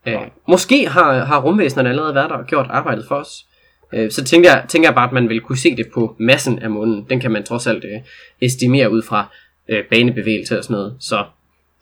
Øh, 0.06 0.14
måske 0.48 0.88
har, 0.88 1.24
har 1.24 1.40
rumvæsenerne 1.42 1.88
allerede 1.88 2.14
været 2.14 2.30
der 2.30 2.36
og 2.36 2.46
gjort 2.46 2.66
arbejdet 2.70 3.04
for 3.08 3.14
os. 3.14 3.46
Øh, 3.92 4.10
så 4.10 4.24
tænker 4.24 4.50
jeg, 4.50 4.64
tænker 4.68 4.88
jeg 4.88 4.94
bare, 4.94 5.06
at 5.08 5.12
man 5.12 5.28
vil 5.28 5.40
kunne 5.40 5.58
se 5.58 5.76
det 5.76 5.86
på 5.94 6.16
massen 6.18 6.58
af 6.58 6.70
månen. 6.70 7.06
Den 7.10 7.20
kan 7.20 7.30
man 7.30 7.44
trods 7.44 7.66
alt 7.66 7.84
øh, 7.84 8.00
estimere 8.40 8.90
ud 8.90 9.02
fra 9.02 9.26
øh, 9.68 9.84
banebevægelse 9.90 10.58
og 10.58 10.64
sådan 10.64 10.74
noget. 10.74 10.96
Så 11.00 11.24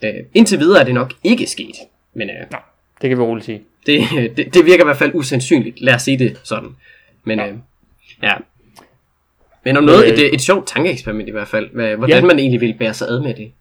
øh, 0.04 0.14
indtil 0.34 0.58
videre 0.58 0.80
er 0.80 0.84
det 0.84 0.94
nok 0.94 1.12
ikke 1.24 1.46
sket. 1.46 1.74
Men 2.14 2.30
øh, 2.30 2.36
nej, 2.50 2.60
det 3.02 3.08
kan 3.10 3.18
vi 3.18 3.22
roligt 3.22 3.46
sige. 3.46 3.62
det, 3.86 4.02
det, 4.36 4.54
det 4.54 4.64
virker 4.66 4.84
i 4.84 4.86
hvert 4.86 4.96
fald 4.96 5.10
usandsynligt. 5.14 5.80
Lad 5.80 5.94
os 5.94 6.02
sige 6.02 6.18
det 6.18 6.40
sådan. 6.42 6.68
Men 7.24 7.38
ja. 7.38 7.48
Øh, 7.48 7.54
ja. 8.22 8.32
Men 9.64 9.76
om 9.76 9.84
noget, 9.84 10.04
Øh. 10.04 10.10
et, 10.10 10.34
et 10.34 10.40
sjovt 10.40 10.66
tankeeksperiment 10.68 11.28
i 11.28 11.32
hvert 11.32 11.48
fald. 11.48 11.70
Hvordan 11.96 12.08
Ja. 12.08 12.20
man 12.24 12.38
egentlig 12.38 12.60
vil 12.60 12.74
bære 12.78 12.94
sig 12.94 13.08
ad 13.08 13.20
med 13.20 13.34
det. 13.34 13.52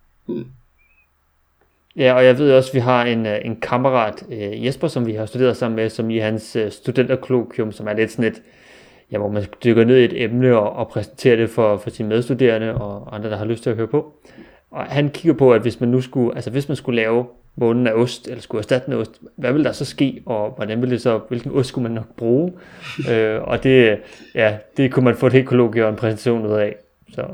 Ja, 1.95 2.13
og 2.13 2.25
jeg 2.25 2.38
ved 2.38 2.54
også, 2.54 2.69
at 2.69 2.73
vi 2.73 2.80
har 2.80 3.04
en, 3.06 3.25
øh, 3.25 3.38
en 3.45 3.56
kammerat, 3.62 4.23
øh, 4.32 4.65
Jesper, 4.65 4.88
som 4.88 5.06
vi 5.06 5.13
har 5.13 5.25
studeret 5.25 5.58
sammen 5.58 5.75
med, 5.75 5.89
som 5.89 6.10
i 6.10 6.17
hans 6.17 6.56
øh, 6.56 6.71
studenterkolloquium, 6.71 7.71
som 7.71 7.88
er 7.88 7.93
lidt 7.93 8.12
sådan 8.12 8.25
et, 8.25 8.41
ja, 9.12 9.17
hvor 9.17 9.30
man 9.30 9.45
dykker 9.63 9.86
ned 9.86 9.97
i 9.97 10.06
et 10.06 10.23
emne 10.23 10.58
og, 10.58 10.73
og 10.73 10.88
præsenterer 10.88 11.36
det 11.36 11.49
for, 11.49 11.77
for 11.77 11.89
sine 11.89 12.10
medstuderende 12.10 12.75
og 12.75 13.15
andre, 13.15 13.30
der 13.30 13.38
har 13.38 13.45
lyst 13.45 13.63
til 13.63 13.69
at 13.69 13.75
høre 13.75 13.88
på. 13.88 14.13
Og 14.71 14.84
han 14.84 15.10
kigger 15.10 15.38
på, 15.38 15.54
at 15.54 15.62
hvis 15.62 15.80
man 15.80 15.89
nu 15.89 16.01
skulle, 16.01 16.36
altså 16.36 16.49
hvis 16.49 16.67
man 16.67 16.75
skulle 16.75 17.01
lave 17.01 17.25
månen 17.56 17.88
af 17.88 17.93
ost, 17.93 18.27
eller 18.27 18.41
skulle 18.41 18.60
erstatte 18.60 18.86
den 18.86 18.93
af 18.93 18.97
ost, 18.97 19.21
hvad 19.36 19.51
ville 19.51 19.65
der 19.65 19.71
så 19.71 19.86
ske, 19.86 20.21
og 20.25 20.54
hvordan 20.56 20.82
ville 20.82 20.93
det 20.93 21.01
så, 21.01 21.19
hvilken 21.27 21.51
ost 21.51 21.69
skulle 21.69 21.84
man 21.84 21.91
nok 21.91 22.15
bruge? 22.17 22.54
øh, 23.12 23.41
og 23.41 23.63
det, 23.63 23.99
ja, 24.36 24.58
det 24.77 24.91
kunne 24.91 25.06
man 25.06 25.15
få 25.15 25.27
et 25.27 25.34
helt 25.34 25.47
kolloquium 25.47 25.86
og 25.86 25.89
en 25.89 25.95
præsentation 25.95 26.45
ud 26.45 26.51
af. 26.51 26.75
Så 27.13 27.25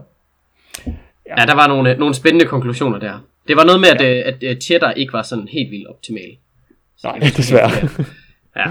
Ja, 1.27 1.45
der 1.45 1.55
var 1.55 1.67
nogle, 1.67 1.95
nogle 1.97 2.13
spændende 2.13 2.45
konklusioner 2.45 2.99
der. 2.99 3.23
Det 3.47 3.55
var 3.57 3.63
noget 3.65 3.81
med, 3.81 3.89
at, 3.89 4.01
ja. 4.01 4.29
at, 4.29 4.43
at 4.43 4.63
cheddar 4.63 4.91
ikke 4.91 5.13
var 5.13 5.21
sådan 5.23 5.47
helt 5.47 5.71
vildt 5.71 5.87
optimal. 5.87 6.37
Så 6.97 7.07
Nej, 7.07 7.19
desværre. 7.37 7.69
helt- 7.69 8.07
Ja. 8.55 8.65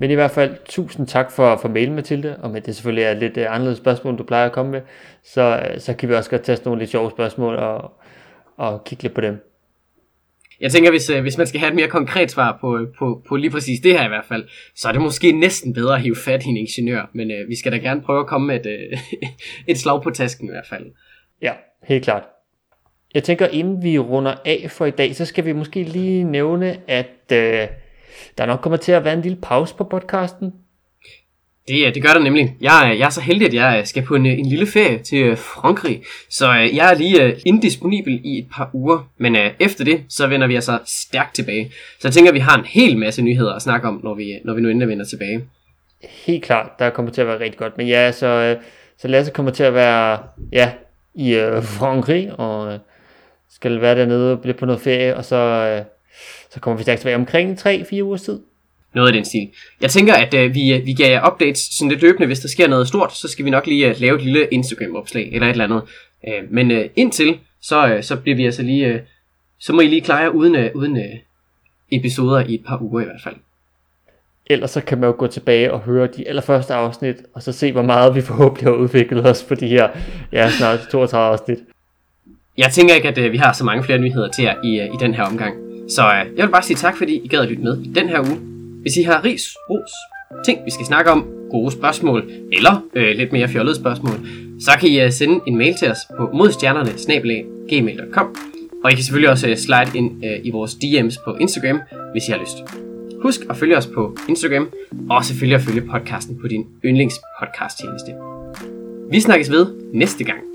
Men 0.00 0.10
i 0.10 0.14
hvert 0.14 0.30
fald, 0.30 0.56
tusind 0.68 1.06
tak 1.06 1.30
for, 1.32 1.56
for 1.62 1.68
mailen, 1.68 1.94
Mathilde, 1.94 2.36
og 2.36 2.50
med 2.50 2.60
det 2.60 2.74
selvfølgelig 2.76 3.04
er 3.04 3.10
et 3.10 3.18
lidt 3.18 3.38
anderledes 3.38 3.78
spørgsmål, 3.78 4.18
du 4.18 4.22
plejer 4.22 4.46
at 4.46 4.52
komme 4.52 4.72
med, 4.72 4.80
så, 5.24 5.62
så 5.78 5.94
kan 5.94 6.08
vi 6.08 6.14
også 6.14 6.30
godt 6.30 6.44
teste 6.44 6.64
nogle 6.66 6.78
lidt 6.80 6.90
sjove 6.90 7.10
spørgsmål 7.10 7.54
og, 7.56 7.92
og 8.56 8.84
kigge 8.84 9.02
lidt 9.02 9.14
på 9.14 9.20
dem. 9.20 9.46
Jeg 10.60 10.72
tænker, 10.72 10.90
hvis, 10.90 11.10
øh, 11.10 11.22
hvis 11.22 11.38
man 11.38 11.46
skal 11.46 11.60
have 11.60 11.68
et 11.70 11.74
mere 11.76 11.88
konkret 11.88 12.30
svar 12.30 12.58
på, 12.60 12.78
øh, 12.78 12.88
på, 12.98 13.22
på 13.28 13.36
lige 13.36 13.50
præcis 13.50 13.80
det 13.80 13.92
her 13.98 14.04
i 14.04 14.08
hvert 14.08 14.24
fald, 14.28 14.44
så 14.76 14.88
er 14.88 14.92
det 14.92 15.00
måske 15.02 15.32
næsten 15.32 15.74
bedre 15.74 15.94
at 15.94 16.02
hive 16.02 16.16
fat 16.16 16.44
i 16.44 16.48
en 16.48 16.56
ingeniør. 16.56 17.10
Men 17.14 17.30
øh, 17.30 17.48
vi 17.48 17.56
skal 17.58 17.72
da 17.72 17.76
gerne 17.76 18.02
prøve 18.02 18.20
at 18.20 18.26
komme 18.26 18.46
med 18.46 18.66
et, 18.66 18.66
øh, 18.66 18.98
et 19.72 19.78
slag 19.78 20.02
på 20.02 20.10
tasken 20.10 20.46
i 20.48 20.50
hvert 20.50 20.66
fald. 20.66 20.86
Ja, 21.42 21.52
helt 21.88 22.04
klart. 22.04 22.22
Jeg 23.14 23.24
tænker, 23.24 23.46
inden 23.46 23.82
vi 23.82 23.98
runder 23.98 24.34
af 24.44 24.66
for 24.70 24.86
i 24.86 24.90
dag, 24.90 25.16
så 25.16 25.24
skal 25.24 25.44
vi 25.44 25.52
måske 25.52 25.82
lige 25.82 26.24
nævne, 26.24 26.76
at 26.88 27.06
uh, 27.32 27.36
der 28.38 28.46
nok 28.46 28.60
kommer 28.60 28.76
til 28.76 28.92
at 28.92 29.04
være 29.04 29.14
en 29.14 29.22
lille 29.22 29.38
pause 29.42 29.74
på 29.74 29.84
podcasten. 29.84 30.52
Det, 31.68 31.86
øh, 31.86 31.94
det 31.94 32.02
gør 32.02 32.12
der 32.12 32.20
nemlig. 32.20 32.56
Jeg, 32.60 32.88
er- 32.90 32.92
jeg 32.94 33.06
er 33.06 33.10
så 33.10 33.20
heldig, 33.20 33.46
at 33.46 33.54
jeg 33.54 33.76
øh, 33.78 33.86
skal 33.86 34.02
på 34.02 34.14
en, 34.14 34.26
øh, 34.26 34.32
en 34.32 34.46
lille 34.46 34.66
ferie 34.66 34.98
til 34.98 35.18
øh, 35.18 35.36
Frankrig, 35.36 36.02
så 36.30 36.52
øh, 36.54 36.76
jeg 36.76 36.90
er 36.92 36.94
lige 36.98 37.22
øh, 37.24 37.36
indisponibel 37.46 38.20
i 38.24 38.38
et 38.38 38.46
par 38.52 38.70
uger. 38.72 39.08
Men 39.18 39.36
øh, 39.36 39.50
efter 39.60 39.84
det, 39.84 40.02
så 40.08 40.26
vender 40.26 40.46
vi 40.46 40.54
altså 40.54 40.78
stærkt 40.86 41.34
tilbage. 41.34 41.70
Så 42.00 42.08
jeg 42.08 42.12
tænker, 42.12 42.30
at 42.30 42.34
vi 42.34 42.38
har 42.40 42.58
en 42.58 42.64
hel 42.64 42.98
masse 42.98 43.22
nyheder 43.22 43.52
at 43.54 43.62
snakke 43.62 43.88
om, 43.88 44.00
når 44.04 44.14
vi, 44.14 44.38
når 44.44 44.54
vi 44.54 44.60
nu 44.60 44.68
endelig 44.68 44.88
vender 44.88 45.04
tilbage. 45.04 45.40
Helt 46.26 46.44
klart, 46.44 46.70
der 46.78 46.90
kommer 46.90 47.12
til 47.12 47.20
at 47.20 47.26
være 47.26 47.40
rigtig 47.40 47.58
godt. 47.58 47.78
Men 47.78 47.88
ja, 47.88 48.12
så, 48.12 48.26
øh, 48.26 48.56
så 48.98 49.08
Lasse 49.08 49.32
kommer 49.32 49.52
til 49.52 49.62
at 49.62 49.74
være 49.74 50.18
ja, 50.52 50.72
i 51.14 51.34
øh, 51.34 51.62
Frankrig, 51.62 52.32
og 52.38 52.72
øh, 52.72 52.78
skal 53.60 53.80
være 53.80 53.98
dernede 53.98 54.32
og 54.32 54.40
blive 54.40 54.54
på 54.54 54.66
noget 54.66 54.80
ferie, 54.80 55.16
og 55.16 55.24
så, 55.24 55.36
øh, 55.36 55.84
så 56.50 56.60
kommer 56.60 56.76
vi 56.76 56.82
stærkt 56.82 57.00
tilbage 57.00 57.16
omkring 57.16 57.58
3-4 57.58 58.00
ugers 58.02 58.22
tid. 58.22 58.40
Noget 58.94 59.08
af 59.08 59.12
den 59.12 59.24
stil. 59.24 59.48
Jeg 59.80 59.90
tænker, 59.90 60.14
at 60.14 60.34
øh, 60.34 60.54
vi, 60.54 60.72
øh, 60.74 60.86
vi 60.86 60.92
giver 60.92 61.08
jer 61.08 61.32
updates 61.32 61.60
sådan 61.60 61.90
lidt 61.90 62.02
løbende. 62.02 62.26
Hvis 62.26 62.40
der 62.40 62.48
sker 62.48 62.68
noget 62.68 62.88
stort, 62.88 63.16
så 63.16 63.28
skal 63.28 63.44
vi 63.44 63.50
nok 63.50 63.66
lige 63.66 63.88
øh, 63.88 64.00
lave 64.00 64.16
et 64.16 64.22
lille 64.22 64.46
Instagram-opslag 64.50 65.30
eller 65.32 65.46
et 65.46 65.50
eller 65.50 65.64
andet. 65.64 65.82
Øh, 66.28 66.52
men 66.52 66.70
øh, 66.70 66.88
indtil, 66.96 67.38
så, 67.60 67.88
øh, 67.88 68.02
så 68.02 68.16
bliver 68.16 68.36
vi 68.36 68.44
altså 68.44 68.62
lige... 68.62 68.86
Øh, 68.86 69.00
så 69.58 69.72
må 69.72 69.80
I 69.80 69.86
lige 69.86 70.00
klare 70.00 70.18
jer 70.18 70.28
uden, 70.28 70.54
øh, 70.54 70.70
uden 70.74 70.96
øh, 70.96 71.18
episoder 71.92 72.46
i 72.46 72.54
et 72.54 72.64
par 72.66 72.82
uger 72.82 73.00
i 73.00 73.04
hvert 73.04 73.22
fald. 73.24 73.36
Ellers 74.46 74.70
så 74.70 74.80
kan 74.80 74.98
man 74.98 75.06
jo 75.06 75.14
gå 75.18 75.26
tilbage 75.26 75.72
og 75.72 75.80
høre 75.80 76.06
de 76.06 76.28
allerførste 76.28 76.74
afsnit, 76.74 77.16
og 77.34 77.42
så 77.42 77.52
se, 77.52 77.72
hvor 77.72 77.82
meget 77.82 78.14
vi 78.14 78.20
forhåbentlig 78.20 78.66
har 78.66 78.72
udviklet 78.72 79.26
os 79.26 79.42
på 79.42 79.54
de 79.54 79.68
her 79.68 79.88
ja, 80.32 80.50
snart 80.50 80.80
32 80.90 81.32
afsnit. 81.32 81.58
Jeg 82.60 82.70
tænker 82.72 82.94
ikke, 82.94 83.08
at 83.08 83.18
øh, 83.18 83.32
vi 83.32 83.36
har 83.36 83.52
så 83.52 83.64
mange 83.64 83.84
flere 83.84 83.98
nyheder 83.98 84.28
til 84.28 84.44
jer 84.44 84.54
i, 84.64 84.80
øh, 84.80 84.86
i 84.86 84.96
den 85.00 85.14
her 85.14 85.22
omgang. 85.22 85.54
Så 85.88 86.02
øh, 86.02 86.36
jeg 86.36 86.46
vil 86.46 86.52
bare 86.52 86.62
sige 86.62 86.76
tak, 86.76 86.96
fordi 86.96 87.20
I 87.24 87.28
gad 87.28 87.40
at 87.40 87.48
lytte 87.48 87.62
med 87.62 87.82
i 87.84 87.88
den 87.94 88.08
her 88.08 88.20
uge. 88.20 88.38
Hvis 88.82 88.96
I 88.96 89.02
har 89.02 89.24
ris, 89.24 89.42
ros, 89.70 89.90
ting, 90.46 90.64
vi 90.64 90.70
skal 90.70 90.86
snakke 90.86 91.10
om, 91.10 91.26
gode 91.50 91.72
spørgsmål, 91.72 92.30
eller 92.52 92.84
øh, 92.94 93.16
lidt 93.16 93.32
mere 93.32 93.48
fjollede 93.48 93.76
spørgsmål, 93.76 94.14
så 94.60 94.70
kan 94.80 94.88
I 94.88 95.00
øh, 95.00 95.12
sende 95.12 95.40
en 95.46 95.58
mail 95.58 95.74
til 95.74 95.90
os 95.90 95.98
på 96.16 96.30
modstjernerne 96.34 96.90
gmail.com. 97.68 98.36
Og 98.84 98.92
I 98.92 98.94
kan 98.94 99.04
selvfølgelig 99.04 99.30
også 99.30 99.48
øh, 99.48 99.56
slide 99.56 99.98
ind 99.98 100.24
øh, 100.24 100.40
i 100.44 100.50
vores 100.50 100.74
DM's 100.74 101.24
på 101.24 101.36
Instagram, 101.40 101.80
hvis 102.12 102.28
I 102.28 102.30
har 102.30 102.38
lyst. 102.38 102.56
Husk 103.22 103.40
at 103.50 103.56
følge 103.56 103.76
os 103.76 103.86
på 103.86 104.16
Instagram, 104.28 104.68
og 105.10 105.24
selvfølgelig 105.24 105.56
at 105.56 105.62
følge 105.62 105.80
podcasten 105.80 106.38
på 106.40 106.48
din 106.48 106.66
yndlingspodcast 106.84 107.78
tjeneste. 107.78 108.12
Vi 109.10 109.20
snakkes 109.20 109.50
ved 109.50 109.66
næste 109.92 110.24
gang. 110.24 110.49